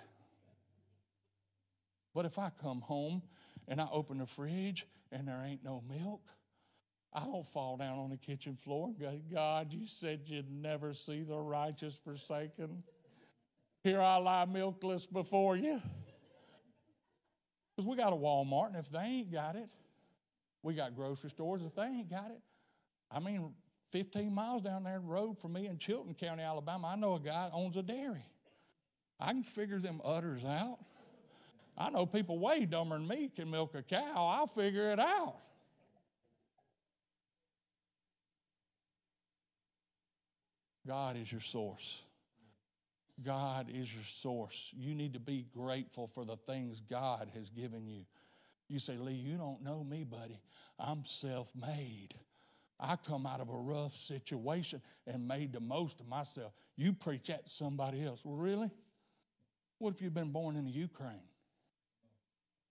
But 2.14 2.26
if 2.26 2.38
I 2.38 2.50
come 2.60 2.80
home 2.80 3.22
and 3.68 3.80
I 3.80 3.86
open 3.92 4.18
the 4.18 4.26
fridge 4.26 4.86
and 5.12 5.28
there 5.28 5.42
ain't 5.46 5.64
no 5.64 5.82
milk, 5.88 6.20
I 7.14 7.20
don't 7.20 7.46
fall 7.46 7.76
down 7.76 7.98
on 7.98 8.10
the 8.10 8.16
kitchen 8.16 8.56
floor 8.56 8.88
and 8.88 8.98
go, 8.98 9.20
God, 9.32 9.72
you 9.72 9.86
said 9.86 10.20
you'd 10.26 10.50
never 10.50 10.94
see 10.94 11.22
the 11.22 11.36
righteous 11.36 11.94
forsaken. 12.02 12.82
Here 13.84 14.00
I 14.00 14.16
lie 14.16 14.46
milkless 14.46 15.06
before 15.06 15.56
you. 15.56 15.82
Because 17.76 17.88
we 17.88 17.96
got 17.96 18.12
a 18.12 18.16
Walmart, 18.16 18.68
and 18.68 18.76
if 18.76 18.90
they 18.90 19.00
ain't 19.00 19.32
got 19.32 19.56
it, 19.56 19.68
we 20.62 20.74
got 20.74 20.94
grocery 20.94 21.30
stores. 21.30 21.62
If 21.62 21.74
they 21.74 21.84
ain't 21.84 22.10
got 22.10 22.30
it, 22.30 22.40
I 23.10 23.18
mean, 23.18 23.52
15 23.90 24.32
miles 24.32 24.62
down 24.62 24.84
there 24.84 25.00
road 25.00 25.38
from 25.38 25.52
me 25.52 25.66
in 25.66 25.76
Chilton 25.78 26.14
County, 26.14 26.42
Alabama, 26.42 26.88
I 26.88 26.96
know 26.96 27.14
a 27.14 27.20
guy 27.20 27.50
owns 27.52 27.76
a 27.76 27.82
dairy. 27.82 28.24
I 29.20 29.32
can 29.32 29.42
figure 29.42 29.78
them 29.78 30.00
udders 30.04 30.44
out. 30.44 30.78
I 31.76 31.90
know 31.90 32.06
people 32.06 32.38
way 32.38 32.64
dumber 32.64 32.98
than 32.98 33.06
me 33.06 33.30
can 33.34 33.50
milk 33.50 33.74
a 33.74 33.82
cow. 33.82 34.28
I'll 34.28 34.46
figure 34.46 34.90
it 34.92 34.98
out. 34.98 35.36
God 40.86 41.16
is 41.16 41.30
your 41.30 41.40
source. 41.40 42.02
God 43.22 43.68
is 43.72 43.92
your 43.92 44.04
source. 44.04 44.70
You 44.76 44.94
need 44.94 45.12
to 45.12 45.20
be 45.20 45.46
grateful 45.54 46.06
for 46.06 46.24
the 46.24 46.36
things 46.36 46.80
God 46.80 47.30
has 47.34 47.50
given 47.50 47.86
you. 47.86 48.04
You 48.68 48.78
say, 48.78 48.96
Lee, 48.96 49.12
you 49.12 49.36
don't 49.36 49.62
know 49.62 49.84
me, 49.84 50.04
buddy. 50.04 50.40
I'm 50.78 51.04
self 51.04 51.52
made. 51.54 52.14
I 52.80 52.96
come 52.96 53.26
out 53.26 53.40
of 53.40 53.48
a 53.48 53.56
rough 53.56 53.94
situation 53.94 54.82
and 55.06 55.28
made 55.28 55.52
the 55.52 55.60
most 55.60 56.00
of 56.00 56.08
myself. 56.08 56.52
You 56.76 56.92
preach 56.92 57.28
that 57.28 57.46
to 57.46 57.52
somebody 57.52 58.04
else. 58.04 58.24
Well, 58.24 58.36
really? 58.36 58.70
What 59.78 59.94
if 59.94 60.02
you've 60.02 60.14
been 60.14 60.32
born 60.32 60.56
in 60.56 60.64
the 60.64 60.70
Ukraine? 60.70 61.22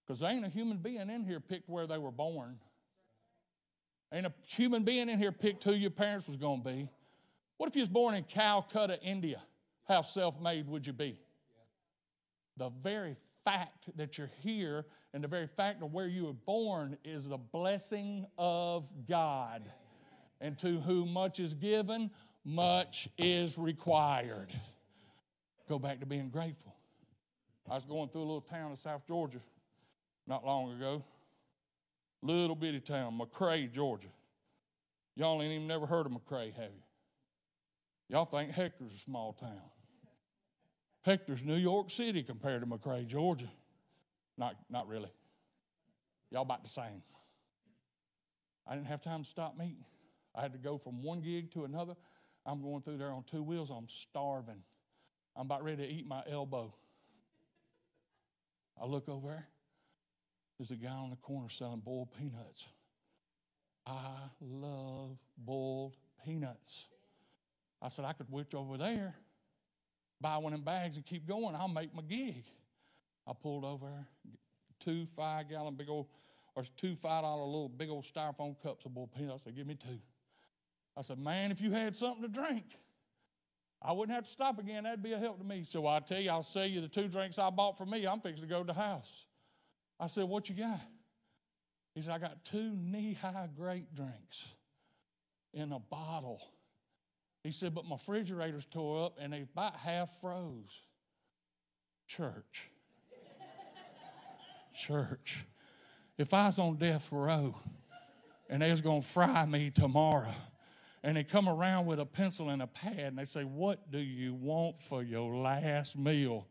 Because 0.06 0.20
there 0.20 0.32
ain't 0.32 0.46
a 0.46 0.50
human 0.50 0.78
being 0.78 1.10
in 1.10 1.24
here 1.24 1.40
picked 1.40 1.70
where 1.70 1.88
they 1.88 1.98
were 1.98 2.12
born. 2.12 2.58
Ain't 4.12 4.26
a 4.26 4.34
human 4.48 4.84
being 4.84 5.08
in 5.08 5.18
here 5.18 5.32
picked 5.32 5.64
who 5.64 5.72
your 5.72 5.92
parents 5.92 6.28
was 6.28 6.36
going 6.36 6.64
to 6.64 6.70
be. 6.70 6.90
What 7.62 7.70
if 7.70 7.76
you 7.76 7.84
was 7.84 7.90
born 7.90 8.16
in 8.16 8.24
Calcutta, 8.24 9.00
India? 9.04 9.40
How 9.88 10.02
self-made 10.02 10.68
would 10.68 10.88
you 10.88 10.94
be? 10.94 11.20
The 12.58 12.72
very 12.82 13.16
fact 13.46 13.96
that 13.98 14.18
you're 14.18 14.32
here 14.42 14.88
and 15.14 15.24
the 15.24 15.28
very 15.28 15.46
fact 15.46 15.84
of 15.84 15.94
where 15.94 16.08
you 16.08 16.26
were 16.26 16.34
born 16.34 16.98
is 17.06 17.28
the 17.30 17.38
blessing 17.38 18.26
of 18.36 18.90
God. 19.08 19.62
And 20.40 20.58
to 20.58 20.80
whom 20.80 21.14
much 21.14 21.40
is 21.40 21.54
given, 21.54 22.10
much 22.44 23.08
is 23.20 23.60
required. 23.60 24.52
Go 25.70 25.78
back 25.78 26.00
to 26.00 26.08
being 26.08 26.30
grateful. 26.30 26.74
I 27.70 27.76
was 27.76 27.86
going 27.86 28.10
through 28.10 28.22
a 28.22 28.24
little 28.24 28.42
town 28.42 28.72
in 28.72 28.76
South 28.76 29.06
Georgia 29.08 29.42
not 30.26 30.44
long 30.44 30.72
ago. 30.72 31.04
Little 32.24 32.56
bitty 32.56 32.80
town, 32.80 33.20
McRae, 33.20 33.72
Georgia. 33.72 34.10
Y'all 35.16 35.40
ain't 35.44 35.54
even 35.54 35.68
never 35.68 35.86
heard 35.86 36.08
of 36.08 36.12
McRae, 36.12 36.56
have 36.56 36.72
you? 36.72 36.82
Y'all 38.12 38.26
think 38.26 38.52
Hector's 38.52 38.94
a 38.94 38.98
small 38.98 39.32
town. 39.32 39.62
Hector's 41.04 41.44
New 41.44 41.56
York 41.56 41.90
City 41.90 42.24
compared 42.24 42.60
to 42.60 42.68
McRae, 42.68 43.08
Georgia. 43.08 43.50
Not, 44.38 44.58
not 44.70 44.90
really. 44.90 45.10
Y'all 46.30 46.42
about 46.42 46.62
the 46.62 46.70
same. 46.70 47.04
I 48.68 48.76
didn't 48.76 48.88
have 48.88 49.02
time 49.02 49.24
to 49.24 49.30
stop 49.30 49.58
meeting. 49.58 49.86
I 50.36 50.42
had 50.42 50.52
to 50.52 50.60
go 50.60 50.78
from 50.78 51.02
one 51.02 51.22
gig 51.22 51.52
to 51.54 51.64
another. 51.64 51.96
I'm 52.46 52.62
going 52.62 52.82
through 52.82 52.98
there 52.98 53.14
on 53.14 53.24
two 53.24 53.44
wheels. 53.44 53.70
I'm 53.70 53.88
starving. 53.88 54.62
I'm 55.38 55.46
about 55.46 55.64
ready 55.64 55.88
to 55.88 55.90
eat 55.90 56.06
my 56.06 56.22
elbow. 56.30 56.74
I 58.80 58.88
look 58.88 59.08
over 59.08 59.28
there. 59.28 59.48
There's 60.60 60.72
a 60.72 60.76
guy 60.76 60.92
on 60.92 61.12
the 61.12 61.16
corner 61.16 61.48
selling 61.48 61.80
boiled 61.80 62.10
peanuts. 62.20 62.68
I 63.88 64.16
love 64.42 65.18
boiled 65.38 65.96
peanuts. 66.26 66.88
I 67.82 67.90
said, 67.90 68.06
I 68.06 68.14
could 68.14 68.30
witch 68.30 68.54
over 68.54 68.78
there, 68.78 69.16
buy 70.20 70.38
one 70.38 70.54
in 70.54 70.62
bags 70.62 70.98
and 70.98 71.06
keep 71.06 71.28
going. 71.28 71.56
I'll 71.56 71.68
make 71.68 71.96
my 71.96 72.04
gig. 72.04 72.44
I 73.28 73.34
pulled 73.34 73.66
over 73.66 73.88
two 74.80 75.06
five 75.06 75.50
gallon 75.50 75.76
big 75.76 75.90
old, 75.90 76.08
or 76.56 76.64
two 76.78 76.96
five 76.96 77.24
dollar 77.24 77.44
little 77.44 77.70
big 77.70 77.90
old 77.90 78.04
styrofoam 78.04 78.56
cups 78.62 78.86
of 78.86 78.94
boiled 78.94 79.12
peanuts. 79.14 79.44
I 79.44 79.50
said, 79.50 79.56
give 79.56 79.68
me 79.68 79.76
two. 79.76 80.00
I 80.98 81.02
said, 81.02 81.20
man, 81.20 81.52
if 81.52 81.62
you 81.62 81.72
had 81.72 81.96
something 81.96 82.22
to 82.24 82.28
drink, 82.28 82.66
I 83.82 83.94
wouldn't 83.94 84.14
have 84.14 84.26
to 84.26 84.30
stop 84.30 84.60
again. 84.60 84.84
That'd 84.84 85.02
be 85.02 85.14
a 85.14 85.18
help 85.18 85.40
to 85.40 85.44
me. 85.44 85.64
So 85.64 85.88
I 85.88 86.00
tell 86.00 86.20
you, 86.20 86.30
I'll 86.30 86.44
sell 86.44 86.66
you 86.66 86.82
the 86.82 86.88
two 86.88 87.08
drinks 87.08 87.40
I 87.40 87.50
bought 87.50 87.78
for 87.78 87.86
me. 87.86 88.06
I'm 88.06 88.20
fixing 88.20 88.44
to 88.44 88.50
go 88.50 88.60
to 88.60 88.68
the 88.68 88.74
house. 88.74 89.26
I 90.00 90.08
said, 90.08 90.26
what 90.26 90.50
you 90.50 90.56
got? 90.56 90.82
He 91.96 92.02
said, 92.02 92.12
I 92.12 92.20
got 92.20 92.44
two 92.46 92.72
Nehi 92.74 93.56
grape 93.56 93.94
drinks 93.96 94.46
in 95.54 95.72
a 95.72 95.80
bottle. 95.80 96.42
He 97.44 97.52
said, 97.52 97.74
but 97.74 97.86
my 97.86 97.96
refrigerator's 97.96 98.66
tore 98.66 99.06
up 99.06 99.18
and 99.20 99.34
they 99.34 99.42
about 99.42 99.76
half 99.76 100.12
froze. 100.22 100.82
Church. 102.08 102.70
Church. 104.76 105.46
If 106.18 106.34
I 106.34 106.48
was 106.48 106.60
on 106.60 106.76
death 106.76 107.12
row 107.12 107.56
and 108.50 108.62
they 108.62 108.72
was 108.72 108.82
going 108.82 109.02
to 109.02 109.08
fry 109.08 109.46
me 109.46 109.72
tomorrow, 109.72 110.34
and 111.04 111.18
they 111.18 111.24
come 111.24 111.50
around 111.50 111.88
with 111.88 112.00
a 112.00 112.06
pencil 112.06 112.50
and 112.50 112.62
a 112.62 112.68
pad 112.68 113.00
and 113.00 113.18
they 113.18 113.26
say, 113.26 113.44
What 113.44 113.92
do 113.92 113.98
you 113.98 114.36
want 114.36 114.78
for 114.78 115.02
your 115.02 115.36
last 115.36 115.98
meal? 115.98 116.46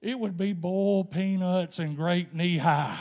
It 0.00 0.18
would 0.18 0.36
be 0.36 0.52
boiled 0.52 1.10
peanuts 1.10 1.78
and 1.78 1.96
grape 1.96 2.34
Nehi. 2.34 2.96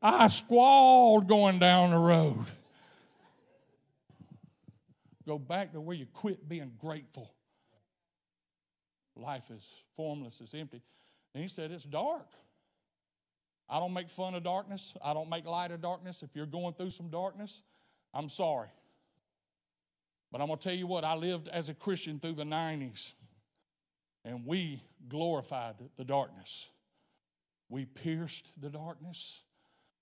I 0.00 0.28
squalled 0.28 1.28
going 1.28 1.58
down 1.58 1.90
the 1.90 1.98
road. 1.98 2.46
Go 5.28 5.38
back 5.38 5.74
to 5.74 5.80
where 5.82 5.94
you 5.94 6.06
quit 6.06 6.48
being 6.48 6.72
grateful. 6.80 7.34
Life 9.14 9.50
is 9.50 9.62
formless, 9.94 10.40
it's 10.40 10.54
empty. 10.54 10.80
And 11.34 11.42
he 11.42 11.48
said, 11.48 11.70
It's 11.70 11.84
dark. 11.84 12.28
I 13.68 13.78
don't 13.78 13.92
make 13.92 14.08
fun 14.08 14.34
of 14.34 14.42
darkness. 14.42 14.94
I 15.04 15.12
don't 15.12 15.28
make 15.28 15.44
light 15.44 15.70
of 15.70 15.82
darkness. 15.82 16.22
If 16.22 16.34
you're 16.34 16.46
going 16.46 16.72
through 16.72 16.92
some 16.92 17.10
darkness, 17.10 17.60
I'm 18.14 18.30
sorry. 18.30 18.68
But 20.32 20.40
I'm 20.40 20.46
going 20.46 20.58
to 20.58 20.64
tell 20.64 20.74
you 20.74 20.86
what, 20.86 21.04
I 21.04 21.14
lived 21.14 21.48
as 21.48 21.68
a 21.68 21.74
Christian 21.74 22.18
through 22.18 22.32
the 22.32 22.44
90s, 22.44 23.12
and 24.24 24.46
we 24.46 24.82
glorified 25.10 25.74
the 25.98 26.04
darkness. 26.04 26.68
We 27.68 27.84
pierced 27.84 28.50
the 28.58 28.70
darkness. 28.70 29.40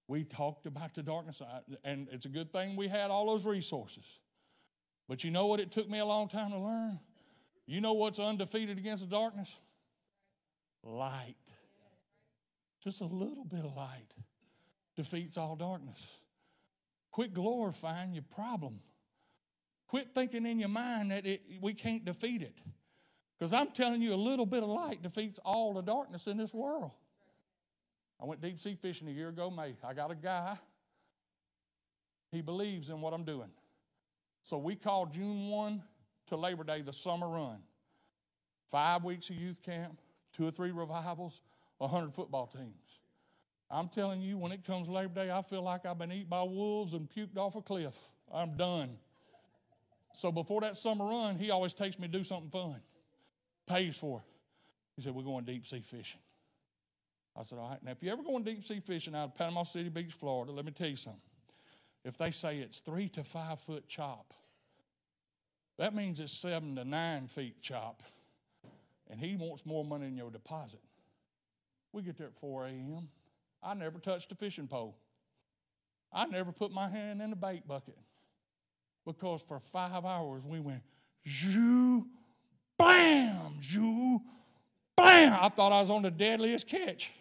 We 0.07 0.23
talked 0.23 0.67
about 0.67 0.95
the 0.95 1.03
darkness, 1.03 1.43
and 1.83 2.07
it's 2.13 2.27
a 2.27 2.29
good 2.29 2.53
thing 2.53 2.77
we 2.77 2.87
had 2.87 3.11
all 3.11 3.27
those 3.27 3.45
resources. 3.45 4.05
But 5.09 5.25
you 5.25 5.31
know 5.31 5.47
what 5.47 5.61
it 5.61 5.71
took 5.71 5.89
me 5.89 5.99
a 5.99 6.05
long 6.05 6.29
time 6.29 6.51
to 6.51 6.59
learn? 6.59 6.99
You 7.67 7.81
know 7.81 7.93
what's 7.93 8.19
undefeated 8.19 8.79
against 8.79 9.03
the 9.03 9.09
darkness? 9.09 9.55
Light. 10.83 11.37
Just 12.83 13.01
a 13.01 13.07
little 13.07 13.45
bit 13.45 13.65
of 13.65 13.77
light 13.77 14.15
defeats 14.95 15.37
all 15.37 15.57
darkness. 15.57 15.99
Quit 17.11 17.35
glorifying 17.35 18.15
your 18.15 18.25
problem. 18.35 18.81
Quit 19.89 20.09
thinking 20.15 20.47
in 20.47 20.59
your 20.59 20.69
mind 20.69 21.11
that 21.11 21.27
it, 21.27 21.43
we 21.61 21.75
can't 21.75 22.05
defeat 22.05 22.43
it. 22.43 22.59
Because 23.39 23.53
I'm 23.53 23.69
telling 23.69 24.03
you, 24.03 24.15
a 24.15 24.17
little 24.17 24.47
bit 24.47 24.63
of 24.63 24.69
light 24.69 25.03
defeats 25.03 25.39
all 25.45 25.75
the 25.75 25.83
darkness 25.83 26.27
in 26.27 26.37
this 26.37 26.55
world. 26.55 26.91
I 28.21 28.25
went 28.25 28.41
deep 28.41 28.59
sea 28.59 28.77
fishing 28.81 29.09
a 29.09 29.13
year 29.13 29.29
ago, 29.29 29.51
May. 29.51 29.77
I 29.85 29.93
got 29.93 30.11
a 30.11 30.15
guy, 30.15 30.57
he 32.31 32.41
believes 32.41 32.89
in 32.89 33.01
what 33.01 33.13
I'm 33.13 33.25
doing. 33.25 33.51
So 34.47 34.59
we 34.59 34.77
call 34.77 35.07
June 35.07 35.49
1 35.49 35.83
to 36.29 36.37
Labor 36.37 36.63
Day 36.63 36.81
the 36.81 36.93
summer 36.93 37.29
run. 37.29 37.59
Five 38.69 39.03
weeks 39.03 39.29
of 39.29 39.35
youth 39.35 39.61
camp, 39.61 39.99
two 40.33 40.47
or 40.47 40.53
three 40.53 40.71
revivals, 40.71 41.43
100 41.79 42.13
football 42.13 42.47
teams. 42.47 43.01
I'm 43.69 43.89
telling 43.89 44.21
you, 44.21 44.39
when 44.39 44.53
it 44.53 44.65
comes 44.65 44.89
Labor 44.89 45.15
Day, 45.15 45.33
I 45.33 45.43
feel 45.43 45.63
like 45.63 45.85
I've 45.85 45.99
been 45.99 46.13
eaten 46.13 46.29
by 46.29 46.45
wolves 46.45 46.93
and 46.93 47.11
puked 47.11 47.37
off 47.37 47.57
a 47.57 47.61
cliff. 47.61 47.97
I'm 48.33 48.57
done. 48.57 48.91
So 50.15 50.31
before 50.31 50.61
that 50.61 50.77
summer 50.77 51.07
run, 51.07 51.35
he 51.35 51.51
always 51.51 51.73
takes 51.73 51.99
me 51.99 52.07
to 52.07 52.13
do 52.17 52.23
something 52.23 52.51
fun, 52.51 52.77
pays 53.67 53.97
for 53.97 54.21
it. 54.21 54.33
He 54.95 55.03
said, 55.03 55.13
We're 55.13 55.25
going 55.25 55.45
deep 55.45 55.67
sea 55.67 55.81
fishing. 55.81 56.21
I 57.37 57.43
said, 57.43 57.59
All 57.59 57.69
right. 57.69 57.83
Now, 57.83 57.91
if 57.91 58.01
you're 58.01 58.13
ever 58.13 58.23
going 58.23 58.45
deep 58.45 58.63
sea 58.63 58.79
fishing 58.79 59.17
out 59.17 59.25
of 59.25 59.35
Panama 59.35 59.65
City 59.65 59.89
Beach, 59.89 60.13
Florida, 60.13 60.53
let 60.53 60.65
me 60.65 60.71
tell 60.71 60.87
you 60.87 60.95
something. 60.95 61.21
If 62.05 62.17
they 62.17 62.31
say 62.31 62.59
it's 62.59 62.79
three 62.79 63.09
to 63.09 63.25
five 63.25 63.59
foot 63.59 63.89
chop, 63.89 64.33
that 65.79 65.95
means 65.95 66.21
it's 66.21 66.33
seven 66.33 66.77
to 66.77 66.85
nine 66.85 67.29
feet 67.29 67.61
chop. 67.61 68.03
And 69.09 69.21
he 69.21 69.37
wants 69.37 69.65
more 69.65 69.85
money 69.85 70.07
than 70.07 70.17
your 70.17 70.31
deposit. 70.31 70.81
We 71.93 72.03
get 72.03 72.19
there 72.19 72.29
at 72.29 72.35
4 72.35 72.67
a.m. 72.67 73.09
I 73.63 73.75
never 73.75 73.99
touched 73.99 74.33
a 74.33 74.35
fishing 74.35 74.67
pole. 74.67 74.97
I 76.13 76.27
never 76.27 76.53
put 76.53 76.71
my 76.73 76.89
hand 76.89 77.23
in 77.23 77.33
a 77.33 77.37
bait 77.37 77.67
bucket. 77.67 77.99
Because 79.05 79.43
for 79.43 79.61
five 79.61 80.05
hours 80.05 80.45
we 80.45 80.61
went, 80.61 80.83
zoo, 81.29 82.07
bam, 82.79 83.63
zoo, 83.63 84.21
bam. 84.97 85.39
I 85.41 85.49
thought 85.49 85.73
I 85.73 85.81
was 85.81 85.91
on 85.91 86.03
the 86.03 86.11
deadliest 86.11 86.67
catch. 86.67 87.13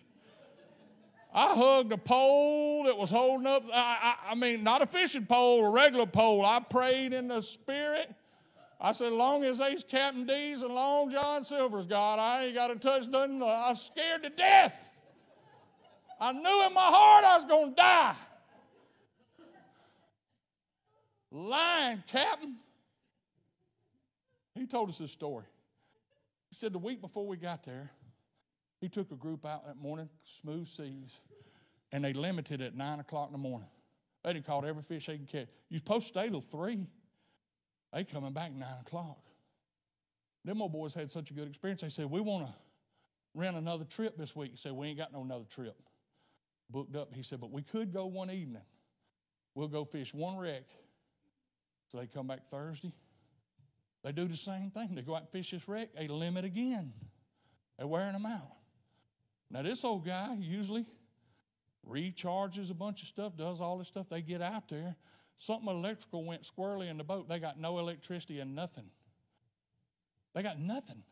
I 1.33 1.53
hugged 1.53 1.91
a 1.91 1.97
pole 1.97 2.85
that 2.85 2.97
was 2.97 3.11
holding 3.11 3.45
up. 3.45 3.63
I, 3.71 4.15
I, 4.27 4.31
I 4.31 4.35
mean, 4.35 4.63
not 4.63 4.81
a 4.81 4.85
fishing 4.85 5.25
pole, 5.25 5.65
a 5.65 5.69
regular 5.69 6.05
pole. 6.05 6.45
I 6.45 6.61
prayed 6.61 7.11
in 7.11 7.27
the 7.27 7.41
spirit. 7.41 8.09
I 8.79 8.91
said, 8.91 9.13
long 9.13 9.43
as 9.45 9.59
these 9.59 9.83
Captain 9.83 10.25
D's 10.25 10.61
and 10.61 10.73
Long 10.73 11.09
John 11.09 11.43
Silver's 11.43 11.85
God, 11.85 12.19
I 12.19 12.45
ain't 12.45 12.55
got 12.55 12.67
to 12.67 12.75
touch 12.75 13.07
nothing. 13.07 13.41
I 13.41 13.69
was 13.69 13.81
scared 13.81 14.23
to 14.23 14.29
death. 14.29 14.93
I 16.19 16.31
knew 16.31 16.67
in 16.67 16.73
my 16.73 16.81
heart 16.81 17.25
I 17.25 17.35
was 17.35 17.45
going 17.45 17.69
to 17.69 17.75
die. 17.75 18.15
Lying, 21.31 22.03
Captain. 22.07 22.55
He 24.55 24.65
told 24.65 24.89
us 24.89 24.97
this 24.97 25.11
story. 25.11 25.43
He 26.49 26.55
said 26.55 26.71
the 26.71 26.79
week 26.79 27.01
before 27.01 27.27
we 27.27 27.37
got 27.37 27.63
there, 27.63 27.91
he 28.79 28.87
took 28.87 29.11
a 29.11 29.15
group 29.15 29.45
out 29.45 29.65
that 29.65 29.77
morning, 29.77 30.09
smooth 30.23 30.67
seas, 30.67 31.19
and 31.91 32.03
they 32.03 32.13
limited 32.13 32.61
at 32.61 32.75
9 32.75 32.99
o'clock 32.99 33.27
in 33.27 33.33
the 33.33 33.37
morning. 33.37 33.67
They 34.23 34.33
done 34.33 34.43
caught 34.43 34.65
every 34.65 34.83
fish 34.83 35.07
they 35.07 35.17
could 35.17 35.27
catch. 35.27 35.47
You're 35.69 35.79
supposed 35.79 36.07
to 36.13 36.19
stay 36.19 36.29
till 36.29 36.41
3. 36.41 36.85
They 37.95 38.03
coming 38.03 38.33
back 38.33 38.51
9 38.53 38.67
o'clock. 38.85 39.17
Them 40.43 40.61
old 40.61 40.73
boys 40.73 40.93
had 40.93 41.09
such 41.09 41.31
a 41.31 41.33
good 41.33 41.47
experience. 41.47 41.81
They 41.81 41.89
said, 41.89 42.11
we 42.11 42.19
want 42.19 42.45
to 42.45 42.53
rent 43.33 43.55
another 43.55 43.85
trip 43.85 44.17
this 44.17 44.35
week. 44.35 44.51
He 44.51 44.57
said, 44.57 44.73
we 44.73 44.89
ain't 44.89 44.97
got 44.97 45.13
no 45.13 45.21
another 45.21 45.45
trip 45.49 45.77
booked 46.69 46.95
up. 46.95 47.13
He 47.13 47.23
said, 47.23 47.39
but 47.39 47.51
we 47.51 47.61
could 47.61 47.93
go 47.93 48.05
one 48.05 48.29
evening. 48.29 48.61
We'll 49.55 49.69
go 49.69 49.85
fish 49.85 50.13
one 50.13 50.37
wreck. 50.37 50.65
So 51.89 51.97
they 51.99 52.07
come 52.07 52.27
back 52.27 52.49
Thursday. 52.51 52.91
They 54.03 54.11
do 54.11 54.27
the 54.27 54.35
same 54.35 54.71
thing. 54.71 54.93
They 54.93 55.01
go 55.01 55.15
out 55.15 55.21
and 55.21 55.29
fish 55.29 55.51
this 55.51 55.67
wreck. 55.67 55.95
They 55.95 56.09
limit 56.09 56.43
again. 56.43 56.91
They're 57.77 57.87
wearing 57.87 58.13
them 58.13 58.25
out. 58.25 58.51
Now, 59.49 59.61
this 59.61 59.85
old 59.85 60.05
guy 60.05 60.35
usually 60.37 60.85
recharges 61.89 62.71
a 62.71 62.73
bunch 62.73 63.03
of 63.03 63.07
stuff, 63.07 63.37
does 63.37 63.61
all 63.61 63.77
this 63.77 63.87
stuff. 63.87 64.09
They 64.09 64.21
get 64.21 64.41
out 64.41 64.67
there. 64.67 64.95
Something 65.37 65.69
electrical 65.69 66.23
went 66.23 66.43
squirrely 66.43 66.89
in 66.89 66.97
the 66.97 67.03
boat. 67.03 67.27
They 67.27 67.39
got 67.39 67.59
no 67.59 67.77
electricity 67.79 68.39
and 68.39 68.55
nothing. 68.55 68.85
They 70.33 70.43
got 70.43 70.59
nothing. 70.59 71.03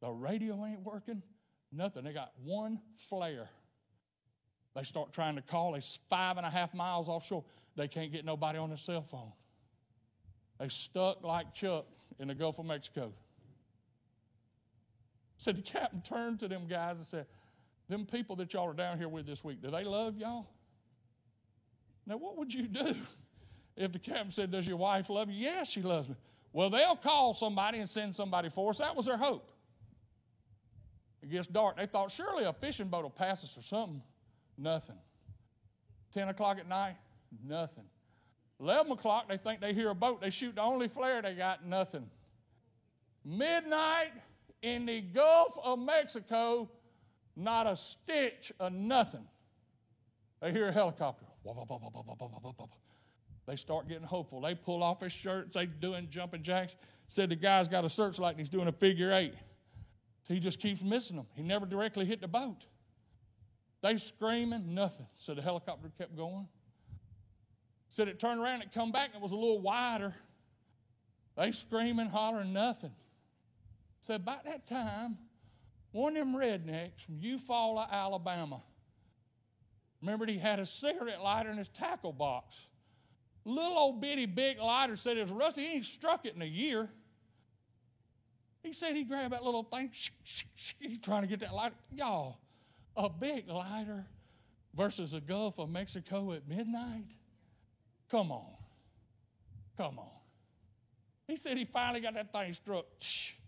The 0.00 0.10
radio 0.10 0.64
ain't 0.64 0.82
working, 0.84 1.22
nothing. 1.72 2.04
They 2.04 2.12
got 2.12 2.32
one 2.44 2.80
flare. 2.96 3.48
They 4.74 4.82
start 4.84 5.12
trying 5.12 5.36
to 5.36 5.42
call. 5.42 5.74
It's 5.74 5.98
five 6.08 6.36
and 6.36 6.46
a 6.46 6.50
half 6.50 6.72
miles 6.74 7.08
offshore. 7.08 7.44
They 7.76 7.88
can't 7.88 8.12
get 8.12 8.24
nobody 8.24 8.58
on 8.58 8.68
their 8.68 8.78
cell 8.78 9.02
phone. 9.02 9.32
They 10.58 10.68
stuck 10.68 11.24
like 11.24 11.54
Chuck 11.54 11.86
in 12.18 12.28
the 12.28 12.34
Gulf 12.34 12.58
of 12.58 12.66
Mexico. 12.66 13.12
Said 15.38 15.56
the 15.56 15.62
captain 15.62 16.02
turned 16.02 16.40
to 16.40 16.48
them 16.48 16.66
guys 16.68 16.96
and 16.96 17.06
said, 17.06 17.26
Them 17.88 18.06
people 18.06 18.36
that 18.36 18.52
y'all 18.52 18.68
are 18.68 18.72
down 18.72 18.98
here 18.98 19.08
with 19.08 19.26
this 19.26 19.44
week, 19.44 19.62
do 19.62 19.70
they 19.70 19.84
love 19.84 20.16
y'all? 20.16 20.46
Now, 22.08 22.16
what 22.16 22.38
would 22.38 22.52
you 22.52 22.66
do 22.66 22.96
if 23.76 23.92
the 23.92 23.98
captain 23.98 24.32
said, 24.32 24.50
Does 24.50 24.66
your 24.66 24.78
wife 24.78 25.10
love 25.10 25.30
you? 25.30 25.44
Yeah, 25.44 25.62
she 25.64 25.82
loves 25.82 26.08
me. 26.08 26.16
Well, 26.52 26.70
they'll 26.70 26.96
call 26.96 27.34
somebody 27.34 27.78
and 27.78 27.88
send 27.88 28.16
somebody 28.16 28.48
for 28.48 28.70
us. 28.70 28.78
That 28.78 28.96
was 28.96 29.06
their 29.06 29.18
hope. 29.18 29.52
It 31.22 31.30
gets 31.30 31.46
dark. 31.46 31.76
They 31.76 31.86
thought, 31.86 32.10
surely 32.10 32.44
a 32.44 32.52
fishing 32.54 32.88
boat 32.88 33.02
will 33.02 33.10
pass 33.10 33.44
us 33.44 33.56
or 33.56 33.62
something. 33.62 34.02
Nothing. 34.56 34.96
10 36.12 36.28
o'clock 36.28 36.58
at 36.58 36.66
night, 36.66 36.96
nothing. 37.46 37.84
11 38.60 38.90
o'clock, 38.92 39.28
they 39.28 39.36
think 39.36 39.60
they 39.60 39.74
hear 39.74 39.90
a 39.90 39.94
boat. 39.94 40.22
They 40.22 40.30
shoot 40.30 40.54
the 40.56 40.62
only 40.62 40.88
flare 40.88 41.20
they 41.20 41.34
got, 41.34 41.64
nothing. 41.66 42.08
Midnight 43.24 44.12
in 44.62 44.86
the 44.86 45.02
Gulf 45.02 45.58
of 45.62 45.78
Mexico, 45.78 46.70
not 47.36 47.66
a 47.66 47.76
stitch 47.76 48.52
of 48.58 48.72
nothing. 48.72 49.26
They 50.40 50.50
hear 50.50 50.68
a 50.68 50.72
helicopter. 50.72 51.27
They 53.46 53.56
start 53.56 53.88
getting 53.88 54.04
hopeful. 54.04 54.40
They 54.40 54.54
pull 54.54 54.82
off 54.82 55.00
his 55.00 55.12
shirts. 55.12 55.54
They 55.54 55.66
doing 55.66 56.08
jumping 56.10 56.42
jacks. 56.42 56.76
Said 57.08 57.30
the 57.30 57.36
guy's 57.36 57.68
got 57.68 57.84
a 57.84 57.90
searchlight 57.90 58.32
and 58.32 58.40
he's 58.40 58.50
doing 58.50 58.68
a 58.68 58.72
figure 58.72 59.12
eight. 59.12 59.34
He 60.28 60.38
just 60.38 60.60
keeps 60.60 60.82
missing 60.82 61.16
them. 61.16 61.26
He 61.34 61.42
never 61.42 61.64
directly 61.64 62.04
hit 62.04 62.20
the 62.20 62.28
boat. 62.28 62.66
They 63.80 63.96
screaming, 63.96 64.74
nothing. 64.74 65.06
So 65.16 65.34
the 65.34 65.40
helicopter 65.40 65.90
kept 65.96 66.16
going. 66.16 66.48
Said 67.88 68.08
it 68.08 68.18
turned 68.18 68.40
around 68.40 68.60
and 68.60 68.70
come 68.72 68.92
back 68.92 69.10
and 69.14 69.16
it 69.16 69.22
was 69.22 69.32
a 69.32 69.36
little 69.36 69.60
wider. 69.60 70.14
They 71.36 71.52
screaming, 71.52 72.08
hollering, 72.08 72.52
nothing. 72.52 72.92
Said 74.02 74.20
about 74.20 74.44
that 74.44 74.66
time, 74.66 75.16
one 75.92 76.16
of 76.16 76.18
them 76.18 76.34
rednecks 76.34 77.00
from 77.06 77.18
Eufaula, 77.20 77.90
Alabama, 77.90 78.62
remembered 80.00 80.28
he 80.28 80.38
had 80.38 80.58
a 80.58 80.66
cigarette 80.66 81.22
lighter 81.22 81.50
in 81.50 81.58
his 81.58 81.68
tackle 81.68 82.12
box. 82.12 82.56
Little 83.44 83.78
old 83.78 84.00
bitty 84.00 84.26
big 84.26 84.58
lighter 84.58 84.96
said 84.96 85.16
it 85.16 85.22
was 85.22 85.30
rusty. 85.32 85.62
He 85.62 85.76
ain't 85.76 85.86
struck 85.86 86.26
it 86.26 86.34
in 86.34 86.42
a 86.42 86.46
year. 86.46 86.88
He 88.62 88.72
said 88.72 88.94
he 88.94 89.04
grabbed 89.04 89.32
that 89.32 89.44
little 89.44 89.62
thing. 89.62 89.90
Sh- 89.92 90.10
sh- 90.24 90.42
sh- 90.54 90.72
He's 90.80 90.98
trying 90.98 91.22
to 91.22 91.28
get 91.28 91.40
that 91.40 91.54
lighter. 91.54 91.74
Y'all, 91.92 92.38
a 92.96 93.08
big 93.08 93.48
lighter 93.48 94.04
versus 94.74 95.12
the 95.12 95.20
Gulf 95.20 95.58
of 95.58 95.70
Mexico 95.70 96.32
at 96.32 96.46
midnight? 96.46 97.06
Come 98.10 98.30
on. 98.30 98.52
Come 99.76 99.98
on. 99.98 100.10
He 101.26 101.36
said 101.36 101.56
he 101.56 101.64
finally 101.64 102.00
got 102.00 102.14
that 102.14 102.32
thing 102.32 102.52
struck. 102.52 102.86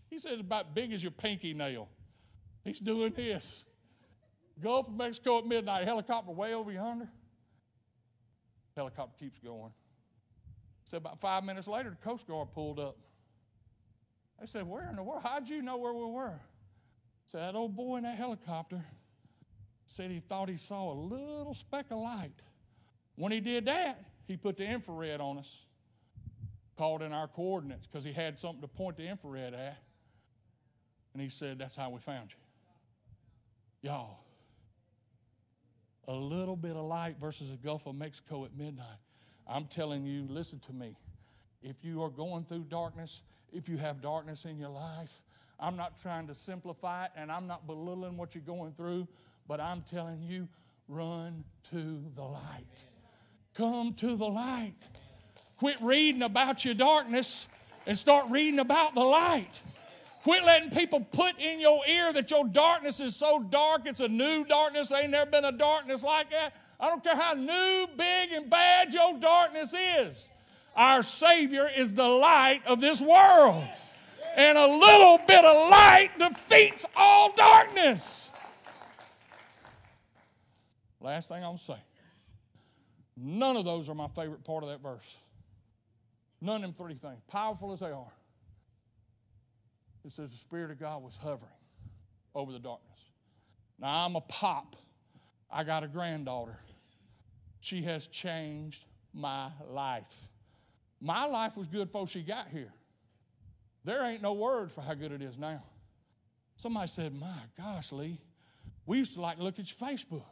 He 0.09 0.19
said 0.19 0.33
it's 0.33 0.41
about 0.41 0.75
big 0.75 0.93
as 0.93 1.03
your 1.03 1.13
pinky 1.13 1.55
nail. 1.55 1.89
He's 2.65 2.79
doing 2.79 3.13
this. 3.13 3.65
Gulf 4.61 4.89
of 4.89 4.95
Mexico 4.95 5.39
at 5.39 5.47
midnight, 5.47 5.85
helicopter 5.87 6.33
way 6.33 6.55
over 6.55 6.71
yonder. 6.73 7.09
Helicopter 8.77 9.17
keeps 9.19 9.39
going. 9.39 9.73
Said 10.85 10.99
about 10.99 11.19
five 11.19 11.45
minutes 11.45 11.69
later, 11.69 11.91
the 11.91 11.97
Coast 11.97 12.27
Guard 12.27 12.49
pulled 12.53 12.79
up. 12.79 12.97
They 14.41 14.47
said, 14.47 14.67
Where 14.67 14.89
in 14.89 14.97
the 14.97 15.03
world? 15.03 15.23
How'd 15.23 15.49
you 15.49 15.63
know 15.63 15.77
where 15.77 15.93
we 15.93 16.05
were? 16.05 16.41
Said 17.27 17.41
that 17.41 17.55
old 17.55 17.77
boy 17.77 17.99
in 17.99 18.03
that 18.05 18.17
helicopter 18.17 18.85
said 19.91 20.11
he 20.11 20.21
thought 20.21 20.49
he 20.49 20.57
saw 20.57 20.93
a 20.93 20.95
little 20.95 21.53
speck 21.53 21.87
of 21.91 21.99
light. 21.99 22.43
When 23.17 23.33
he 23.33 23.41
did 23.41 23.65
that, 23.65 24.05
he 24.27 24.37
put 24.37 24.57
the 24.57 24.65
infrared 24.65 25.21
on 25.21 25.39
us, 25.39 25.65
called 26.79 27.03
in 27.03 27.13
our 27.13 27.27
coordinates 27.27 27.89
because 27.89 28.05
he 28.05 28.13
had 28.13 28.39
something 28.39 28.61
to 28.61 28.69
point 28.69 28.97
the 28.97 29.09
infrared 29.09 29.53
at. 29.53 29.83
And 31.13 31.21
he 31.21 31.29
said, 31.29 31.59
That's 31.59 31.75
how 31.75 31.91
we 31.91 31.99
found 31.99 32.31
you. 32.31 33.91
Y'all, 33.91 34.20
a 36.09 36.13
little 36.13 36.57
bit 36.57 36.77
of 36.77 36.85
light 36.85 37.17
versus 37.21 37.51
the 37.51 37.57
Gulf 37.57 37.87
of 37.87 37.95
Mexico 37.95 38.45
at 38.45 38.57
midnight. 38.57 38.99
I'm 39.47 39.67
telling 39.67 40.05
you, 40.05 40.27
listen 40.29 40.59
to 40.61 40.73
me. 40.73 40.97
If 41.63 41.85
you 41.85 42.03
are 42.03 42.09
going 42.09 42.45
through 42.45 42.65
darkness, 42.69 43.23
if 43.53 43.69
you 43.69 43.77
have 43.77 44.01
darkness 44.01 44.45
in 44.45 44.59
your 44.59 44.71
life, 44.71 45.23
I'm 45.59 45.77
not 45.77 46.01
trying 46.01 46.27
to 46.29 46.35
simplify 46.35 47.07
it 47.07 47.11
and 47.17 47.31
I'm 47.31 47.47
not 47.47 47.67
belittling 47.67 48.17
what 48.17 48.35
you're 48.35 48.45
going 48.45 48.73
through, 48.73 49.07
but 49.47 49.61
I'm 49.61 49.83
telling 49.83 50.23
you, 50.23 50.49
run 50.89 51.45
to 51.71 52.03
the 52.15 52.23
light. 52.23 52.85
Come 53.55 53.95
to 53.95 54.17
the 54.17 54.27
light. 54.27 54.89
Quit 55.59 55.77
reading 55.83 56.23
about 56.23 56.65
your 56.65 56.75
darkness 56.75 57.47
and 57.87 57.97
start 57.97 58.31
reading 58.31 58.61
about 58.61 58.95
the 58.95 59.03
light. 59.03 59.61
Quit 60.23 60.45
letting 60.45 60.71
people 60.71 61.01
put 61.01 61.39
in 61.39 61.61
your 61.61 61.81
ear 61.87 62.13
that 62.13 62.31
your 62.31 62.47
darkness 62.47 63.01
is 63.01 63.17
so 63.17 63.41
dark, 63.41 63.83
it's 63.87 64.01
a 64.01 64.09
new 64.09 64.45
darkness. 64.45 64.93
Ain't 64.93 65.11
never 65.11 65.31
been 65.31 65.47
a 65.47 65.53
darkness 65.53 66.03
like 66.03 66.31
that. 66.31 66.53
I 66.79 66.89
don't 66.89 67.03
care 67.03 67.17
how 67.17 67.35
new, 67.35 67.87
big, 67.97 68.33
and 68.33 68.51
bad 68.51 68.93
your 68.93 69.19
darkness 69.19 69.75
is. 69.75 70.29
Our 70.77 71.03
Savior 71.03 71.69
is 71.75 71.95
the 71.95 72.09
light 72.09 72.63
of 72.67 72.81
this 72.81 73.01
world. 73.01 73.65
And 74.37 74.57
a 74.57 74.67
little 74.67 75.19
bit 75.27 75.45
of 75.45 75.71
light 75.71 76.11
defeats 76.19 76.87
all 76.95 77.33
darkness. 77.33 78.31
Last 81.01 81.29
thing 81.29 81.39
I'm 81.39 81.43
going 81.43 81.59
to 81.59 81.65
say. 81.65 81.77
None 83.17 83.57
of 83.57 83.65
those 83.65 83.89
are 83.89 83.95
my 83.95 84.09
favorite 84.09 84.45
part 84.45 84.63
of 84.63 84.71
that 84.71 84.83
verse. 84.83 85.17
None 86.41 86.57
of 86.57 86.63
them 86.63 86.73
three 86.73 86.95
things, 86.95 87.21
powerful 87.27 87.73
as 87.73 87.81
they 87.81 87.91
are. 87.91 88.13
It 90.05 90.13
says 90.13 90.31
the 90.31 90.39
Spirit 90.39 90.71
of 90.71 90.79
God 90.79 91.03
was 91.03 91.17
hovering 91.17 91.51
over 92.35 92.53
the 92.53 92.59
darkness. 92.59 92.99
Now 93.79 94.05
I'm 94.05 94.17
a 94.17 94.21
pop. 94.23 94.77
I 95.51 95.65
got 95.65 95.83
a 95.83 95.89
granddaughter. 95.89 96.59
She 97.61 97.83
has 97.83 98.07
changed 98.07 98.85
my 99.13 99.51
life. 99.69 100.29
My 101.01 101.27
life 101.27 101.57
was 101.57 101.67
good 101.67 101.87
before 101.87 102.07
she 102.07 102.23
got 102.23 102.49
here. 102.49 102.73
There 103.85 104.05
ain't 104.05 104.23
no 104.23 104.35
words 104.35 104.73
for 104.73 104.83
how 104.83 104.95
good 104.95 105.13
it 105.13 105.23
is 105.23 105.39
now. 105.39 105.63
Somebody 106.57 106.89
said, 106.89 107.19
My 107.19 107.39
gosh, 107.57 107.93
Lee, 107.93 108.19
we 108.87 108.99
used 108.99 109.15
to 109.15 109.21
like 109.21 109.39
look 109.39 109.59
at 109.59 109.67
your 109.71 109.89
Facebook. 109.89 110.25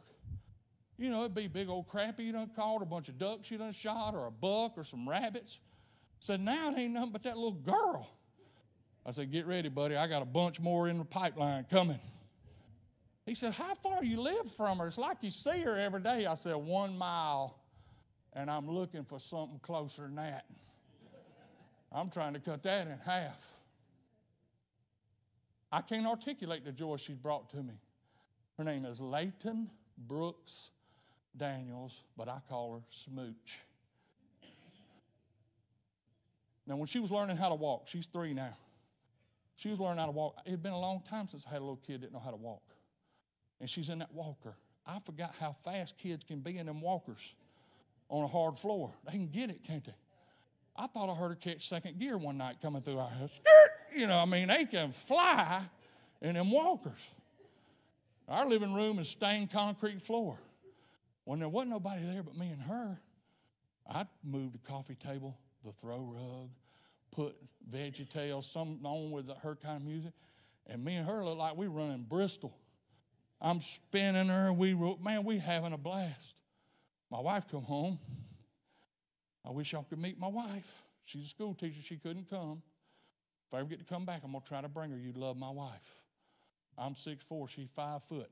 You 0.97 1.09
know, 1.09 1.21
it'd 1.21 1.33
be 1.33 1.47
big 1.47 1.69
old 1.69 1.87
crappie 1.87 2.19
you 2.19 2.33
done 2.33 2.51
caught, 2.55 2.81
a 2.81 2.85
bunch 2.85 3.07
of 3.07 3.17
ducks 3.17 3.49
you 3.49 3.57
done 3.57 3.71
shot, 3.71 4.13
or 4.13 4.27
a 4.27 4.31
buck, 4.31 4.73
or 4.77 4.83
some 4.83 5.07
rabbits. 5.07 5.59
Said, 6.19 6.41
now 6.41 6.69
it 6.71 6.77
ain't 6.77 6.93
nothing 6.93 7.11
but 7.11 7.23
that 7.23 7.37
little 7.37 7.53
girl. 7.53 8.09
I 9.05 9.11
said, 9.11 9.31
get 9.31 9.47
ready, 9.47 9.69
buddy. 9.69 9.95
I 9.95 10.07
got 10.07 10.21
a 10.21 10.25
bunch 10.25 10.59
more 10.59 10.87
in 10.87 10.97
the 10.97 11.05
pipeline 11.05 11.65
coming. 11.69 11.99
He 13.29 13.35
said, 13.35 13.53
How 13.53 13.75
far 13.75 14.03
you 14.03 14.19
live 14.19 14.51
from 14.51 14.79
her? 14.79 14.87
It's 14.87 14.97
like 14.97 15.17
you 15.21 15.29
see 15.29 15.61
her 15.61 15.77
every 15.77 16.01
day. 16.01 16.25
I 16.25 16.33
said, 16.33 16.55
One 16.55 16.97
mile, 16.97 17.55
and 18.33 18.49
I'm 18.49 18.67
looking 18.67 19.03
for 19.03 19.19
something 19.19 19.59
closer 19.59 20.01
than 20.01 20.15
that. 20.15 20.45
I'm 21.91 22.09
trying 22.09 22.33
to 22.33 22.39
cut 22.39 22.63
that 22.63 22.87
in 22.87 22.97
half. 23.05 23.47
I 25.71 25.81
can't 25.81 26.07
articulate 26.07 26.65
the 26.65 26.71
joy 26.71 26.97
she's 26.97 27.17
brought 27.17 27.49
to 27.51 27.57
me. 27.57 27.75
Her 28.57 28.63
name 28.63 28.83
is 28.85 28.99
Layton 28.99 29.69
Brooks 29.95 30.71
Daniels, 31.37 32.01
but 32.17 32.27
I 32.27 32.39
call 32.49 32.73
her 32.73 32.81
Smooch. 32.89 33.59
Now, 36.65 36.77
when 36.77 36.87
she 36.87 36.99
was 36.99 37.11
learning 37.11 37.37
how 37.37 37.49
to 37.49 37.55
walk, 37.55 37.87
she's 37.87 38.07
three 38.07 38.33
now. 38.33 38.57
She 39.59 39.67
was 39.67 39.77
learning 39.77 39.97
how 39.97 40.05
to 40.05 40.13
walk. 40.13 40.37
It 40.45 40.51
had 40.51 40.63
been 40.63 40.71
a 40.71 40.79
long 40.79 41.01
time 41.01 41.27
since 41.27 41.45
I 41.45 41.49
had 41.49 41.57
a 41.57 41.65
little 41.65 41.81
kid 41.85 41.95
that 41.95 41.99
didn't 42.03 42.13
know 42.13 42.21
how 42.23 42.31
to 42.31 42.37
walk. 42.37 42.63
And 43.59 43.69
she's 43.69 43.89
in 43.89 43.99
that 43.99 44.13
walker. 44.13 44.55
I 44.85 44.99
forgot 44.99 45.35
how 45.37 45.51
fast 45.51 45.97
kids 45.97 46.23
can 46.23 46.39
be 46.39 46.57
in 46.57 46.65
them 46.65 46.79
walkers 46.79 47.35
on 48.07 48.23
a 48.23 48.27
hard 48.27 48.57
floor. 48.57 48.93
They 49.05 49.11
can 49.11 49.27
get 49.27 49.49
it, 49.49 49.61
can't 49.65 49.83
they? 49.83 49.95
I 50.77 50.87
thought 50.87 51.09
I 51.09 51.13
heard 51.13 51.31
her 51.31 51.35
catch 51.35 51.67
second 51.67 51.99
gear 51.99 52.17
one 52.17 52.37
night 52.37 52.61
coming 52.61 52.81
through 52.81 52.99
our 52.99 53.09
house. 53.09 53.37
You 53.93 54.07
know, 54.07 54.17
I 54.17 54.23
mean, 54.23 54.47
they 54.47 54.63
can 54.63 54.91
fly 54.91 55.61
in 56.21 56.35
them 56.35 56.51
walkers. 56.51 57.09
Our 58.29 58.47
living 58.47 58.73
room 58.73 58.97
is 58.99 59.09
stained 59.09 59.51
concrete 59.51 60.01
floor. 60.01 60.39
When 61.25 61.39
there 61.39 61.49
wasn't 61.49 61.71
nobody 61.71 62.05
there 62.05 62.23
but 62.23 62.37
me 62.37 62.49
and 62.49 62.61
her, 62.61 62.97
I 63.91 64.05
moved 64.23 64.53
the 64.53 64.59
coffee 64.59 64.95
table, 64.95 65.37
the 65.65 65.73
throw 65.73 65.99
rug, 65.99 66.49
put 67.11 67.35
VeggieTales, 67.71 68.45
some 68.45 68.79
on 68.83 69.11
with 69.11 69.29
her 69.41 69.55
kind 69.55 69.77
of 69.77 69.83
music, 69.83 70.13
and 70.67 70.83
me 70.83 70.95
and 70.95 71.07
her 71.07 71.23
look 71.23 71.37
like 71.37 71.57
we 71.57 71.67
running 71.67 72.05
Bristol. 72.07 72.55
I'm 73.41 73.61
spinning 73.61 74.27
her. 74.27 74.51
We 74.51 74.73
man, 75.01 75.23
we 75.23 75.39
having 75.39 75.73
a 75.73 75.77
blast. 75.77 76.35
My 77.09 77.19
wife 77.19 77.45
come 77.49 77.63
home. 77.63 77.99
I 79.45 79.51
wish 79.51 79.71
y'all 79.73 79.85
could 79.89 79.99
meet 79.99 80.19
my 80.19 80.27
wife. 80.27 80.83
She's 81.05 81.23
a 81.23 81.27
school 81.27 81.53
teacher. 81.53 81.81
She 81.81 81.95
couldn't 81.97 82.29
come. 82.29 82.61
If 83.47 83.53
I 83.55 83.59
ever 83.59 83.69
get 83.69 83.79
to 83.79 83.85
come 83.85 84.05
back, 84.05 84.21
I'm 84.23 84.31
gonna 84.31 84.43
try 84.47 84.61
to 84.61 84.67
bring 84.67 84.91
her. 84.91 84.97
You'd 84.97 85.17
love 85.17 85.37
my 85.37 85.49
wife. 85.49 86.01
I'm 86.77 86.95
six 86.95 87.23
four. 87.23 87.47
She's 87.47 87.69
five 87.75 88.03
foot. 88.03 88.29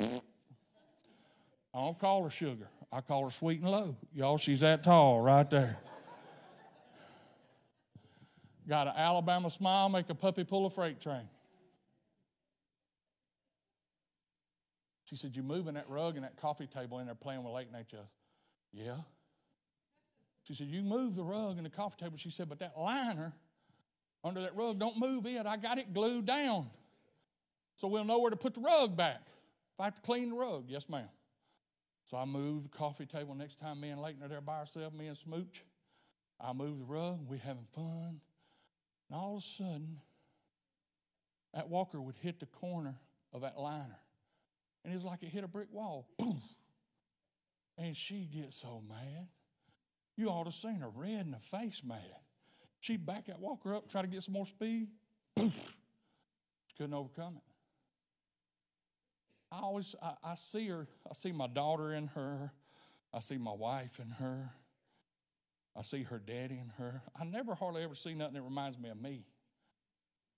I 0.00 1.80
don't 1.80 1.98
call 1.98 2.24
her 2.24 2.30
sugar. 2.30 2.68
I 2.92 3.00
call 3.00 3.24
her 3.24 3.30
sweet 3.30 3.60
and 3.60 3.70
low. 3.70 3.96
Y'all, 4.14 4.38
she's 4.38 4.60
that 4.60 4.82
tall 4.82 5.20
right 5.20 5.48
there. 5.48 5.78
Got 8.68 8.88
an 8.88 8.94
Alabama 8.96 9.50
smile, 9.50 9.88
make 9.88 10.08
a 10.10 10.14
puppy 10.14 10.44
pull 10.44 10.66
a 10.66 10.70
freight 10.70 11.00
train. 11.00 11.28
She 15.04 15.16
said, 15.16 15.36
You 15.36 15.42
moving 15.42 15.74
that 15.74 15.88
rug 15.88 16.16
and 16.16 16.24
that 16.24 16.36
coffee 16.36 16.66
table 16.66 16.98
in 16.98 17.06
there 17.06 17.14
playing 17.14 17.44
with 17.44 17.52
Lake 17.52 17.72
Nature? 17.72 18.06
Yeah. 18.72 18.96
She 20.42 20.54
said, 20.54 20.66
You 20.66 20.82
move 20.82 21.14
the 21.14 21.22
rug 21.22 21.56
and 21.56 21.64
the 21.64 21.70
coffee 21.70 21.96
table. 22.00 22.16
She 22.16 22.30
said, 22.30 22.48
But 22.48 22.58
that 22.58 22.74
liner 22.76 23.32
under 24.24 24.40
that 24.42 24.56
rug, 24.56 24.80
don't 24.80 24.98
move 24.98 25.26
it. 25.26 25.46
I 25.46 25.56
got 25.56 25.78
it 25.78 25.94
glued 25.94 26.26
down. 26.26 26.68
So 27.76 27.86
we'll 27.86 28.04
know 28.04 28.18
where 28.18 28.30
to 28.30 28.36
put 28.36 28.54
the 28.54 28.60
rug 28.60 28.96
back. 28.96 29.20
If 29.74 29.80
I 29.80 29.84
have 29.84 29.94
to 29.94 30.00
clean 30.00 30.30
the 30.30 30.36
rug, 30.36 30.64
yes, 30.66 30.88
ma'am. 30.88 31.08
So 32.10 32.16
I 32.16 32.24
moved 32.24 32.64
the 32.64 32.76
coffee 32.76 33.06
table 33.06 33.34
next 33.34 33.60
time 33.60 33.80
me 33.80 33.90
and 33.90 34.00
Leighton 34.00 34.22
are 34.22 34.28
there 34.28 34.40
by 34.40 34.58
ourselves, 34.58 34.96
me 34.96 35.06
and 35.06 35.16
Smooch. 35.16 35.62
I 36.40 36.52
moved 36.52 36.80
the 36.80 36.84
rug, 36.84 37.20
we 37.28 37.38
having 37.38 37.66
fun. 37.72 38.20
And 39.08 39.18
all 39.18 39.36
of 39.36 39.42
a 39.42 39.46
sudden, 39.46 40.00
that 41.54 41.68
walker 41.68 42.00
would 42.00 42.16
hit 42.16 42.40
the 42.40 42.46
corner 42.46 42.96
of 43.32 43.42
that 43.42 43.58
liner. 43.58 43.98
And 44.84 44.92
it 44.92 44.96
was 44.96 45.04
like 45.04 45.22
it 45.22 45.28
hit 45.28 45.44
a 45.44 45.48
brick 45.48 45.68
wall. 45.72 46.08
And 47.78 47.94
she 47.94 48.26
gets 48.34 48.56
so 48.56 48.82
mad. 48.88 49.28
You 50.16 50.28
ought 50.28 50.44
to 50.44 50.52
seen 50.52 50.76
her 50.76 50.88
red 50.88 51.26
in 51.26 51.30
the 51.32 51.38
face 51.38 51.82
mad. 51.84 52.00
She'd 52.80 53.04
back 53.04 53.26
that 53.26 53.38
walker 53.38 53.74
up, 53.74 53.88
try 53.88 54.00
to 54.02 54.08
get 54.08 54.22
some 54.22 54.34
more 54.34 54.46
speed. 54.46 54.88
She 55.36 56.82
couldn't 56.82 56.94
overcome 56.94 57.36
it. 57.36 57.42
I 59.52 59.60
always 59.60 59.94
I, 60.02 60.14
I 60.24 60.34
see 60.34 60.66
her, 60.68 60.86
I 61.08 61.14
see 61.14 61.32
my 61.32 61.46
daughter 61.46 61.92
in 61.92 62.08
her, 62.08 62.52
I 63.14 63.20
see 63.20 63.38
my 63.38 63.52
wife 63.52 64.00
in 64.00 64.10
her. 64.10 64.50
I 65.78 65.82
see 65.82 66.04
her 66.04 66.18
daddy 66.18 66.58
in 66.58 66.72
her. 66.78 67.02
I 67.18 67.24
never 67.24 67.54
hardly 67.54 67.82
ever 67.82 67.94
see 67.94 68.14
nothing 68.14 68.34
that 68.34 68.42
reminds 68.42 68.78
me 68.78 68.88
of 68.88 69.00
me 69.00 69.26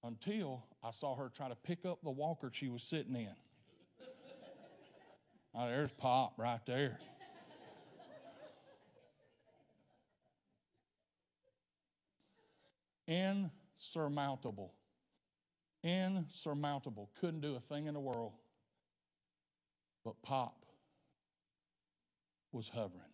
until 0.02 0.64
I 0.82 0.90
saw 0.90 1.14
her 1.14 1.30
try 1.34 1.48
to 1.48 1.54
pick 1.54 1.86
up 1.86 2.02
the 2.02 2.10
walker 2.10 2.50
she 2.52 2.68
was 2.68 2.82
sitting 2.82 3.14
in. 3.14 3.34
oh, 5.54 5.68
there's 5.68 5.92
Pop 5.92 6.34
right 6.38 6.64
there. 6.66 6.98
Insurmountable. 13.06 14.74
Insurmountable. 15.84 17.10
Couldn't 17.20 17.40
do 17.40 17.54
a 17.54 17.60
thing 17.60 17.86
in 17.86 17.94
the 17.94 18.00
world. 18.00 18.32
But 20.04 20.20
Pop 20.22 20.64
was 22.52 22.68
hovering 22.68 23.07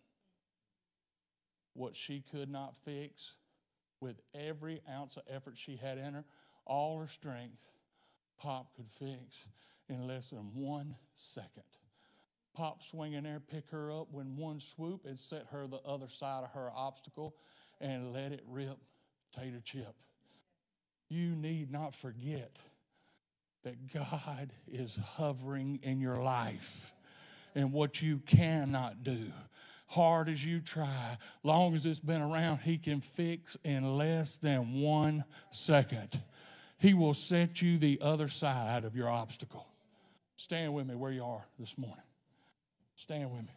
what 1.75 1.95
she 1.95 2.23
could 2.31 2.49
not 2.49 2.75
fix 2.83 3.33
with 3.99 4.19
every 4.33 4.81
ounce 4.89 5.17
of 5.17 5.23
effort 5.29 5.55
she 5.57 5.75
had 5.75 5.97
in 5.97 6.13
her, 6.13 6.25
all 6.65 6.99
her 6.99 7.07
strength, 7.07 7.69
Pop 8.37 8.75
could 8.75 8.89
fix 8.89 9.45
in 9.87 10.07
less 10.07 10.29
than 10.29 10.51
one 10.53 10.95
second. 11.15 11.63
Pop 12.53 12.83
swing 12.83 13.13
in 13.13 13.23
there, 13.23 13.39
pick 13.39 13.69
her 13.71 13.91
up 13.91 14.07
when 14.11 14.37
one 14.37 14.59
swoop 14.59 15.05
and 15.05 15.19
set 15.19 15.47
her 15.51 15.67
the 15.67 15.81
other 15.85 16.07
side 16.07 16.43
of 16.43 16.51
her 16.51 16.69
obstacle 16.73 17.35
and 17.81 18.13
let 18.13 18.31
it 18.31 18.41
rip 18.47 18.77
tater 19.35 19.61
chip. 19.63 19.93
You 21.09 21.35
need 21.35 21.71
not 21.71 21.93
forget 21.93 22.57
that 23.63 23.93
God 23.93 24.51
is 24.67 24.95
hovering 24.95 25.79
in 25.83 25.99
your 25.99 26.21
life 26.21 26.93
and 27.53 27.73
what 27.73 28.01
you 28.01 28.19
cannot 28.25 29.03
do 29.03 29.31
hard 29.95 30.27
as 30.27 30.45
you 30.45 30.59
try, 30.59 31.17
long 31.41 31.73
as 31.73 31.85
it's 31.85 32.01
been 32.01 32.21
around, 32.21 32.59
He 32.59 32.77
can 32.77 32.99
fix 32.99 33.57
in 33.63 33.97
less 33.97 34.37
than 34.37 34.81
one 34.81 35.23
second. 35.51 36.21
He 36.77 36.93
will 36.93 37.13
set 37.13 37.61
you 37.61 37.77
the 37.77 37.99
other 38.01 38.27
side 38.27 38.83
of 38.83 38.95
your 38.95 39.09
obstacle. 39.09 39.65
Stand 40.35 40.73
with 40.73 40.85
me 40.85 40.95
where 40.95 41.13
you 41.13 41.23
are 41.23 41.45
this 41.57 41.77
morning. 41.77 41.97
Stand 42.95 43.31
with 43.31 43.41
me. 43.41 43.53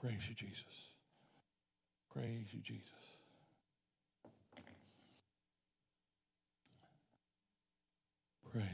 Praise 0.00 0.26
you, 0.26 0.34
Jesus. 0.34 0.94
Praise 2.10 2.46
you, 2.52 2.60
Jesus. 2.60 2.88
Praise. 8.50 8.64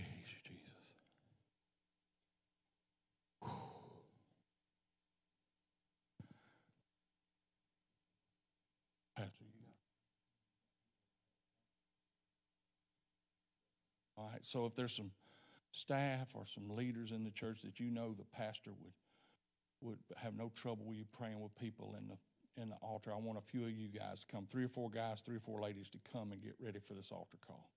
All 14.16 14.30
right, 14.45 14.51
so 14.51 14.66
if 14.66 14.74
there's 14.74 14.95
some 14.95 15.11
staff 15.72 16.32
or 16.34 16.45
some 16.47 16.68
leaders 16.76 17.11
in 17.11 17.24
the 17.24 17.30
church 17.30 17.62
that 17.62 17.80
you 17.80 17.90
know 17.90 18.14
the 18.16 18.24
pastor 18.24 18.70
would 18.70 18.92
would 19.80 19.99
have 20.16 20.34
no 20.34 20.51
trouble 20.55 20.86
with 20.86 20.97
you 20.97 21.05
praying 21.12 21.40
with 21.40 21.55
people 21.57 21.95
in 21.99 22.09
the 22.09 22.16
in 22.62 22.68
the 22.70 22.76
altar. 22.76 23.11
I 23.12 23.18
want 23.18 23.38
a 23.38 23.42
few 23.42 23.64
of 23.64 23.70
you 23.72 23.88
guys 23.88 24.20
to 24.20 24.26
come, 24.26 24.47
three 24.47 24.64
or 24.64 24.68
four 24.68 24.88
guys, 24.88 25.20
three 25.20 25.36
or 25.36 25.40
four 25.40 25.61
ladies 25.61 25.90
to 25.90 25.99
come 26.12 26.32
and 26.32 26.40
get 26.40 26.55
ready 26.61 26.78
for 26.78 26.95
this 26.95 27.11
altar 27.11 27.36
call. 27.45 27.68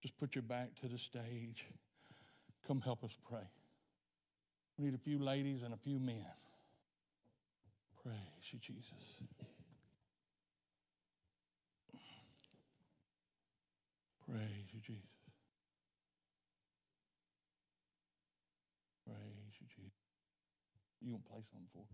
Just 0.00 0.16
put 0.16 0.34
your 0.34 0.42
back 0.42 0.74
to 0.80 0.88
the 0.88 0.96
stage. 0.96 1.66
Come 2.66 2.80
help 2.80 3.02
us 3.04 3.16
pray. 3.28 3.50
We 4.78 4.84
need 4.86 4.94
a 4.94 4.98
few 4.98 5.18
ladies 5.18 5.62
and 5.62 5.74
a 5.74 5.76
few 5.76 5.98
men. 5.98 6.24
Praise 8.02 8.16
you, 8.52 8.60
Jesus. 8.60 8.86
Praise 14.24 14.72
you, 14.72 14.80
Jesus. 14.80 15.11
You 21.04 21.12
gonna 21.12 21.24
play 21.30 21.42
something 21.50 21.68
for? 21.72 21.84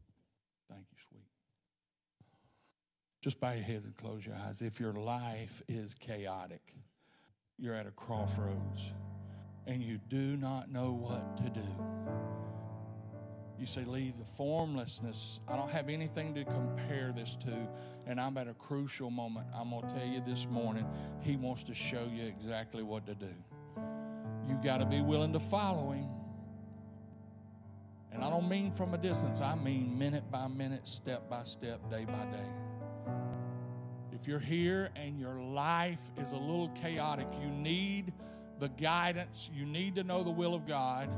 Thank 0.70 0.86
you, 0.92 0.98
sweet. 1.08 1.24
Just 3.22 3.40
bow 3.40 3.52
your 3.52 3.64
heads 3.64 3.84
and 3.84 3.96
close 3.96 4.26
your 4.26 4.36
eyes. 4.36 4.62
If 4.62 4.80
your 4.80 4.94
life 4.94 5.62
is 5.68 5.94
chaotic, 5.94 6.74
you're 7.58 7.74
at 7.74 7.86
a 7.86 7.92
crossroads, 7.92 8.94
and 9.66 9.82
you 9.82 9.98
do 10.08 10.36
not 10.36 10.70
know 10.70 10.92
what 10.92 11.36
to 11.38 11.50
do. 11.50 11.68
You 13.58 13.66
say, 13.66 13.84
Lee, 13.84 14.12
the 14.16 14.24
formlessness, 14.24 15.40
I 15.48 15.56
don't 15.56 15.70
have 15.70 15.88
anything 15.88 16.34
to 16.34 16.44
compare 16.44 17.12
this 17.16 17.36
to, 17.38 17.68
and 18.06 18.20
I'm 18.20 18.38
at 18.38 18.48
a 18.48 18.54
crucial 18.54 19.10
moment. 19.10 19.48
I'm 19.54 19.70
going 19.70 19.88
to 19.88 19.94
tell 19.94 20.06
you 20.06 20.20
this 20.20 20.46
morning, 20.48 20.86
He 21.22 21.36
wants 21.36 21.64
to 21.64 21.74
show 21.74 22.06
you 22.12 22.24
exactly 22.26 22.82
what 22.84 23.06
to 23.06 23.14
do 23.16 23.34
You 24.48 24.58
got 24.62 24.78
to 24.78 24.86
be 24.86 25.02
willing 25.02 25.32
to 25.34 25.40
follow 25.40 25.92
him. 25.92 26.08
And 28.12 28.24
I 28.24 28.30
don't 28.30 28.48
mean 28.48 28.72
from 28.72 28.94
a 28.94 28.98
distance, 28.98 29.40
I 29.40 29.54
mean 29.54 29.98
minute 29.98 30.30
by 30.30 30.46
minute, 30.48 30.88
step 30.88 31.28
by 31.28 31.44
step, 31.44 31.90
day 31.90 32.04
by 32.04 32.24
day. 32.26 32.48
If 34.12 34.26
you're 34.26 34.38
here 34.38 34.90
and 34.96 35.20
your 35.20 35.40
life 35.40 36.00
is 36.16 36.32
a 36.32 36.36
little 36.36 36.68
chaotic, 36.70 37.28
you 37.40 37.48
need 37.48 38.12
the 38.58 38.68
guidance, 38.68 39.50
you 39.54 39.64
need 39.64 39.94
to 39.96 40.04
know 40.04 40.24
the 40.24 40.30
will 40.30 40.54
of 40.54 40.66
God, 40.66 41.08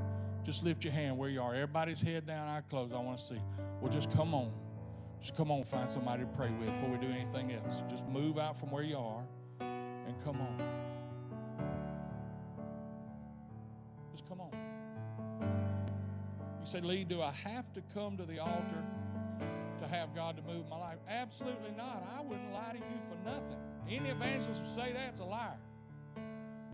just 0.44 0.64
lift 0.64 0.84
your 0.84 0.92
hand 0.92 1.16
where 1.16 1.30
you 1.30 1.40
are. 1.40 1.54
Everybody's 1.54 2.00
head 2.00 2.26
down, 2.26 2.48
eye 2.48 2.62
closed. 2.68 2.92
I 2.92 2.98
want 2.98 3.18
to 3.18 3.24
see. 3.24 3.40
Well, 3.80 3.90
just 3.90 4.10
come 4.12 4.34
on. 4.34 4.52
Just 5.20 5.36
come 5.36 5.50
on, 5.50 5.64
find 5.64 5.88
somebody 5.88 6.24
to 6.24 6.28
pray 6.30 6.50
with 6.50 6.66
before 6.66 6.88
we 6.88 6.98
do 6.98 7.12
anything 7.12 7.52
else. 7.52 7.82
Just 7.90 8.06
move 8.08 8.38
out 8.38 8.58
from 8.58 8.70
where 8.70 8.82
you 8.82 8.96
are 8.96 9.22
and 9.60 10.14
come 10.24 10.40
on. 10.40 10.58
Just 14.12 14.26
come 14.26 14.40
on. 14.40 14.59
You 16.60 16.66
say, 16.66 16.80
Lee, 16.80 17.04
do 17.04 17.22
I 17.22 17.32
have 17.32 17.72
to 17.72 17.82
come 17.94 18.16
to 18.18 18.24
the 18.24 18.38
altar 18.38 18.84
to 19.78 19.88
have 19.88 20.14
God 20.14 20.36
to 20.36 20.42
move 20.42 20.68
my 20.68 20.76
life? 20.76 20.98
Absolutely 21.08 21.72
not. 21.76 22.06
I 22.16 22.22
wouldn't 22.22 22.52
lie 22.52 22.72
to 22.72 22.78
you 22.78 23.00
for 23.08 23.16
nothing. 23.24 23.56
Any 23.88 24.10
evangelist 24.10 24.60
who 24.60 24.66
say 24.66 24.92
that's 24.92 25.20
a 25.20 25.24
liar. 25.24 25.58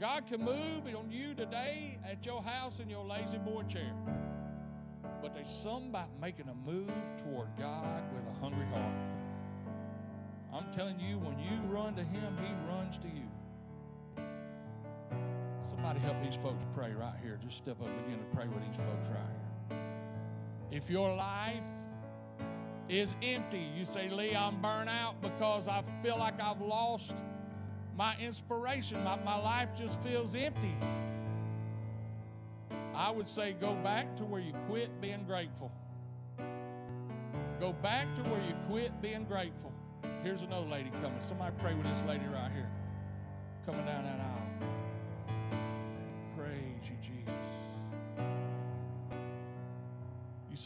God 0.01 0.27
can 0.27 0.45
move 0.45 0.87
on 0.95 1.11
you 1.11 1.35
today 1.35 1.99
at 2.05 2.27
your 2.27 2.43
house 2.43 2.81
in 2.81 2.91
your 2.91 3.05
La-Z-Boy 3.05 3.63
chair. 3.63 3.93
But 5.23 5.35
there's 5.35 5.51
something 5.51 5.89
about 5.89 6.09
making 6.21 6.49
a 6.49 6.55
move 6.55 6.91
toward 7.23 7.49
God 7.59 8.03
with 8.13 8.27
a 8.29 8.41
hungry 8.41 8.67
heart. 8.67 8.93
I'm 10.53 10.71
telling 10.73 10.99
you, 11.01 11.19
when 11.19 11.39
you 11.39 11.61
run 11.71 11.95
to 11.95 12.03
Him, 12.03 12.37
He 12.43 12.53
runs 12.71 12.99
to 12.99 13.09
you. 13.09 14.25
Somebody 15.71 16.01
help 16.01 16.23
these 16.23 16.37
folks 16.37 16.65
pray 16.75 16.93
right 16.93 17.17
here. 17.23 17.39
Just 17.43 17.59
step 17.59 17.81
up 17.81 17.89
and 17.89 18.05
begin 18.05 18.19
to 18.19 18.37
pray 18.37 18.47
with 18.49 18.67
these 18.67 18.77
folks 18.77 19.09
right 19.09 19.31
here. 19.31 19.46
If 20.71 20.91
your 20.91 21.15
life 21.15 21.63
is 22.89 23.15
empty, 23.23 23.67
you 23.77 23.85
say, 23.85 24.09
Lee, 24.09 24.35
I'm 24.35 24.61
burnt 24.61 24.89
out 24.89 25.21
because 25.21 25.69
I 25.69 25.83
feel 26.03 26.19
like 26.19 26.41
I've 26.41 26.61
lost 26.61 27.17
my 27.97 28.17
inspiration. 28.19 29.03
My, 29.03 29.17
my 29.25 29.37
life 29.37 29.71
just 29.77 30.03
feels 30.03 30.35
empty. 30.35 30.77
I 32.95 33.11
would 33.11 33.29
say 33.29 33.55
go 33.61 33.75
back 33.75 34.17
to 34.17 34.25
where 34.25 34.41
you 34.41 34.53
quit 34.69 35.01
being 35.01 35.25
grateful. 35.25 35.71
Go 37.61 37.73
back 37.73 38.15
to 38.17 38.23
where 38.23 38.41
you 38.43 38.55
quit 38.69 39.01
being 39.01 39.25
grateful. 39.25 39.73
Here's 40.23 40.43
another 40.43 40.67
lady 40.67 40.91
coming. 40.91 41.21
Somebody 41.21 41.55
pray 41.59 41.75
with 41.75 41.87
this 41.87 42.03
lady 42.07 42.25
right 42.27 42.51
here. 42.53 42.71
Coming 43.65 43.85
down 43.85 44.05
that 44.05 44.21
aisle. 44.21 44.46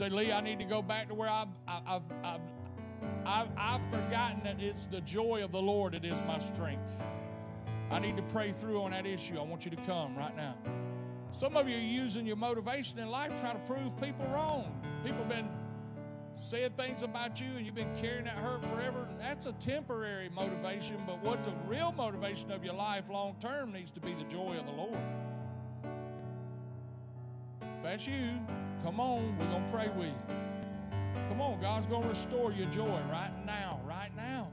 Say, 0.00 0.08
Lee, 0.08 0.32
I 0.32 0.40
need 0.40 0.58
to 0.58 0.64
go 0.64 0.80
back 0.80 1.08
to 1.08 1.14
where 1.14 1.28
I've, 1.28 1.48
I've, 1.68 2.02
I've, 2.24 2.40
I've, 3.26 3.48
I've 3.54 3.90
forgotten 3.90 4.40
that 4.44 4.58
it's 4.58 4.86
the 4.86 5.02
joy 5.02 5.44
of 5.44 5.52
the 5.52 5.60
Lord 5.60 5.92
that 5.92 6.06
is 6.06 6.22
my 6.22 6.38
strength. 6.38 7.04
I 7.90 7.98
need 7.98 8.16
to 8.16 8.22
pray 8.22 8.50
through 8.50 8.80
on 8.80 8.92
that 8.92 9.04
issue. 9.04 9.38
I 9.38 9.42
want 9.42 9.66
you 9.66 9.70
to 9.72 9.76
come 9.82 10.16
right 10.16 10.34
now. 10.34 10.56
Some 11.32 11.54
of 11.54 11.68
you 11.68 11.76
are 11.76 11.80
using 11.80 12.24
your 12.24 12.36
motivation 12.36 12.98
in 12.98 13.10
life 13.10 13.38
trying 13.38 13.60
to 13.60 13.66
prove 13.66 13.94
people 14.00 14.24
wrong. 14.32 14.72
People 15.04 15.18
have 15.18 15.28
been 15.28 15.50
saying 16.38 16.70
things 16.78 17.02
about 17.02 17.38
you 17.38 17.48
and 17.58 17.66
you've 17.66 17.74
been 17.74 17.94
carrying 18.00 18.24
that 18.24 18.38
hurt 18.38 18.66
forever. 18.70 19.06
That's 19.18 19.44
a 19.44 19.52
temporary 19.52 20.30
motivation, 20.30 20.96
but 21.06 21.22
what 21.22 21.44
the 21.44 21.52
real 21.68 21.92
motivation 21.92 22.50
of 22.52 22.64
your 22.64 22.74
life 22.74 23.10
long 23.10 23.36
term 23.38 23.70
needs 23.70 23.90
to 23.90 24.00
be 24.00 24.14
the 24.14 24.24
joy 24.24 24.56
of 24.58 24.64
the 24.64 24.72
Lord. 24.72 24.98
If 27.60 27.82
that's 27.82 28.06
you, 28.06 28.30
come 28.82 29.00
on, 29.00 29.36
we're 29.38 29.46
going 29.46 29.64
to 29.64 29.70
pray 29.70 29.88
with 29.88 30.08
you. 30.08 30.34
Come 31.28 31.40
on, 31.40 31.60
God's 31.60 31.86
going 31.86 32.02
to 32.02 32.08
restore 32.08 32.52
your 32.52 32.68
joy 32.68 33.00
right 33.10 33.32
now, 33.46 33.80
right 33.86 34.14
now. 34.16 34.48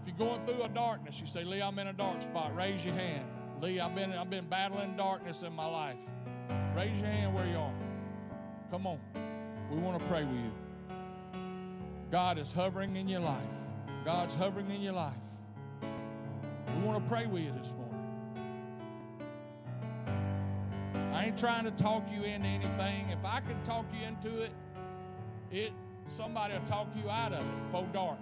If 0.00 0.08
you're 0.08 0.28
going 0.28 0.44
through 0.44 0.62
a 0.62 0.68
darkness, 0.68 1.20
you 1.20 1.26
say, 1.26 1.44
Lee, 1.44 1.62
I'm 1.62 1.78
in 1.78 1.86
a 1.86 1.92
dark 1.92 2.22
spot, 2.22 2.54
raise 2.54 2.84
your 2.84 2.94
hand. 2.94 3.26
Lee, 3.60 3.80
I've 3.80 3.94
been, 3.94 4.12
I've 4.12 4.30
been 4.30 4.46
battling 4.46 4.96
darkness 4.96 5.42
in 5.42 5.52
my 5.52 5.66
life. 5.66 5.96
Raise 6.76 6.98
your 6.98 7.08
hand 7.08 7.34
where 7.34 7.46
you 7.46 7.56
are. 7.56 7.72
Come 8.70 8.86
on. 8.86 8.98
We 9.70 9.78
want 9.78 10.00
to 10.00 10.06
pray 10.06 10.24
with 10.24 10.36
you. 10.36 10.52
God 12.10 12.38
is 12.38 12.52
hovering 12.52 12.96
in 12.96 13.08
your 13.08 13.20
life. 13.20 13.42
God's 14.04 14.34
hovering 14.34 14.70
in 14.70 14.82
your 14.82 14.92
life. 14.92 15.14
We 15.80 16.82
want 16.82 17.02
to 17.02 17.08
pray 17.08 17.26
with 17.26 17.42
you 17.42 17.52
this 17.52 17.70
morning. 17.72 17.83
I 21.14 21.26
ain't 21.26 21.38
trying 21.38 21.64
to 21.64 21.70
talk 21.70 22.02
you 22.10 22.24
into 22.24 22.48
anything. 22.48 23.08
If 23.10 23.24
I 23.24 23.38
can 23.38 23.62
talk 23.62 23.86
you 23.96 24.04
into 24.04 24.42
it, 24.42 24.50
it 25.52 25.72
somebody 26.08 26.54
will 26.54 26.64
talk 26.64 26.88
you 26.96 27.08
out 27.08 27.32
of 27.32 27.46
it 27.46 27.68
for 27.70 27.86
dark. 27.92 28.18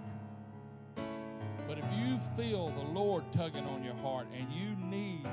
But 1.67 1.79
if 1.79 1.87
you 1.97 2.19
feel 2.37 2.69
the 2.69 2.85
Lord 2.93 3.25
tugging 3.33 3.67
on 3.67 3.83
your 3.83 3.95
heart 3.95 4.27
and 4.39 4.47
you 4.53 4.77
need 4.77 5.27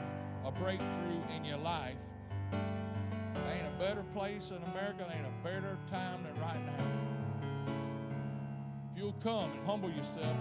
a 0.45 0.51
breakthrough 0.51 1.21
in 1.35 1.43
your 1.43 1.57
life, 1.57 1.97
there 2.49 3.53
ain't 3.53 3.67
a 3.67 3.77
better 3.77 4.03
place 4.13 4.51
in 4.51 4.63
America, 4.71 5.05
there 5.05 5.17
ain't 5.17 5.27
a 5.27 5.43
better 5.43 5.77
time 5.91 6.23
than 6.23 6.41
right 6.41 6.65
now. 6.65 6.85
If 8.93 9.01
you'll 9.01 9.11
come 9.21 9.51
and 9.51 9.65
humble 9.65 9.91
yourself, 9.91 10.37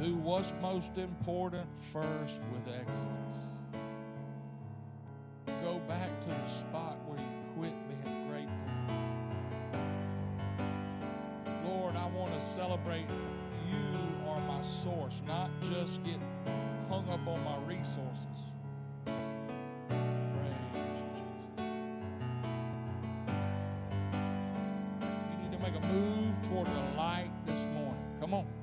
Do 0.00 0.14
what's 0.16 0.54
most 0.62 0.96
important 0.96 1.76
first 1.76 2.40
with 2.52 2.74
excellence. 2.74 3.34
Go 5.46 5.78
back 5.86 6.20
to 6.20 6.28
the 6.28 6.46
spot 6.48 6.98
where 7.06 7.18
you 7.18 7.26
quit 7.54 7.74
being 7.86 8.28
grateful. 8.30 8.56
Lord, 11.64 11.96
I 11.96 12.06
want 12.06 12.32
to 12.32 12.40
celebrate 12.40 13.06
you 13.68 14.26
are 14.26 14.40
my 14.40 14.62
source, 14.62 15.22
not 15.26 15.50
just 15.60 16.02
get 16.02 16.18
hung 16.90 17.08
up 17.08 17.24
on 17.28 17.44
my 17.44 17.56
resources. 17.68 18.50
Praise 19.06 20.56
Jesus. 20.74 21.62
You 25.30 25.36
need 25.40 25.52
to 25.52 25.58
make 25.60 25.76
a 25.76 25.86
move 25.86 26.42
toward 26.42 26.66
the 26.66 26.96
light 26.96 27.30
this 27.46 27.66
morning. 27.66 27.94
Come 28.18 28.34
on. 28.34 28.59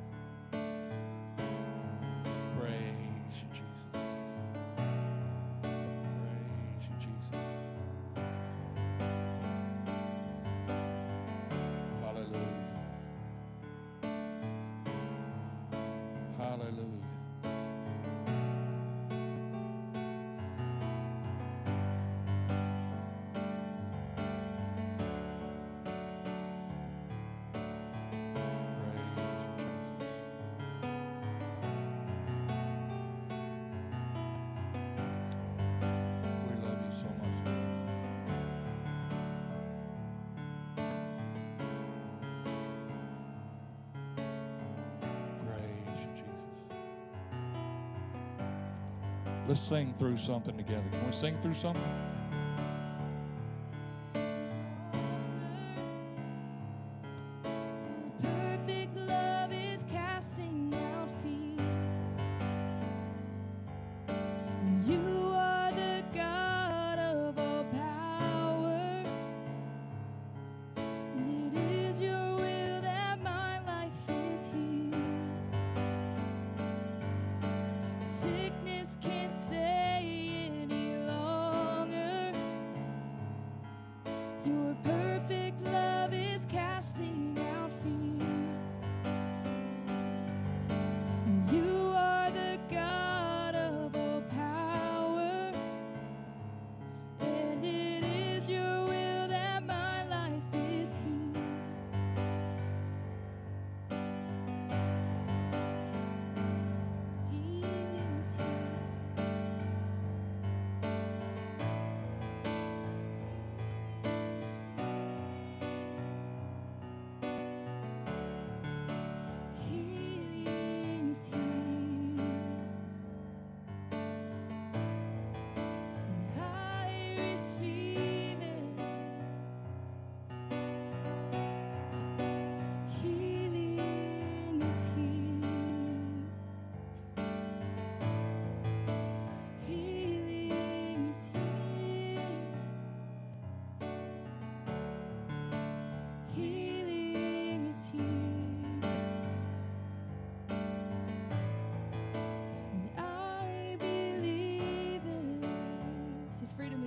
Let's 49.47 49.61
sing 49.61 49.93
through 49.97 50.17
something 50.17 50.57
together. 50.57 50.83
Can 50.91 51.05
we 51.05 51.13
sing 51.13 51.37
through 51.39 51.53
something? 51.53 51.81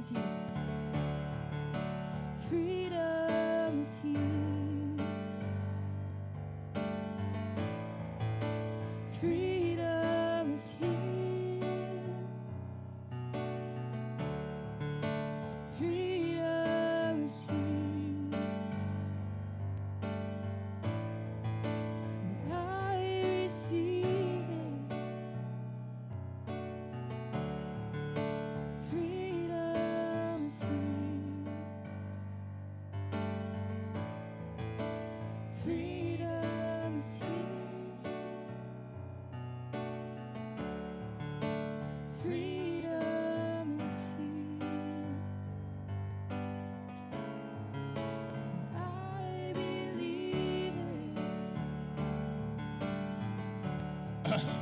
Is 0.00 0.08
here. 0.08 0.22
Freedom 2.48 3.80
is 3.80 4.00
here. 4.02 4.96
Freedom 9.20 9.59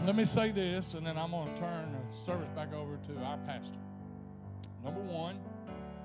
Let 0.09 0.17
me 0.17 0.25
say 0.25 0.53
this, 0.53 0.95
and 0.95 1.07
then 1.07 1.19
I'm 1.19 1.33
going 1.33 1.53
to 1.53 1.61
turn 1.61 1.93
the 1.93 2.19
service 2.19 2.49
back 2.57 2.73
over 2.73 2.97
to 2.97 3.19
our 3.19 3.37
pastor. 3.47 3.77
Number 4.83 5.03
one, 5.03 5.39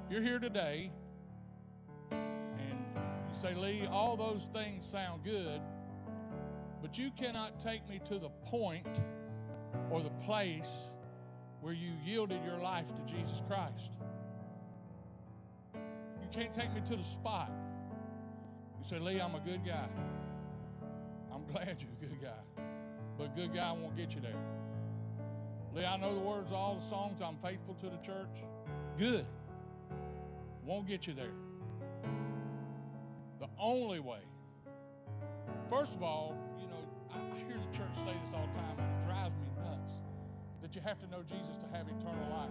if 0.06 0.12
you're 0.12 0.22
here 0.22 0.40
today 0.40 0.92
and 2.12 2.86
you 3.00 3.34
say, 3.34 3.56
Lee, 3.56 3.88
all 3.90 4.18
those 4.18 4.50
things 4.52 4.86
sound 4.86 5.24
good, 5.24 5.62
but 6.82 6.98
you 6.98 7.12
cannot 7.18 7.62
take 7.62 7.88
me 7.88 8.02
to 8.10 8.20
the 8.20 8.28
point 8.44 9.00
or 9.90 10.02
the 10.02 10.12
place 10.26 10.90
where 11.62 11.72
you 11.72 11.94
yielded 12.04 12.44
your 12.44 12.58
life 12.58 12.88
to 12.88 13.02
Jesus 13.06 13.42
Christ. 13.48 13.92
You 15.74 16.28
can't 16.34 16.54
take 16.54 16.76
me 16.76 16.82
to 16.90 16.98
the 16.98 17.06
spot. 17.06 17.54
You 18.82 18.86
say, 18.86 19.00
Lee, 19.00 19.22
I'm 19.22 19.36
a 19.36 19.40
good 19.40 19.66
guy. 19.66 19.88
I'm 21.34 21.46
glad 21.54 21.78
you're 21.80 21.90
a 22.02 22.06
good 22.06 22.22
guy 22.22 22.53
but 23.18 23.36
good 23.36 23.54
guy 23.54 23.72
won't 23.72 23.96
get 23.96 24.14
you 24.14 24.22
there. 24.22 24.36
Lee, 25.74 25.86
I 25.86 25.98
know 25.98 26.14
the 26.14 26.20
words 26.20 26.52
of 26.52 26.58
all 26.58 26.76
the 26.76 26.82
songs. 26.82 27.22
I'm 27.22 27.38
faithful 27.38 27.74
to 27.76 27.90
the 27.90 27.98
church. 27.98 28.44
Good. 28.98 29.26
Won't 30.66 30.88
get 30.88 31.08
you 31.08 31.14
there. 31.14 31.34
The 33.40 33.48
only 33.60 34.00
way. 34.00 34.20
First 35.70 35.96
of 35.96 36.04
all, 36.04 36.38
you 36.60 36.68
know, 36.68 36.84
I, 37.12 37.38
hear 37.38 37.58
the 37.58 37.78
church 37.78 37.96
say 37.96 38.14
this 38.24 38.34
all 38.34 38.48
the 38.48 38.60
time, 38.60 38.78
and 38.78 39.02
it 39.02 39.08
drives 39.08 39.36
me 39.38 39.48
nuts 39.58 39.96
that 40.62 40.76
you 40.76 40.82
have 40.82 41.00
to 41.00 41.08
know 41.08 41.24
Jesus 41.24 41.56
to 41.58 41.78
have 41.78 41.88
eternal 41.88 42.30
life. 42.30 42.50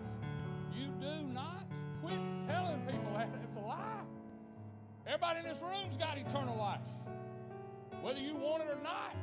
You 0.77 0.89
do 1.01 1.25
not. 1.33 1.65
Quit 2.03 2.19
telling 2.41 2.81
people 2.81 3.13
that. 3.17 3.29
It's 3.45 3.57
a 3.57 3.61
lie. 3.61 4.03
Everybody 5.07 5.41
in 5.41 5.45
this 5.45 5.61
room's 5.61 5.97
got 5.97 6.19
eternal 6.19 6.57
life, 6.57 6.81
whether 8.03 8.19
you 8.19 8.35
want 8.35 8.63
it 8.63 8.69
or 8.69 8.83
not. 8.83 9.15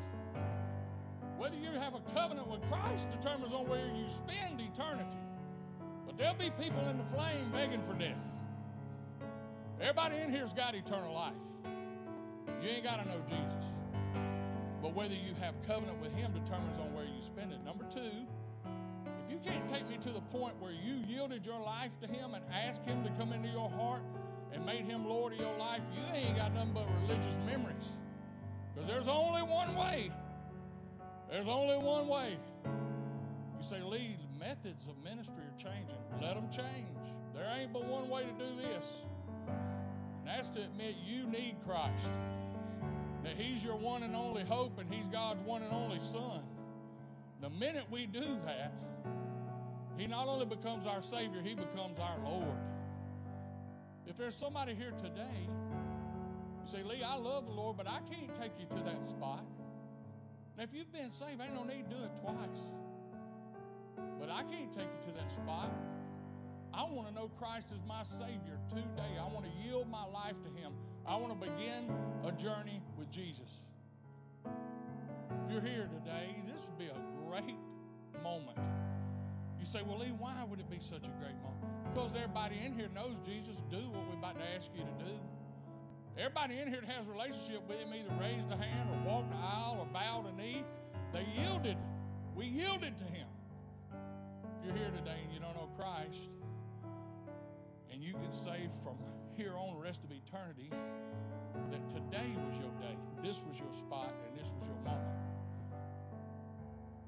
Whether 1.39 1.55
you 1.55 1.71
have 1.79 1.95
a 1.95 2.01
covenant 2.13 2.49
with 2.49 2.61
Christ 2.69 3.09
determines 3.11 3.53
on 3.53 3.65
where 3.69 3.87
you 3.95 4.09
spend 4.09 4.59
eternity. 4.59 5.17
But 6.05 6.17
there'll 6.17 6.35
be 6.35 6.49
people 6.61 6.85
in 6.89 6.97
the 6.97 7.03
flame 7.05 7.49
begging 7.53 7.81
for 7.81 7.93
death. 7.93 8.27
Everybody 9.79 10.17
in 10.17 10.33
here's 10.33 10.51
got 10.51 10.75
eternal 10.75 11.13
life. 11.13 11.31
You 12.61 12.67
ain't 12.67 12.83
got 12.83 13.01
to 13.01 13.07
know 13.07 13.21
Jesus. 13.29 13.63
But 14.81 14.93
whether 14.93 15.13
you 15.13 15.33
have 15.39 15.55
covenant 15.65 16.01
with 16.01 16.11
Him 16.11 16.33
determines 16.33 16.77
on 16.77 16.93
where 16.93 17.05
you 17.05 17.21
spend 17.21 17.53
it. 17.53 17.63
Number 17.63 17.85
two, 17.85 18.27
if 19.23 19.31
you 19.31 19.39
can't 19.41 19.65
take 19.69 19.89
me 19.89 19.95
to 19.95 20.09
the 20.09 20.21
point 20.35 20.59
where 20.59 20.73
you 20.73 20.95
yielded 21.07 21.45
your 21.45 21.61
life 21.61 21.91
to 22.01 22.07
Him 22.07 22.33
and 22.33 22.43
asked 22.53 22.83
Him 22.83 23.01
to 23.05 23.09
come 23.11 23.31
into 23.31 23.47
your 23.47 23.69
heart 23.69 24.01
and 24.51 24.65
made 24.65 24.83
Him 24.83 25.07
Lord 25.07 25.31
of 25.31 25.39
your 25.39 25.57
life, 25.57 25.79
you 25.95 26.03
ain't 26.13 26.35
got 26.35 26.53
nothing 26.53 26.73
but 26.73 26.85
religious 27.01 27.37
memories. 27.45 27.93
Because 28.75 28.89
there's 28.89 29.07
only 29.07 29.41
one 29.41 29.73
way. 29.77 30.11
There's 31.29 31.47
only 31.47 31.77
one 31.77 32.07
way. 32.07 32.37
You 32.65 33.63
say, 33.63 33.81
Lee, 33.83 34.17
methods 34.39 34.85
of 34.87 35.01
ministry 35.03 35.43
are 35.43 35.57
changing. 35.57 35.97
Let 36.21 36.35
them 36.35 36.49
change. 36.49 36.87
There 37.35 37.47
ain't 37.55 37.71
but 37.71 37.85
one 37.85 38.09
way 38.09 38.23
to 38.23 38.31
do 38.31 38.55
this. 38.55 38.85
And 39.47 40.27
that's 40.27 40.49
to 40.49 40.63
admit 40.63 40.95
you 41.05 41.27
need 41.27 41.57
Christ. 41.65 42.09
That 43.23 43.35
He's 43.37 43.63
your 43.63 43.75
one 43.75 44.03
and 44.03 44.15
only 44.15 44.43
hope 44.43 44.79
and 44.79 44.91
He's 44.91 45.07
God's 45.07 45.43
one 45.43 45.61
and 45.61 45.71
only 45.71 45.99
Son. 45.99 46.41
The 47.41 47.49
minute 47.49 47.85
we 47.91 48.07
do 48.07 48.39
that, 48.45 48.79
He 49.97 50.07
not 50.07 50.27
only 50.27 50.45
becomes 50.45 50.87
our 50.87 51.01
Savior, 51.03 51.41
He 51.43 51.53
becomes 51.53 51.99
our 51.99 52.17
Lord. 52.23 52.57
If 54.07 54.17
there's 54.17 54.35
somebody 54.35 54.73
here 54.73 54.91
today, 54.91 55.47
you 55.47 56.71
say, 56.71 56.83
Lee, 56.83 57.03
I 57.03 57.15
love 57.15 57.45
the 57.45 57.53
Lord, 57.53 57.77
but 57.77 57.87
I 57.87 57.99
can't 58.11 58.33
take 58.41 58.53
you 58.59 58.65
to 58.75 58.83
that 58.83 59.05
spot. 59.05 59.45
Now, 60.59 60.65
if 60.65 60.73
you've 60.73 60.91
been 60.91 61.09
saved, 61.09 61.39
ain't 61.39 61.55
no 61.55 61.63
need 61.63 61.89
to 61.89 61.95
do 61.95 62.03
it 62.03 62.11
twice. 62.21 62.59
But 64.19 64.29
I 64.29 64.43
can't 64.43 64.69
take 64.69 64.89
you 64.91 65.13
to 65.13 65.17
that 65.17 65.31
spot. 65.31 65.71
I 66.73 66.83
want 66.83 67.07
to 67.07 67.13
know 67.13 67.29
Christ 67.39 67.71
as 67.71 67.79
my 67.87 68.03
Savior 68.03 68.59
today. 68.67 69.15
I 69.17 69.31
want 69.31 69.45
to 69.45 69.51
yield 69.63 69.89
my 69.89 70.03
life 70.03 70.35
to 70.43 70.49
Him. 70.61 70.73
I 71.07 71.15
want 71.15 71.39
to 71.39 71.47
begin 71.47 71.89
a 72.25 72.33
journey 72.33 72.81
with 72.97 73.09
Jesus. 73.09 73.47
If 74.43 75.53
you're 75.53 75.61
here 75.61 75.87
today, 76.03 76.35
this 76.53 76.67
would 76.67 76.77
be 76.77 76.87
a 76.87 76.99
great 77.25 77.55
moment. 78.21 78.57
You 79.57 79.65
say, 79.65 79.81
well, 79.81 79.99
Lee, 79.99 80.11
why 80.11 80.43
would 80.43 80.59
it 80.59 80.69
be 80.69 80.79
such 80.81 81.07
a 81.07 81.13
great 81.23 81.39
moment? 81.41 81.71
Because 81.93 82.11
everybody 82.15 82.59
in 82.65 82.73
here 82.73 82.89
knows 82.93 83.15
Jesus. 83.25 83.55
Do 83.71 83.77
what 83.77 84.05
we're 84.09 84.19
about 84.19 84.37
to 84.37 84.45
ask 84.57 84.69
you 84.75 84.83
to 84.83 85.05
do. 85.05 85.15
Everybody 86.17 86.59
in 86.59 86.67
here 86.67 86.81
that 86.81 86.89
has 86.89 87.07
a 87.07 87.11
relationship 87.11 87.67
with 87.67 87.79
Him 87.79 87.93
either 87.93 88.13
raised 88.19 88.51
a 88.51 88.57
hand 88.57 88.89
or 88.89 89.09
walked 89.09 89.31
the 89.31 89.37
aisle 89.37 89.77
or 89.79 89.85
bowed 89.85 90.25
a 90.27 90.35
knee. 90.35 90.63
They 91.13 91.25
yielded. 91.37 91.77
We 92.35 92.45
yielded 92.45 92.97
to 92.97 93.05
Him. 93.05 93.27
If 94.59 94.65
you're 94.65 94.75
here 94.75 94.91
today 94.91 95.17
and 95.23 95.33
you 95.33 95.39
don't 95.39 95.55
know 95.55 95.69
Christ, 95.77 96.29
and 97.91 98.03
you 98.03 98.13
can 98.13 98.33
say 98.33 98.69
from 98.83 98.97
here 99.35 99.55
on 99.57 99.75
the 99.75 99.81
rest 99.81 100.03
of 100.03 100.11
eternity 100.11 100.69
that 101.71 101.89
today 101.89 102.35
was 102.47 102.57
your 102.59 102.71
day, 102.79 102.97
this 103.23 103.43
was 103.47 103.57
your 103.57 103.73
spot, 103.73 104.13
and 104.27 104.37
this 104.37 104.51
was 104.59 104.67
your 104.67 104.77
moment, 104.83 105.15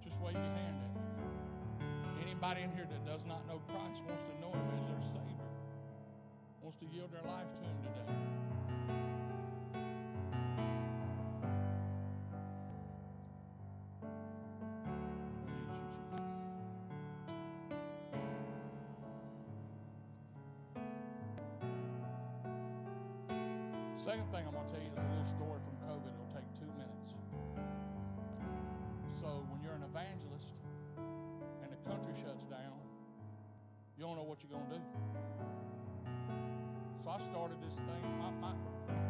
just 0.04 0.20
wave 0.22 0.34
your 0.34 0.44
hand 0.44 0.80
at 0.80 0.92
me. 0.96 1.02
Anybody 2.22 2.62
in 2.62 2.72
here 2.72 2.88
that 2.90 3.06
does 3.06 3.26
not 3.26 3.46
know 3.48 3.62
Christ 3.68 4.04
wants 4.08 4.24
to 4.24 4.34
know 4.40 4.52
Him 4.52 4.68
as 4.80 4.88
their 4.88 5.02
Savior, 5.12 5.52
wants 6.62 6.78
to 6.78 6.86
yield 6.88 7.12
their 7.12 7.24
life 7.30 7.52
to 7.52 7.60
Him 7.60 7.78
today. 7.84 8.51
Second 24.02 24.26
thing 24.34 24.42
I'm 24.50 24.58
going 24.58 24.66
to 24.66 24.74
tell 24.74 24.82
you 24.82 24.90
is 24.90 24.98
a 24.98 25.06
little 25.14 25.30
story 25.30 25.62
from 25.62 25.78
COVID. 25.86 26.10
It'll 26.10 26.34
take 26.34 26.50
two 26.58 26.66
minutes. 26.74 27.14
So, 29.14 29.46
when 29.54 29.62
you're 29.62 29.78
an 29.78 29.86
evangelist 29.86 30.58
and 31.62 31.70
the 31.70 31.78
country 31.86 32.18
shuts 32.18 32.42
down, 32.50 32.82
you 33.94 34.02
don't 34.02 34.18
know 34.18 34.26
what 34.26 34.42
you're 34.42 34.50
going 34.50 34.66
to 34.74 34.82
do. 34.82 34.84
So, 37.06 37.14
I 37.14 37.22
started 37.22 37.62
this 37.62 37.78
thing. 37.78 38.02
My, 38.18 38.34
my 38.42 38.58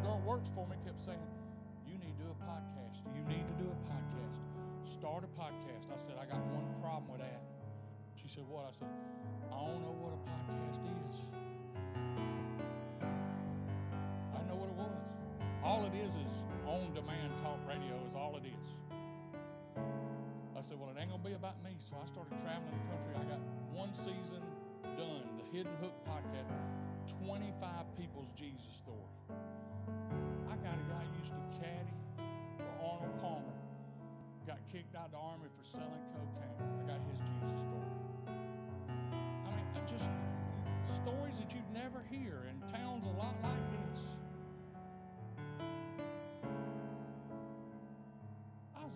girl 0.04 0.20
works 0.28 0.52
for 0.52 0.68
me, 0.68 0.76
kept 0.84 1.00
saying, 1.00 1.24
You 1.88 1.96
need 1.96 2.12
to 2.20 2.28
do 2.28 2.28
a 2.28 2.38
podcast. 2.44 3.00
You 3.16 3.24
need 3.24 3.48
to 3.48 3.56
do 3.56 3.72
a 3.72 3.78
podcast. 3.88 4.44
Start 4.84 5.24
a 5.24 5.32
podcast. 5.40 5.88
I 5.88 5.96
said, 5.96 6.20
I 6.20 6.28
got 6.28 6.44
one 6.52 6.68
problem 6.84 7.08
with 7.16 7.24
that. 7.24 7.40
She 8.20 8.28
said, 8.28 8.44
What? 8.44 8.68
I 8.68 8.72
said, 8.76 8.92
I 9.48 9.56
don't 9.56 9.80
know 9.80 9.96
what 9.96 10.12
a 10.12 10.20
podcast 10.28 10.84
is. 10.84 11.16
All 15.64 15.86
it 15.86 15.94
is 15.94 16.12
is 16.18 16.34
on 16.66 16.92
demand 16.92 17.30
talk 17.38 17.58
radio, 17.68 17.94
is 18.06 18.14
all 18.14 18.34
it 18.36 18.46
is. 18.46 18.66
I 20.58 20.60
said, 20.60 20.78
Well, 20.78 20.90
it 20.90 20.98
ain't 20.98 21.10
going 21.10 21.22
to 21.22 21.28
be 21.30 21.34
about 21.34 21.62
me. 21.62 21.78
So 21.78 21.94
I 22.02 22.06
started 22.10 22.34
traveling 22.42 22.74
the 22.74 22.88
country. 22.90 23.14
I 23.14 23.24
got 23.30 23.42
one 23.70 23.94
season 23.94 24.42
done, 24.98 25.22
the 25.38 25.46
Hidden 25.54 25.74
Hook 25.78 25.94
podcast 26.02 26.50
25 27.26 27.54
people's 27.98 28.30
Jesus 28.34 28.74
story. 28.74 29.14
I 30.50 30.54
got 30.66 30.74
a 30.74 30.86
guy 30.90 31.06
used 31.22 31.30
to 31.30 31.42
caddy 31.62 31.98
for 32.58 32.70
Arnold 32.82 33.14
Palmer, 33.22 33.58
got 34.46 34.58
kicked 34.70 34.94
out 34.94 35.10
of 35.10 35.18
the 35.18 35.22
army 35.22 35.46
for 35.54 35.62
selling 35.62 36.06
cocaine. 36.14 36.58
I 36.58 36.82
got 36.90 36.98
his 37.06 37.18
Jesus 37.22 37.62
story. 37.62 37.94
I 38.30 39.48
mean, 39.54 39.66
I 39.74 39.80
just 39.86 40.10
stories 40.90 41.38
that 41.38 41.54
you'd 41.54 41.70
never 41.70 42.02
hear 42.10 42.50
in 42.50 42.58
towns 42.70 43.06
a 43.06 43.14
lot 43.18 43.34
like 43.42 43.66
this. 43.78 44.21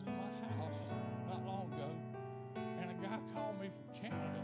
My 0.07 0.31
house 0.57 0.87
not 1.29 1.45
long 1.45 1.73
ago, 1.73 1.91
and 2.81 2.91
a 2.91 2.95
guy 3.03 3.19
called 3.35 3.61
me 3.61 3.69
from 3.69 3.89
Canada. 3.95 4.43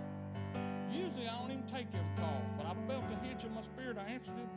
Usually 0.93 1.29
I 1.29 1.39
don't 1.39 1.51
even 1.51 1.65
take 1.65 1.91
them 1.93 2.05
calls, 2.19 2.51
but 2.57 2.67
I 2.67 2.75
felt 2.87 3.05
a 3.11 3.17
hitch 3.27 3.45
in 3.45 3.55
my 3.55 3.63
spirit. 3.63 3.97
I 3.97 4.11
answered 4.11 4.39
it. 4.39 4.51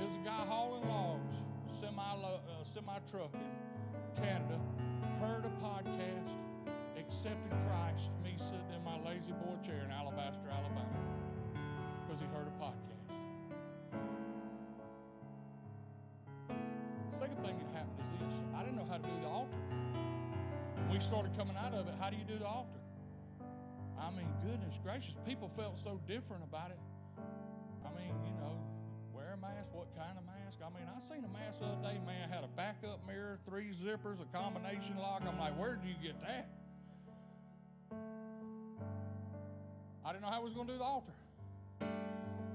It 0.00 0.08
was 0.08 0.16
a 0.16 0.24
guy 0.24 0.44
hauling 0.46 0.88
logs, 0.88 1.36
semi 1.80 2.02
uh, 2.02 2.38
semi 2.64 2.98
truck 3.10 3.34
in 3.34 4.22
Canada. 4.22 4.58
Heard 5.20 5.44
a 5.44 5.50
podcast, 5.62 6.30
accepted 6.98 7.52
Christ. 7.68 8.10
Me 8.24 8.34
sitting 8.36 8.72
in 8.74 8.82
my 8.84 8.96
La-Z-Boy 9.04 9.58
chair 9.64 9.82
in 9.84 9.90
Alabaster, 9.90 10.48
Alabama, 10.50 10.86
because 12.06 12.20
he 12.20 12.26
heard 12.34 12.46
a 12.46 12.56
podcast. 12.62 12.86
Second 17.12 17.36
thing 17.44 17.58
that 17.58 17.70
happened 17.74 17.98
is 18.14 18.20
this: 18.20 18.34
I 18.54 18.62
didn't 18.62 18.76
know 18.76 18.86
how 18.88 18.96
to 18.96 19.02
do 19.02 19.20
the 19.22 19.28
altar. 19.28 19.58
We 20.90 21.00
started 21.00 21.36
coming 21.36 21.56
out 21.56 21.74
of 21.74 21.86
it, 21.86 21.94
how 22.00 22.10
do 22.10 22.16
you 22.16 22.24
do 22.24 22.38
the 22.38 22.46
altar? 22.46 22.80
I 24.00 24.10
mean, 24.10 24.28
goodness 24.42 24.78
gracious, 24.82 25.14
people 25.26 25.48
felt 25.48 25.78
so 25.78 26.00
different 26.08 26.42
about 26.42 26.70
it. 26.70 26.78
I 27.84 27.90
mean, 27.98 28.14
you 28.24 28.32
know, 28.40 28.56
wear 29.12 29.34
a 29.34 29.36
mask, 29.36 29.68
what 29.72 29.94
kind 29.94 30.16
of 30.16 30.24
mask? 30.24 30.58
I 30.64 30.70
mean, 30.70 30.88
I 30.88 31.00
seen 31.00 31.24
a 31.24 31.28
mask 31.28 31.60
the 31.60 31.66
other 31.66 31.82
day, 31.82 32.00
man, 32.06 32.30
had 32.30 32.42
a 32.42 32.48
backup 32.56 33.06
mirror, 33.06 33.38
three 33.44 33.70
zippers, 33.70 34.22
a 34.22 34.36
combination 34.36 34.96
lock. 34.98 35.22
I'm 35.26 35.38
like, 35.38 35.58
where 35.58 35.76
did 35.76 35.84
you 35.88 35.94
get 36.02 36.20
that? 36.22 36.48
I 40.04 40.12
didn't 40.12 40.22
know 40.22 40.30
how 40.30 40.40
I 40.40 40.44
was 40.44 40.54
going 40.54 40.66
to 40.68 40.72
do 40.72 40.78
the 40.78 40.84
altar. 40.84 41.12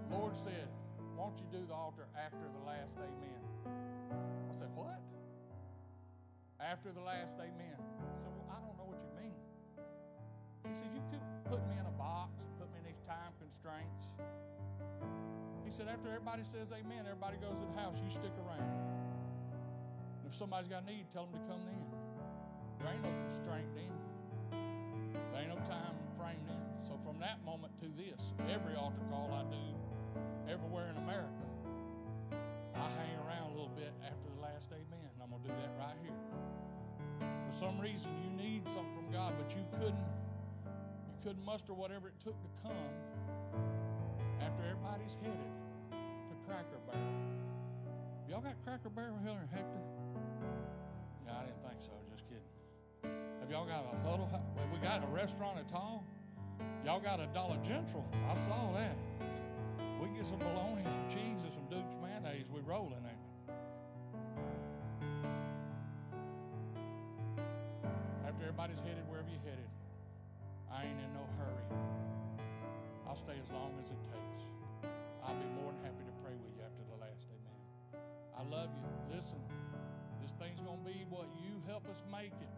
Lord 0.09 0.35
said, 0.35 0.67
won't 1.15 1.37
you 1.37 1.45
do 1.51 1.65
the 1.67 1.73
altar 1.73 2.07
after 2.17 2.37
the 2.59 2.65
last 2.65 2.97
amen? 2.97 3.73
I 4.49 4.53
said, 4.57 4.69
what? 4.73 4.99
After 6.59 6.91
the 6.91 7.01
last 7.01 7.35
amen. 7.39 7.77
He 10.73 10.81
said, 10.81 10.89
You 10.89 11.05
could 11.13 11.21
put 11.45 11.61
me 11.69 11.77
in 11.77 11.85
a 11.85 11.93
box 12.01 12.33
put 12.57 12.65
me 12.73 12.81
in 12.81 12.89
these 12.89 13.05
time 13.05 13.29
constraints. 13.37 14.09
He 15.61 15.69
said, 15.69 15.85
After 15.85 16.09
everybody 16.09 16.41
says 16.41 16.73
amen, 16.73 17.05
everybody 17.05 17.37
goes 17.37 17.61
to 17.61 17.65
the 17.69 17.77
house, 17.77 17.93
you 18.01 18.09
stick 18.09 18.33
around. 18.41 18.65
And 18.65 20.25
if 20.25 20.33
somebody's 20.33 20.65
got 20.65 20.81
a 20.81 20.89
need, 20.89 21.05
tell 21.13 21.29
them 21.29 21.37
to 21.37 21.43
come 21.45 21.61
in. 21.69 21.85
There 22.81 22.89
ain't 22.89 23.05
no 23.05 23.13
constraint 23.29 23.69
then. 23.77 23.93
There 25.29 25.45
ain't 25.45 25.53
no 25.53 25.61
time 25.61 25.93
frame 26.17 26.41
then. 26.49 26.65
So 26.89 26.97
from 27.05 27.21
that 27.21 27.37
moment 27.45 27.77
to 27.85 27.87
this, 27.93 28.17
every 28.49 28.73
altar 28.73 29.05
call 29.13 29.29
I 29.29 29.45
do, 29.45 29.65
everywhere 30.49 30.89
in 30.89 30.97
America, 30.97 31.45
I 32.73 32.89
hang 32.97 33.13
around 33.21 33.53
a 33.53 33.53
little 33.53 33.77
bit 33.77 33.93
after 34.01 34.25
the 34.25 34.41
last 34.41 34.73
amen. 34.73 35.09
I'm 35.21 35.29
going 35.29 35.45
to 35.45 35.47
do 35.47 35.53
that 35.53 35.71
right 35.77 35.97
here. 36.01 36.17
For 37.45 37.53
some 37.53 37.77
reason, 37.77 38.09
you 38.25 38.33
need 38.33 38.65
something 38.73 38.93
from 38.97 39.13
God, 39.13 39.37
but 39.37 39.53
you 39.53 39.61
couldn't 39.77 40.09
couldn't 41.23 41.45
muster 41.45 41.73
whatever 41.73 42.09
it 42.09 42.19
took 42.19 42.35
to 42.43 42.49
come 42.61 42.75
after 44.43 44.59
everybody's 44.67 45.15
headed 45.23 45.55
to 46.27 46.35
Cracker 46.43 46.83
Barrel. 46.83 47.23
Y'all 48.27 48.41
got 48.41 48.59
Cracker 48.65 48.89
Barrel 48.89 49.15
here 49.23 49.31
Hector? 49.47 49.79
Yeah, 51.23 51.39
I 51.39 51.47
didn't 51.47 51.63
think 51.63 51.79
so. 51.79 51.95
Just 52.11 52.27
kidding. 52.27 52.43
Have 53.39 53.49
y'all 53.49 53.63
got 53.63 53.87
a 53.87 53.95
huddle? 54.03 54.27
Have 54.27 54.67
we 54.73 54.79
got 54.79 55.01
a 55.01 55.07
restaurant 55.07 55.59
at 55.59 55.73
all? 55.73 56.03
Y'all 56.83 56.99
got 56.99 57.21
a 57.21 57.27
Dollar 57.27 57.57
General? 57.63 58.03
I 58.27 58.35
saw 58.35 58.73
that. 58.75 58.97
We 60.01 60.09
get 60.17 60.25
some 60.25 60.39
bologna 60.39 60.83
some 60.83 61.07
cheese 61.07 61.47
and 61.47 61.53
some 61.55 61.63
Duke's 61.71 61.95
mayonnaise. 62.03 62.51
We 62.51 62.59
rolling, 62.67 62.99
we? 62.99 63.15
After 68.27 68.43
everybody's 68.43 68.79
headed 68.79 69.07
wherever 69.07 69.29
you're 69.29 69.39
headed, 69.47 69.71
I 70.73 70.89
ain't 70.89 70.97
in 70.97 71.13
no 71.13 71.29
hurry. 71.37 71.69
I'll 73.05 73.15
stay 73.15 73.37
as 73.37 73.45
long 73.53 73.77
as 73.77 73.93
it 73.93 74.01
takes. 74.09 74.41
I'll 75.21 75.37
be 75.37 75.45
more 75.53 75.69
than 75.69 75.85
happy 75.85 76.01
to 76.01 76.15
pray 76.25 76.33
with 76.33 76.49
you 76.57 76.65
after 76.65 76.81
the 76.89 76.97
last 76.97 77.29
amen. 77.29 77.61
I 78.33 78.41
love 78.41 78.73
you. 78.73 78.89
Listen, 79.13 79.37
this 80.17 80.33
thing's 80.41 80.57
going 80.65 80.81
to 80.81 80.87
be 80.89 81.05
what 81.13 81.29
you 81.37 81.61
help 81.69 81.85
us 81.85 82.01
make 82.09 82.33
it. 82.41 82.53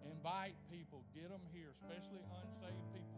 Invite 0.00 0.56
people, 0.72 1.04
get 1.12 1.28
them 1.28 1.44
here, 1.52 1.68
especially 1.76 2.24
unsaved 2.40 2.88
people. 2.96 3.11